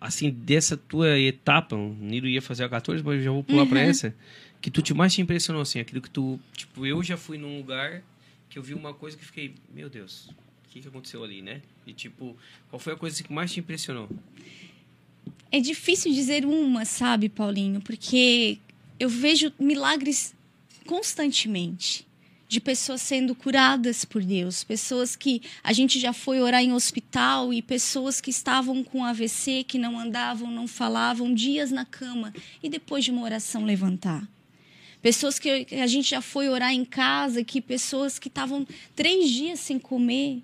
assim, 0.00 0.30
dessa 0.30 0.76
tua 0.76 1.18
etapa, 1.18 1.76
o 1.76 1.94
Niro 1.94 2.28
ia 2.28 2.42
fazer 2.42 2.64
a 2.64 2.68
14, 2.68 3.02
mas 3.02 3.16
eu 3.16 3.22
já 3.22 3.30
vou 3.30 3.44
pular 3.44 3.62
uhum. 3.62 3.68
para 3.68 3.80
essa, 3.80 4.14
que 4.60 4.70
tu 4.70 4.82
te 4.82 4.94
mais 4.94 5.14
te 5.14 5.20
impressionou, 5.20 5.62
assim, 5.62 5.80
aquilo 5.80 6.00
que 6.00 6.10
tu, 6.10 6.38
tipo, 6.54 6.86
eu 6.86 7.02
já 7.02 7.16
fui 7.16 7.38
num 7.38 7.58
lugar 7.58 8.02
que 8.48 8.58
eu 8.58 8.62
vi 8.62 8.74
uma 8.74 8.94
coisa 8.94 9.16
que 9.16 9.24
fiquei, 9.24 9.54
meu 9.74 9.88
Deus, 9.88 10.28
o 10.28 10.68
que, 10.70 10.80
que 10.80 10.88
aconteceu 10.88 11.22
ali, 11.22 11.42
né? 11.42 11.62
E, 11.86 11.92
tipo, 11.92 12.36
qual 12.70 12.80
foi 12.80 12.92
a 12.94 12.96
coisa 12.96 13.22
que 13.22 13.32
mais 13.32 13.52
te 13.52 13.60
impressionou? 13.60 14.08
É 15.50 15.60
difícil 15.60 16.12
dizer 16.12 16.44
uma, 16.44 16.84
sabe, 16.84 17.28
Paulinho? 17.28 17.80
Porque 17.80 18.58
eu 18.98 19.08
vejo 19.08 19.52
milagres 19.58 20.34
constantemente 20.86 22.07
de 22.48 22.60
pessoas 22.60 23.02
sendo 23.02 23.34
curadas 23.34 24.06
por 24.06 24.24
Deus, 24.24 24.64
pessoas 24.64 25.14
que 25.14 25.42
a 25.62 25.72
gente 25.74 26.00
já 26.00 26.14
foi 26.14 26.40
orar 26.40 26.62
em 26.62 26.72
hospital 26.72 27.52
e 27.52 27.60
pessoas 27.60 28.22
que 28.22 28.30
estavam 28.30 28.82
com 28.82 29.04
AVC, 29.04 29.64
que 29.64 29.78
não 29.78 29.98
andavam, 29.98 30.50
não 30.50 30.66
falavam, 30.66 31.34
dias 31.34 31.70
na 31.70 31.84
cama 31.84 32.32
e 32.62 32.70
depois 32.70 33.04
de 33.04 33.10
uma 33.10 33.22
oração 33.22 33.64
levantar. 33.64 34.26
Pessoas 35.02 35.38
que 35.38 35.66
a 35.70 35.86
gente 35.86 36.10
já 36.10 36.22
foi 36.22 36.48
orar 36.48 36.72
em 36.72 36.84
casa, 36.84 37.44
que 37.44 37.60
pessoas 37.60 38.18
que 38.18 38.28
estavam 38.28 38.66
três 38.96 39.30
dias 39.30 39.60
sem 39.60 39.78
comer, 39.78 40.42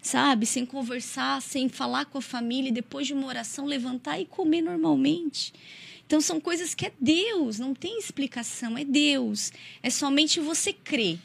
sabe, 0.00 0.46
sem 0.46 0.64
conversar, 0.64 1.42
sem 1.42 1.68
falar 1.68 2.06
com 2.06 2.18
a 2.18 2.22
família, 2.22 2.70
e 2.70 2.72
depois 2.72 3.06
de 3.06 3.12
uma 3.12 3.26
oração 3.26 3.66
levantar 3.66 4.18
e 4.18 4.24
comer 4.24 4.62
normalmente. 4.62 5.52
Então 6.06 6.20
são 6.20 6.40
coisas 6.40 6.72
que 6.72 6.86
é 6.86 6.92
Deus, 7.00 7.58
não 7.58 7.74
tem 7.74 7.98
explicação, 7.98 8.78
é 8.78 8.84
Deus. 8.84 9.52
É 9.82 9.90
somente 9.90 10.38
você 10.38 10.72
crer, 10.72 11.18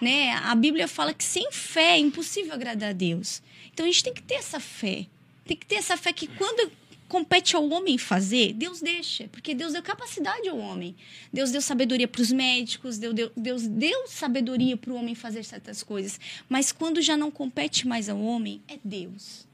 né? 0.00 0.32
A 0.32 0.54
Bíblia 0.54 0.86
fala 0.86 1.12
que 1.12 1.24
sem 1.24 1.50
fé 1.50 1.96
é 1.96 1.98
impossível 1.98 2.54
agradar 2.54 2.90
a 2.90 2.92
Deus. 2.92 3.42
Então 3.72 3.84
a 3.84 3.88
gente 3.88 4.04
tem 4.04 4.14
que 4.14 4.22
ter 4.22 4.34
essa 4.34 4.60
fé. 4.60 5.06
Tem 5.44 5.56
que 5.56 5.66
ter 5.66 5.76
essa 5.76 5.96
fé 5.96 6.12
que 6.12 6.28
quando 6.28 6.70
compete 7.08 7.56
ao 7.56 7.68
homem 7.68 7.98
fazer, 7.98 8.52
Deus 8.52 8.80
deixa, 8.80 9.26
porque 9.28 9.54
Deus 9.54 9.72
deu 9.72 9.82
capacidade 9.82 10.48
ao 10.48 10.58
homem. 10.58 10.94
Deus 11.32 11.50
deu 11.50 11.60
sabedoria 11.60 12.06
para 12.06 12.22
os 12.22 12.30
médicos, 12.30 12.96
Deus 12.96 13.14
deu, 13.14 13.32
Deus 13.36 13.66
deu 13.66 14.06
sabedoria 14.06 14.76
para 14.76 14.92
o 14.92 14.96
homem 14.96 15.16
fazer 15.16 15.42
certas 15.42 15.82
coisas. 15.82 16.20
Mas 16.48 16.70
quando 16.70 17.02
já 17.02 17.16
não 17.16 17.30
compete 17.30 17.88
mais 17.88 18.08
ao 18.08 18.20
homem, 18.20 18.62
é 18.68 18.78
Deus 18.84 19.47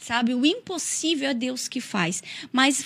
sabe? 0.00 0.34
O 0.34 0.44
impossível 0.44 1.28
é 1.28 1.34
Deus 1.34 1.68
que 1.68 1.80
faz. 1.80 2.22
Mas 2.50 2.82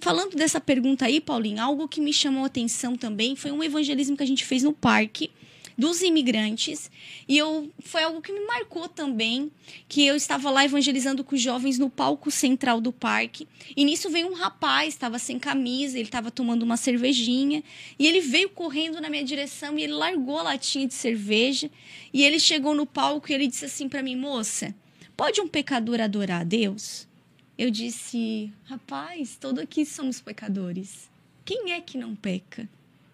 falando 0.00 0.34
dessa 0.34 0.60
pergunta 0.60 1.04
aí, 1.04 1.20
Paulinho, 1.20 1.62
algo 1.62 1.86
que 1.86 2.00
me 2.00 2.12
chamou 2.12 2.44
a 2.44 2.46
atenção 2.46 2.96
também 2.96 3.36
foi 3.36 3.52
um 3.52 3.62
evangelismo 3.62 4.16
que 4.16 4.22
a 4.22 4.26
gente 4.26 4.44
fez 4.44 4.62
no 4.62 4.72
parque 4.72 5.30
dos 5.78 6.00
imigrantes 6.00 6.90
e 7.28 7.36
eu 7.36 7.70
foi 7.80 8.02
algo 8.02 8.22
que 8.22 8.32
me 8.32 8.40
marcou 8.46 8.88
também 8.88 9.52
que 9.86 10.06
eu 10.06 10.16
estava 10.16 10.48
lá 10.48 10.64
evangelizando 10.64 11.22
com 11.22 11.34
os 11.34 11.42
jovens 11.42 11.78
no 11.78 11.90
palco 11.90 12.30
central 12.30 12.80
do 12.80 12.90
parque 12.90 13.46
e 13.76 13.84
nisso 13.84 14.08
veio 14.08 14.28
um 14.28 14.32
rapaz 14.32 14.94
estava 14.94 15.18
sem 15.18 15.38
camisa 15.38 15.98
ele 15.98 16.08
estava 16.08 16.30
tomando 16.30 16.62
uma 16.62 16.78
cervejinha 16.78 17.62
e 17.98 18.06
ele 18.06 18.22
veio 18.22 18.48
correndo 18.48 19.02
na 19.02 19.10
minha 19.10 19.22
direção 19.22 19.78
e 19.78 19.82
ele 19.82 19.92
largou 19.92 20.38
a 20.38 20.44
latinha 20.44 20.86
de 20.86 20.94
cerveja 20.94 21.70
e 22.10 22.24
ele 22.24 22.40
chegou 22.40 22.74
no 22.74 22.86
palco 22.86 23.30
e 23.30 23.34
ele 23.34 23.46
disse 23.46 23.66
assim 23.66 23.86
para 23.86 24.02
mim 24.02 24.16
moça 24.16 24.74
Pode 25.16 25.40
um 25.40 25.48
pecador 25.48 26.00
adorar 26.00 26.42
a 26.42 26.44
Deus? 26.44 27.08
Eu 27.56 27.70
disse, 27.70 28.52
rapaz, 28.64 29.36
todos 29.40 29.62
aqui 29.62 29.86
somos 29.86 30.20
pecadores. 30.20 31.08
Quem 31.42 31.72
é 31.72 31.80
que 31.80 31.96
não 31.96 32.14
peca? 32.14 32.68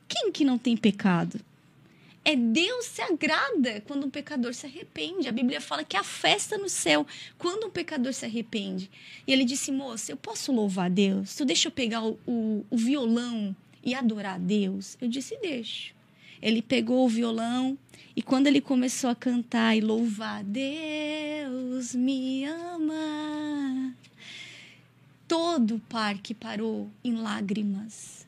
Quem 0.09 0.33
que 0.33 0.45
não 0.45 0.59
tem 0.59 0.77
pecado? 0.77 1.41
É 2.25 2.35
Deus 2.35 2.87
se 2.87 3.01
agrada 3.03 3.81
quando 3.83 4.07
um 4.07 4.11
pecador 4.11 4.53
se 4.53 4.67
arrepende. 4.67 5.29
A 5.29 5.33
Bíblia 5.33 5.61
fala 5.61 5.85
que 5.85 5.97
há 5.97 6.03
festa 6.03 6.59
no 6.59 6.69
céu 6.69 7.07
quando 7.39 7.67
um 7.67 7.71
pecador 7.71 8.13
se 8.13 8.25
arrepende. 8.25 8.91
E 9.25 9.33
ele 9.33 9.45
disse, 9.45 9.71
moça, 9.71 10.11
eu 10.11 10.17
posso 10.17 10.51
louvar 10.53 10.87
a 10.87 10.89
Deus? 10.89 11.37
Tu 11.37 11.45
deixa 11.45 11.69
eu 11.69 11.73
pegar 11.73 12.03
o, 12.05 12.19
o, 12.27 12.67
o 12.69 12.77
violão 12.77 13.55
e 13.83 13.95
adorar 13.95 14.35
a 14.35 14.39
Deus? 14.39 14.97
Eu 15.01 15.09
disse, 15.09 15.39
deixo. 15.41 15.95
Ele 16.43 16.61
pegou 16.61 17.05
o 17.05 17.09
violão 17.09 17.79
e 18.17 18.21
quando 18.21 18.49
ele 18.49 18.61
começou 18.61 19.09
a 19.09 19.15
cantar 19.15 19.77
e 19.77 19.81
louvar, 19.81 20.43
Deus 20.43 21.95
me 21.95 22.45
ama, 22.45 23.95
todo 25.29 25.77
o 25.77 25.81
parque 25.81 26.35
parou 26.35 26.91
em 27.05 27.15
lágrimas. 27.15 28.27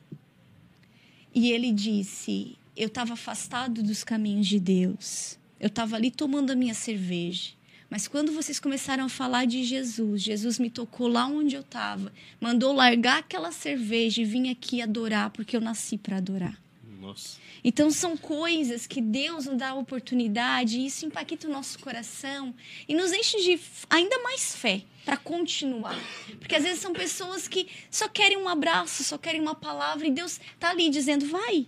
E 1.33 1.51
ele 1.51 1.71
disse: 1.71 2.57
Eu 2.75 2.87
estava 2.87 3.13
afastado 3.13 3.83
dos 3.83 4.03
caminhos 4.03 4.47
de 4.47 4.59
Deus. 4.59 5.37
Eu 5.59 5.67
estava 5.67 5.97
ali 5.97 6.09
tomando 6.09 6.51
a 6.51 6.55
minha 6.55 6.73
cerveja. 6.73 7.51
Mas 7.89 8.07
quando 8.07 8.31
vocês 8.31 8.59
começaram 8.59 9.05
a 9.05 9.09
falar 9.09 9.45
de 9.45 9.63
Jesus, 9.63 10.21
Jesus 10.21 10.57
me 10.57 10.69
tocou 10.69 11.07
lá 11.07 11.27
onde 11.27 11.55
eu 11.55 11.61
estava, 11.61 12.11
mandou 12.41 12.73
largar 12.73 13.19
aquela 13.19 13.51
cerveja 13.51 14.21
e 14.21 14.25
vim 14.25 14.49
aqui 14.49 14.81
adorar, 14.81 15.29
porque 15.29 15.55
eu 15.55 15.61
nasci 15.61 15.97
para 15.97 16.17
adorar. 16.17 16.64
Nossa. 17.05 17.37
Então 17.63 17.91
são 17.91 18.17
coisas 18.17 18.87
que 18.87 18.99
Deus 18.99 19.45
nos 19.45 19.57
dá 19.57 19.69
a 19.69 19.75
oportunidade 19.75 20.79
e 20.79 20.87
isso 20.87 21.05
impacta 21.05 21.47
o 21.47 21.51
nosso 21.51 21.77
coração 21.77 22.53
e 22.87 22.95
nos 22.95 23.11
enche 23.11 23.37
de 23.43 23.59
ainda 23.89 24.19
mais 24.23 24.55
fé 24.55 24.81
para 25.03 25.15
continuar. 25.15 25.99
Porque 26.39 26.55
às 26.55 26.63
vezes 26.63 26.79
são 26.79 26.93
pessoas 26.93 27.47
que 27.47 27.67
só 27.91 28.09
querem 28.09 28.37
um 28.37 28.49
abraço, 28.49 29.03
só 29.03 29.19
querem 29.19 29.39
uma 29.39 29.53
palavra 29.53 30.07
e 30.07 30.11
Deus 30.11 30.39
tá 30.59 30.71
ali 30.71 30.89
dizendo: 30.89 31.27
"Vai, 31.27 31.67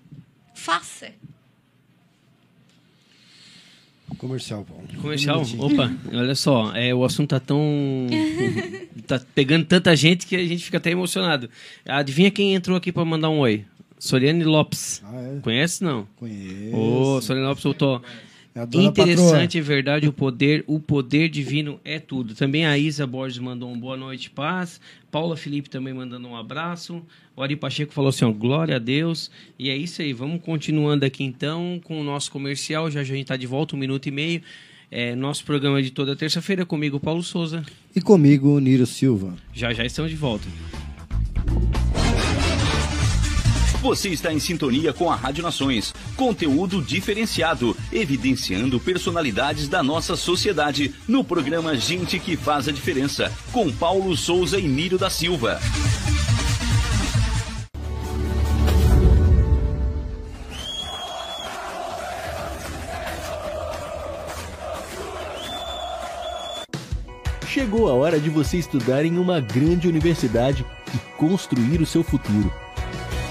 faça". 0.56 1.14
Comercial, 4.18 4.66
Paulo. 4.66 4.88
Comercial? 5.00 5.44
Um. 5.44 5.66
Opa, 5.66 5.94
olha 6.12 6.34
só, 6.34 6.76
é, 6.76 6.96
o 6.96 7.04
assunto 7.04 7.30
tá 7.30 7.40
tão. 7.40 7.60
tá 9.06 9.22
pegando 9.36 9.66
tanta 9.66 9.96
gente 9.96 10.26
que 10.26 10.36
a 10.36 10.48
gente 10.48 10.64
fica 10.64 10.78
até 10.78 10.90
emocionado. 10.90 11.48
Adivinha 11.86 12.32
quem 12.32 12.56
entrou 12.56 12.76
aqui 12.76 12.92
para 12.92 13.06
mandar 13.06 13.30
um 13.30 13.40
oi? 13.40 13.66
Soriane 14.00 14.44
Lopes. 14.44 15.02
Ah, 15.06 15.22
é? 15.22 15.40
Conhece 15.42 15.84
não? 15.84 16.08
Conheço. 16.16 16.76
Ô, 16.76 17.22
Soriane 17.22 17.48
Lopes 17.48 17.62
soltou. 17.64 18.02
É 18.56 18.82
Interessante, 18.82 19.60
é 19.60 19.62
verdade, 19.62 20.08
o 20.08 20.14
poder, 20.14 20.64
o 20.66 20.80
poder 20.80 21.30
divino 21.30 21.80
é 21.86 22.00
tudo. 22.00 22.34
Também 22.34 22.66
a 22.66 22.76
Isa 22.76 23.06
Borges 23.06 23.38
mandou 23.38 23.70
um 23.70 23.80
boa 23.80 23.96
noite, 23.96 24.32
paz. 24.32 24.82
Paula 25.12 25.38
Felipe 25.38 25.70
também 25.70 25.94
mandando 25.94 26.28
um 26.28 26.36
abraço. 26.36 27.04
O 27.36 27.44
Ari 27.44 27.56
Pacheco 27.56 27.94
falou 27.94 28.10
assim, 28.10 28.26
ó, 28.26 28.32
glória 28.32 28.78
a 28.78 28.80
Deus. 28.80 29.30
E 29.60 29.70
é 29.70 29.78
isso 29.78 30.02
aí, 30.02 30.12
vamos 30.12 30.42
continuando 30.42 31.06
aqui 31.06 31.24
então 31.24 31.80
com 31.84 32.02
o 32.02 32.04
nosso 32.04 32.32
comercial. 32.32 32.90
Já 32.90 33.04
já 33.04 33.14
a 33.14 33.16
gente 33.16 33.26
está 33.26 33.38
de 33.38 33.46
volta, 33.46 33.76
um 33.76 33.80
minuto 33.80 34.08
e 34.08 34.12
meio. 34.12 34.42
É, 34.90 35.14
nosso 35.16 35.44
programa 35.46 35.84
de 35.84 35.92
toda 35.92 36.16
terça-feira, 36.16 36.66
comigo, 36.66 37.00
Paulo 37.00 37.22
Souza. 37.22 37.64
E 37.96 38.02
comigo, 38.02 38.60
Niro 38.60 38.88
Silva. 38.88 39.36
Já 39.54 39.72
já 39.72 39.86
estamos 39.86 40.10
de 40.10 40.18
volta. 40.18 40.48
Você 43.88 44.10
está 44.10 44.34
em 44.34 44.38
sintonia 44.38 44.92
com 44.92 45.10
a 45.10 45.16
Rádio 45.16 45.42
Nações. 45.42 45.96
Conteúdo 46.18 46.82
diferenciado, 46.82 47.74
evidenciando 47.90 48.82
personalidades 48.82 49.70
da 49.70 49.82
nossa 49.82 50.18
sociedade 50.18 50.94
no 51.08 51.24
programa 51.24 51.74
Gente 51.74 52.20
que 52.20 52.36
Faz 52.36 52.68
a 52.68 52.74
Diferença, 52.74 53.32
com 53.50 53.72
Paulo 53.72 54.18
Souza 54.18 54.60
e 54.60 54.68
Nírio 54.68 54.98
da 54.98 55.10
Silva. 55.10 55.58
Chegou 67.48 67.88
a 67.88 67.94
hora 67.94 68.20
de 68.20 68.30
você 68.30 68.58
estudar 68.58 69.06
em 69.06 69.18
uma 69.18 69.40
grande 69.40 69.88
universidade 69.88 70.66
e 70.94 70.98
construir 71.18 71.80
o 71.80 71.86
seu 71.86 72.04
futuro. 72.04 72.67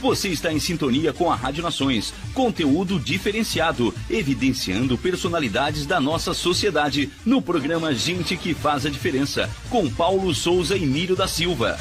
Você 0.00 0.28
está 0.28 0.52
em 0.52 0.60
sintonia 0.60 1.12
com 1.12 1.28
a 1.30 1.34
Rádio 1.34 1.60
Nações. 1.60 2.14
Conteúdo 2.32 3.00
diferenciado, 3.00 3.92
evidenciando 4.08 4.96
personalidades 4.96 5.86
da 5.86 6.00
nossa 6.00 6.32
sociedade 6.32 7.10
no 7.26 7.42
programa 7.42 7.92
Gente 7.92 8.36
que 8.36 8.54
Faz 8.54 8.86
a 8.86 8.90
Diferença, 8.90 9.50
com 9.68 9.90
Paulo 9.90 10.32
Souza 10.32 10.76
e 10.76 10.86
Nírio 10.86 11.16
da 11.16 11.26
Silva. 11.26 11.76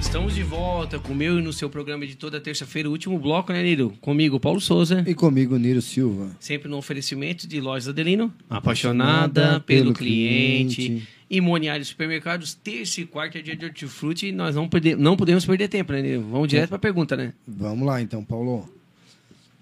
Estamos 0.00 0.34
de 0.34 0.42
volta 0.42 0.98
com 0.98 1.12
o 1.12 1.16
meu 1.16 1.38
e 1.38 1.42
no 1.42 1.52
seu 1.52 1.68
programa 1.68 2.06
de 2.06 2.16
toda 2.16 2.40
terça-feira, 2.40 2.88
o 2.88 2.92
último 2.92 3.18
bloco, 3.18 3.52
né, 3.52 3.62
Niro? 3.62 3.92
Comigo, 4.00 4.40
Paulo 4.40 4.60
Souza. 4.60 5.04
E 5.06 5.14
comigo, 5.14 5.58
Niro 5.58 5.82
Silva. 5.82 6.34
Sempre 6.40 6.70
no 6.70 6.78
oferecimento 6.78 7.46
de 7.46 7.60
Lojas 7.60 7.88
Adelino, 7.88 8.32
apaixonada 8.48 9.60
pelo 9.60 9.92
cliente. 9.92 11.02
E 11.32 11.40
Moniário 11.40 11.82
Supermercados, 11.82 12.52
terça 12.52 13.00
e 13.00 13.06
quarta 13.06 13.38
é 13.38 13.40
dia 13.40 13.56
de 13.56 13.64
hortifruti 13.64 14.26
e 14.26 14.32
nós 14.32 14.54
não, 14.54 14.68
pode, 14.68 14.94
não 14.94 15.16
podemos 15.16 15.46
perder 15.46 15.66
tempo, 15.66 15.90
né? 15.90 16.18
Vamos 16.18 16.46
direto 16.46 16.68
para 16.68 16.76
a 16.76 16.78
pergunta, 16.78 17.16
né? 17.16 17.32
Vamos 17.48 17.86
lá 17.86 18.02
então, 18.02 18.22
Paulo. 18.22 18.70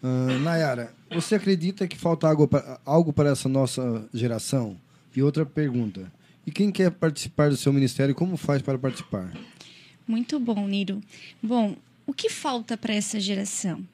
Ah, 0.03 0.37
Nayara, 0.41 0.93
você 1.09 1.37
acredita 1.37 1.87
que 1.87 1.97
falta 1.97 2.27
algo 2.27 2.49
para, 2.49 2.81
algo 2.85 3.13
para 3.13 3.31
essa 3.31 3.49
nossa 3.49 4.05
geração? 4.13 4.77
E 5.15 5.23
outra 5.23 5.47
pergunta. 5.47 6.11
E 6.45 6.51
quem 6.51 6.73
quer 6.73 6.91
participar 6.91 7.51
do 7.51 7.57
seu 7.57 7.73
ministério, 7.73 8.17
como 8.17 8.37
faz 8.37 8.61
para 8.61 8.77
participar? 8.77 9.33
Muito 10.09 10.41
bom, 10.41 10.67
Niro. 10.67 11.01
Bom, 11.41 11.77
o 12.05 12.13
que 12.13 12.29
falta 12.29 12.77
para 12.77 12.95
essa 12.95 13.21
geração? 13.21 13.87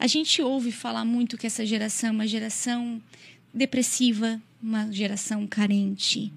A 0.00 0.08
gente 0.08 0.42
ouve 0.42 0.72
falar 0.72 1.04
muito 1.04 1.38
que 1.38 1.46
essa 1.46 1.64
geração 1.64 2.08
é 2.08 2.12
uma 2.12 2.26
geração 2.26 3.00
depressiva, 3.54 4.42
uma 4.60 4.90
geração 4.90 5.46
carente. 5.46 6.32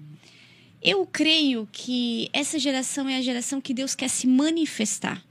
Eu 0.84 1.06
creio 1.06 1.66
que 1.72 2.28
essa 2.30 2.58
geração 2.58 3.08
é 3.08 3.16
a 3.16 3.22
geração 3.22 3.58
que 3.58 3.72
Deus 3.72 3.94
quer 3.94 4.08
se 4.08 4.26
manifestar. 4.26 5.24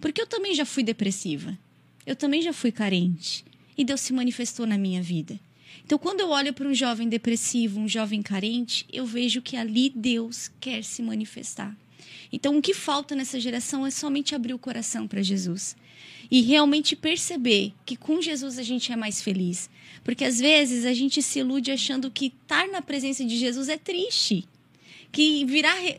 Porque 0.00 0.20
eu 0.20 0.26
também 0.26 0.52
já 0.52 0.64
fui 0.64 0.82
depressiva. 0.82 1.56
Eu 2.04 2.16
também 2.16 2.42
já 2.42 2.52
fui 2.52 2.72
carente. 2.72 3.44
E 3.78 3.84
Deus 3.84 4.00
se 4.00 4.12
manifestou 4.12 4.66
na 4.66 4.76
minha 4.76 5.00
vida. 5.00 5.38
Então, 5.84 5.96
quando 5.96 6.18
eu 6.18 6.30
olho 6.30 6.52
para 6.52 6.66
um 6.66 6.74
jovem 6.74 7.08
depressivo, 7.08 7.78
um 7.78 7.88
jovem 7.88 8.20
carente, 8.20 8.84
eu 8.92 9.06
vejo 9.06 9.40
que 9.40 9.56
ali 9.56 9.92
Deus 9.94 10.50
quer 10.58 10.82
se 10.82 11.00
manifestar. 11.02 11.76
Então, 12.32 12.58
o 12.58 12.62
que 12.62 12.74
falta 12.74 13.14
nessa 13.14 13.38
geração 13.38 13.86
é 13.86 13.92
somente 13.92 14.34
abrir 14.34 14.54
o 14.54 14.58
coração 14.58 15.06
para 15.06 15.22
Jesus 15.22 15.76
e 16.28 16.42
realmente 16.42 16.96
perceber 16.96 17.72
que 17.84 17.94
com 17.94 18.20
Jesus 18.20 18.58
a 18.58 18.64
gente 18.64 18.90
é 18.90 18.96
mais 18.96 19.22
feliz. 19.22 19.70
Porque 20.02 20.24
às 20.24 20.40
vezes 20.40 20.84
a 20.84 20.92
gente 20.92 21.22
se 21.22 21.38
ilude 21.38 21.70
achando 21.70 22.10
que 22.10 22.32
estar 22.42 22.66
na 22.66 22.82
presença 22.82 23.24
de 23.24 23.36
Jesus 23.36 23.68
é 23.68 23.78
triste, 23.78 24.44
que 25.12 25.44
virar 25.44 25.74
re- 25.74 25.98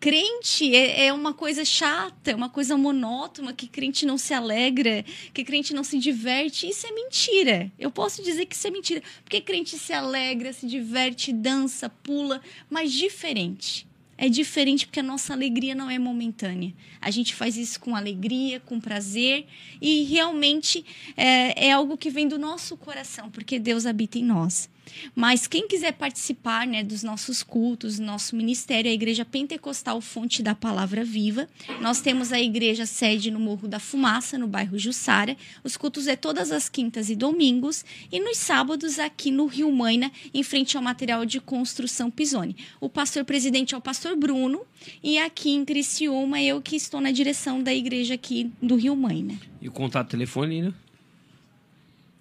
crente 0.00 0.74
é, 0.74 1.06
é 1.06 1.12
uma 1.12 1.34
coisa 1.34 1.64
chata, 1.64 2.30
é 2.30 2.34
uma 2.34 2.48
coisa 2.48 2.76
monótona, 2.76 3.52
que 3.52 3.66
crente 3.66 4.06
não 4.06 4.16
se 4.16 4.32
alegra, 4.32 5.04
que 5.34 5.44
crente 5.44 5.74
não 5.74 5.82
se 5.82 5.98
diverte. 5.98 6.68
Isso 6.68 6.86
é 6.86 6.92
mentira. 6.92 7.70
Eu 7.78 7.90
posso 7.90 8.22
dizer 8.22 8.46
que 8.46 8.54
isso 8.54 8.66
é 8.66 8.70
mentira. 8.70 9.02
Porque 9.24 9.40
crente 9.40 9.78
se 9.78 9.92
alegra, 9.92 10.52
se 10.52 10.66
diverte, 10.66 11.32
dança, 11.32 11.88
pula, 11.88 12.40
mas 12.70 12.92
diferente. 12.92 13.86
É 14.20 14.28
diferente 14.28 14.84
porque 14.84 14.98
a 14.98 15.02
nossa 15.02 15.32
alegria 15.32 15.76
não 15.76 15.88
é 15.88 15.96
momentânea. 15.96 16.74
A 17.00 17.08
gente 17.08 17.36
faz 17.36 17.56
isso 17.56 17.78
com 17.78 17.94
alegria, 17.94 18.58
com 18.58 18.80
prazer 18.80 19.46
e 19.80 20.02
realmente 20.04 20.84
é, 21.16 21.68
é 21.68 21.72
algo 21.72 21.96
que 21.96 22.10
vem 22.10 22.26
do 22.26 22.36
nosso 22.36 22.76
coração, 22.76 23.30
porque 23.30 23.60
Deus 23.60 23.86
habita 23.86 24.18
em 24.18 24.24
nós. 24.24 24.68
Mas 25.14 25.46
quem 25.46 25.68
quiser 25.68 25.92
participar 25.92 26.66
né, 26.66 26.82
dos 26.82 27.02
nossos 27.02 27.42
cultos, 27.42 27.98
nosso 27.98 28.36
ministério, 28.36 28.90
a 28.90 28.94
Igreja 28.94 29.24
Pentecostal 29.24 30.00
Fonte 30.00 30.42
da 30.42 30.54
Palavra 30.54 31.04
Viva. 31.04 31.48
Nós 31.80 32.00
temos 32.00 32.32
a 32.32 32.40
igreja 32.40 32.86
sede 32.86 33.30
no 33.30 33.40
Morro 33.40 33.68
da 33.68 33.78
Fumaça, 33.78 34.38
no 34.38 34.46
bairro 34.46 34.78
Jussara. 34.78 35.36
Os 35.62 35.76
cultos 35.76 36.06
é 36.06 36.16
todas 36.16 36.50
as 36.50 36.68
quintas 36.68 37.10
e 37.10 37.16
domingos. 37.16 37.84
E 38.10 38.20
nos 38.20 38.38
sábados, 38.38 38.98
aqui 38.98 39.30
no 39.30 39.46
Rio 39.46 39.70
Maina, 39.72 40.10
em 40.32 40.42
frente 40.42 40.76
ao 40.76 40.82
material 40.82 41.24
de 41.24 41.40
construção 41.40 42.10
Pisone. 42.10 42.56
O 42.80 42.88
pastor 42.88 43.24
presidente 43.24 43.74
é 43.74 43.78
o 43.78 43.80
pastor 43.80 44.16
Bruno. 44.16 44.62
E 45.02 45.18
aqui 45.18 45.50
em 45.50 45.64
Criciúma, 45.64 46.40
eu 46.40 46.60
que 46.62 46.76
estou 46.76 47.00
na 47.00 47.10
direção 47.10 47.62
da 47.62 47.74
igreja 47.74 48.14
aqui 48.14 48.50
do 48.62 48.76
Rio 48.76 48.96
Maina. 48.96 49.38
E 49.60 49.68
o 49.68 49.72
contato 49.72 50.10
telefone, 50.10 50.62
né? 50.62 50.74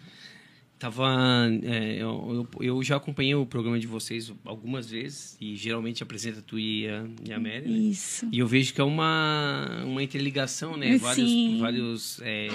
Tava, 0.81 1.47
é, 1.61 2.01
eu, 2.01 2.47
eu, 2.59 2.81
já 2.81 2.95
acompanhei 2.95 3.35
o 3.35 3.45
programa 3.45 3.79
de 3.79 3.85
vocês 3.85 4.33
algumas 4.43 4.89
vezes 4.89 5.37
e 5.39 5.55
geralmente 5.55 6.01
apresenta 6.01 6.41
tu 6.41 6.57
e 6.57 6.87
a, 6.87 7.05
e 7.23 7.31
a 7.31 7.39
Mary, 7.39 7.69
né? 7.69 7.77
Isso. 7.77 8.27
E 8.31 8.39
eu 8.39 8.47
vejo 8.47 8.73
que 8.73 8.81
é 8.81 8.83
uma, 8.83 9.83
uma 9.85 10.01
interligação, 10.01 10.75
né? 10.75 10.97
Vários, 10.97 11.29
Sim. 11.29 11.59
vários, 11.59 12.19
é, 12.23 12.47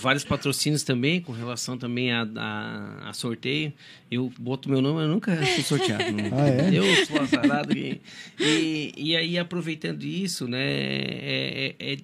vários 0.00 0.24
patrocínios 0.24 0.82
também, 0.82 1.20
com 1.20 1.30
relação 1.30 1.78
também 1.78 2.10
a, 2.10 2.28
a, 2.34 3.10
a 3.10 3.12
sorteio. 3.12 3.72
Eu 4.10 4.32
boto 4.36 4.68
meu 4.68 4.82
nome, 4.82 5.02
eu 5.02 5.08
nunca 5.08 5.36
fui 5.46 5.62
sorteado. 5.62 6.10
né? 6.10 6.30
Ah, 6.32 6.48
é? 6.48 6.76
Eu 6.76 7.06
sou 7.06 7.20
azarado. 7.20 7.72
E, 7.78 8.00
e, 8.40 8.92
e 8.96 9.16
aí, 9.16 9.38
aproveitando 9.38 10.02
isso, 10.02 10.48
né? 10.48 10.60
É, 10.60 11.74
é- 11.78 11.92
é- 11.92 11.98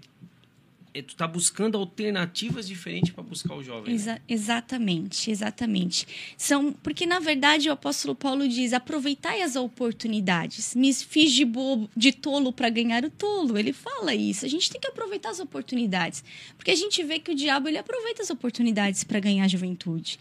tu 1.06 1.14
tá 1.14 1.26
buscando 1.26 1.78
alternativas 1.78 2.66
diferentes 2.66 3.12
para 3.12 3.22
buscar 3.22 3.54
o 3.54 3.62
jovem. 3.62 3.90
né? 3.90 3.94
Exa- 3.94 4.20
exatamente, 4.28 5.30
exatamente. 5.30 6.06
São 6.36 6.72
porque 6.72 7.06
na 7.06 7.18
verdade 7.20 7.68
o 7.68 7.72
apóstolo 7.72 8.14
Paulo 8.14 8.48
diz: 8.48 8.72
aproveitai 8.72 9.42
as 9.42 9.54
oportunidades. 9.56 10.74
Me 10.74 10.92
fiz 10.92 11.32
de 11.32 11.44
bobo, 11.44 11.88
de 11.96 12.12
tolo 12.12 12.52
para 12.52 12.68
ganhar 12.70 13.04
o 13.04 13.10
tolo. 13.10 13.56
Ele 13.58 13.72
fala 13.72 14.14
isso. 14.14 14.44
A 14.44 14.48
gente 14.48 14.70
tem 14.70 14.80
que 14.80 14.88
aproveitar 14.88 15.30
as 15.30 15.40
oportunidades, 15.40 16.24
porque 16.56 16.70
a 16.70 16.76
gente 16.76 17.02
vê 17.02 17.18
que 17.18 17.30
o 17.30 17.34
diabo 17.34 17.68
ele 17.68 17.78
aproveita 17.78 18.22
as 18.22 18.30
oportunidades 18.30 19.04
para 19.04 19.20
ganhar 19.20 19.44
a 19.44 19.48
juventude. 19.48 20.18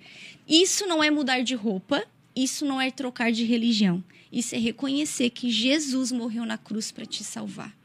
Isso 0.47 0.85
não 0.85 1.03
é 1.03 1.09
mudar 1.09 1.41
de 1.41 1.55
roupa, 1.55 2.03
isso 2.35 2.65
não 2.65 2.79
é 2.79 2.91
trocar 2.91 3.31
de 3.31 3.43
religião. 3.43 4.03
Isso 4.31 4.53
é 4.53 4.57
reconhecer 4.57 5.29
que 5.31 5.49
Jesus 5.49 6.11
morreu 6.11 6.45
na 6.45 6.57
cruz 6.57 6.91
para 6.91 7.05
te 7.05 7.23
salvar. 7.23 7.78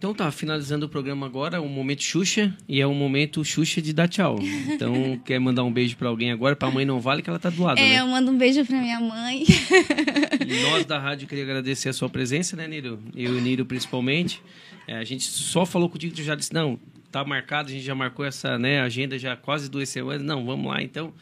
Então 0.00 0.14
tá, 0.14 0.30
finalizando 0.32 0.86
o 0.86 0.88
programa 0.88 1.26
agora, 1.26 1.60
o 1.60 1.68
momento 1.68 2.02
Xuxa, 2.02 2.56
e 2.66 2.80
é 2.80 2.86
o 2.86 2.94
momento 2.94 3.44
Xuxa 3.44 3.82
de 3.82 3.92
dar 3.92 4.08
tchau. 4.08 4.38
Então, 4.40 5.20
quer 5.26 5.38
mandar 5.38 5.62
um 5.62 5.70
beijo 5.70 5.94
pra 5.94 6.08
alguém 6.08 6.32
agora? 6.32 6.56
Pra 6.56 6.70
mãe 6.70 6.86
não 6.86 6.98
vale 6.98 7.20
que 7.20 7.28
ela 7.28 7.38
tá 7.38 7.50
do 7.50 7.62
lado, 7.62 7.78
É, 7.78 7.82
né? 7.86 8.00
eu 8.00 8.06
mando 8.06 8.30
um 8.30 8.38
beijo 8.38 8.64
para 8.64 8.80
minha 8.80 8.98
mãe. 8.98 9.44
E 9.44 10.62
nós 10.70 10.86
da 10.86 10.98
rádio 10.98 11.28
queria 11.28 11.44
agradecer 11.44 11.90
a 11.90 11.92
sua 11.92 12.08
presença, 12.08 12.56
né, 12.56 12.66
Niro? 12.66 12.98
Eu 13.14 13.34
e 13.34 13.38
o 13.38 13.40
Niro 13.42 13.66
principalmente. 13.66 14.40
É, 14.88 14.96
a 14.96 15.04
gente 15.04 15.22
só 15.24 15.66
falou 15.66 15.90
contigo, 15.90 16.14
tu 16.14 16.22
já 16.22 16.34
disse, 16.34 16.54
não, 16.54 16.80
tá 17.12 17.22
marcado, 17.22 17.68
a 17.68 17.72
gente 17.72 17.84
já 17.84 17.94
marcou 17.94 18.24
essa 18.24 18.58
né, 18.58 18.80
agenda 18.80 19.18
já 19.18 19.36
quase 19.36 19.70
duas 19.70 19.90
semanas. 19.90 20.22
Não, 20.22 20.46
vamos 20.46 20.66
lá 20.66 20.82
então. 20.82 21.12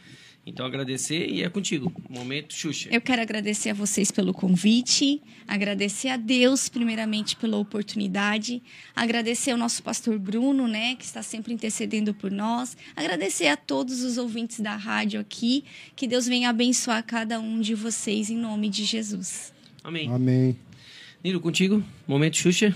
Então 0.45 0.65
agradecer 0.65 1.29
e 1.29 1.43
é 1.43 1.49
contigo. 1.49 1.91
Momento 2.09 2.53
Xuxa. 2.53 2.89
Eu 2.91 3.01
quero 3.01 3.21
agradecer 3.21 3.69
a 3.69 3.73
vocês 3.73 4.09
pelo 4.09 4.33
convite, 4.33 5.21
agradecer 5.47 6.09
a 6.09 6.17
Deus 6.17 6.69
primeiramente 6.69 7.35
pela 7.35 7.57
oportunidade, 7.57 8.61
agradecer 8.95 9.51
ao 9.51 9.57
nosso 9.57 9.83
pastor 9.83 10.17
Bruno, 10.17 10.67
né, 10.67 10.95
que 10.95 11.03
está 11.03 11.21
sempre 11.21 11.53
intercedendo 11.53 12.13
por 12.13 12.31
nós, 12.31 12.75
agradecer 12.95 13.47
a 13.47 13.57
todos 13.57 14.01
os 14.01 14.17
ouvintes 14.17 14.59
da 14.59 14.75
rádio 14.75 15.19
aqui, 15.19 15.63
que 15.95 16.07
Deus 16.07 16.25
venha 16.25 16.49
abençoar 16.49 17.03
cada 17.05 17.39
um 17.39 17.59
de 17.59 17.75
vocês 17.75 18.29
em 18.29 18.37
nome 18.37 18.69
de 18.69 18.85
Jesus. 18.85 19.53
Amém. 19.83 20.09
Amém. 20.11 20.57
Niro, 21.23 21.39
contigo. 21.39 21.83
Momento 22.07 22.37
Xuxa. 22.37 22.75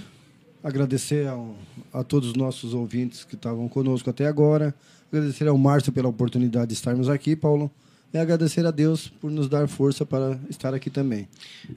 Agradecer 0.63 1.27
ao, 1.27 1.57
a 1.91 2.03
todos 2.03 2.29
os 2.29 2.35
nossos 2.35 2.73
ouvintes 2.73 3.23
que 3.25 3.35
estavam 3.35 3.67
conosco 3.67 4.09
até 4.09 4.27
agora. 4.27 4.75
Agradecer 5.13 5.47
ao 5.47 5.57
Márcio 5.57 5.91
pela 5.91 6.09
oportunidade 6.09 6.67
de 6.67 6.73
estarmos 6.73 7.07
aqui, 7.07 7.35
Paulo. 7.35 7.69
E 8.11 8.17
agradecer 8.17 8.65
a 8.65 8.71
Deus 8.71 9.07
por 9.21 9.29
nos 9.31 9.47
dar 9.47 9.67
força 9.67 10.05
para 10.05 10.39
estar 10.49 10.73
aqui 10.73 10.89
também. 10.89 11.27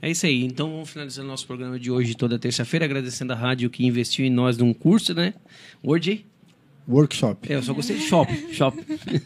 É 0.03 0.11
isso 0.11 0.25
aí. 0.27 0.45
Então 0.45 0.71
vamos 0.71 0.89
finalizar 0.91 1.25
o 1.25 1.29
nosso 1.29 1.47
programa 1.47 1.79
de 1.79 1.91
hoje, 1.91 2.15
toda 2.15 2.39
terça-feira, 2.39 2.85
agradecendo 2.85 3.33
a 3.33 3.37
rádio 3.37 3.71
que 3.71 3.87
investiu 3.87 4.25
em 4.25 4.31
nós 4.31 4.57
num 4.59 4.73
curso, 4.75 5.15
né? 5.15 5.35
Word 5.85 6.27
Workshop. 6.89 7.51
É, 7.53 7.57
eu 7.57 7.63
só 7.63 7.75
gostei 7.75 7.97
de 7.97 8.03
shop, 8.05 8.33
shop. 8.55 8.79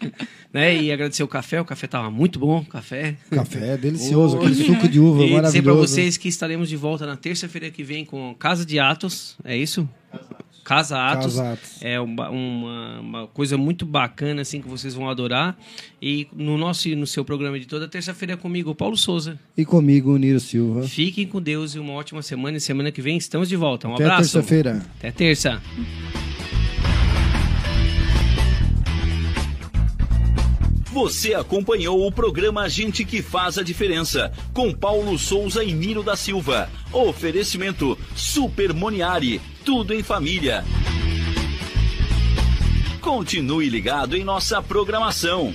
né? 0.52 0.80
E 0.82 0.90
agradecer 0.90 1.22
o 1.22 1.28
café, 1.28 1.60
o 1.60 1.64
café 1.64 1.86
tava 1.86 2.10
muito 2.10 2.38
bom, 2.38 2.64
café. 2.64 3.16
Café 3.30 3.74
é 3.74 3.76
delicioso, 3.76 4.36
Oh. 4.36 4.40
aquele 4.40 4.54
suco 4.64 4.88
de 4.88 4.98
uva 4.98 5.18
E 5.22 5.26
dizer 5.26 5.32
para 5.34 5.42
maravilhoso. 5.42 5.80
vocês 5.94 6.16
que 6.16 6.28
estaremos 6.28 6.68
de 6.68 6.76
volta 6.76 7.04
na 7.06 7.16
terça-feira 7.16 7.70
que 7.70 7.82
vem 7.84 8.04
com 8.04 8.34
Casa 8.36 8.64
de 8.64 8.78
Atos, 8.78 9.36
é 9.44 9.56
isso? 9.56 9.86
Casa 10.10 10.24
Atos. 10.64 11.36
Casa 11.36 11.52
Atos. 11.52 11.82
É 11.82 12.00
uma, 12.00 12.30
uma, 12.30 13.00
uma 13.00 13.26
coisa 13.26 13.56
muito 13.56 13.84
bacana, 13.84 14.42
assim, 14.42 14.60
que 14.60 14.68
vocês 14.68 14.94
vão 14.94 15.08
adorar. 15.08 15.56
E 16.00 16.28
no 16.32 16.56
nosso 16.56 16.88
e 16.88 16.94
no 16.94 17.06
seu 17.06 17.24
programa 17.24 17.58
de 17.58 17.66
toda 17.66 17.88
terça-feira 17.88 18.34
é 18.34 18.36
comigo, 18.36 18.74
Paulo 18.74 18.96
Souza. 18.96 19.38
E 19.56 19.64
comigo, 19.64 20.16
Niro 20.16 20.40
Silva. 20.40 20.82
Fiquem 20.86 21.26
com 21.26 21.40
Deus 21.40 21.74
e 21.74 21.78
uma 21.78 21.92
ótima 21.92 22.22
semana. 22.22 22.56
E 22.56 22.60
semana 22.60 22.90
que 22.90 23.02
vem 23.02 23.16
estamos 23.16 23.48
de 23.48 23.56
volta. 23.56 23.88
Um 23.88 23.94
Até 23.94 24.04
abraço. 24.04 24.32
terça-feira. 24.32 24.82
Até 24.98 25.10
terça. 25.10 25.60
Você 30.92 31.34
acompanhou 31.34 32.04
o 32.04 32.10
programa 32.10 32.68
Gente 32.68 33.04
que 33.04 33.22
Faz 33.22 33.56
a 33.56 33.62
Diferença, 33.62 34.32
com 34.52 34.74
Paulo 34.74 35.16
Souza 35.16 35.62
e 35.62 35.72
Niro 35.72 36.02
da 36.02 36.16
Silva. 36.16 36.68
Oferecimento 36.92 37.96
Super 38.16 38.74
Moniari, 38.74 39.40
tudo 39.64 39.94
em 39.94 40.02
família. 40.02 40.64
Continue 43.00 43.68
ligado 43.68 44.16
em 44.16 44.24
nossa 44.24 44.62
programação. 44.62 45.54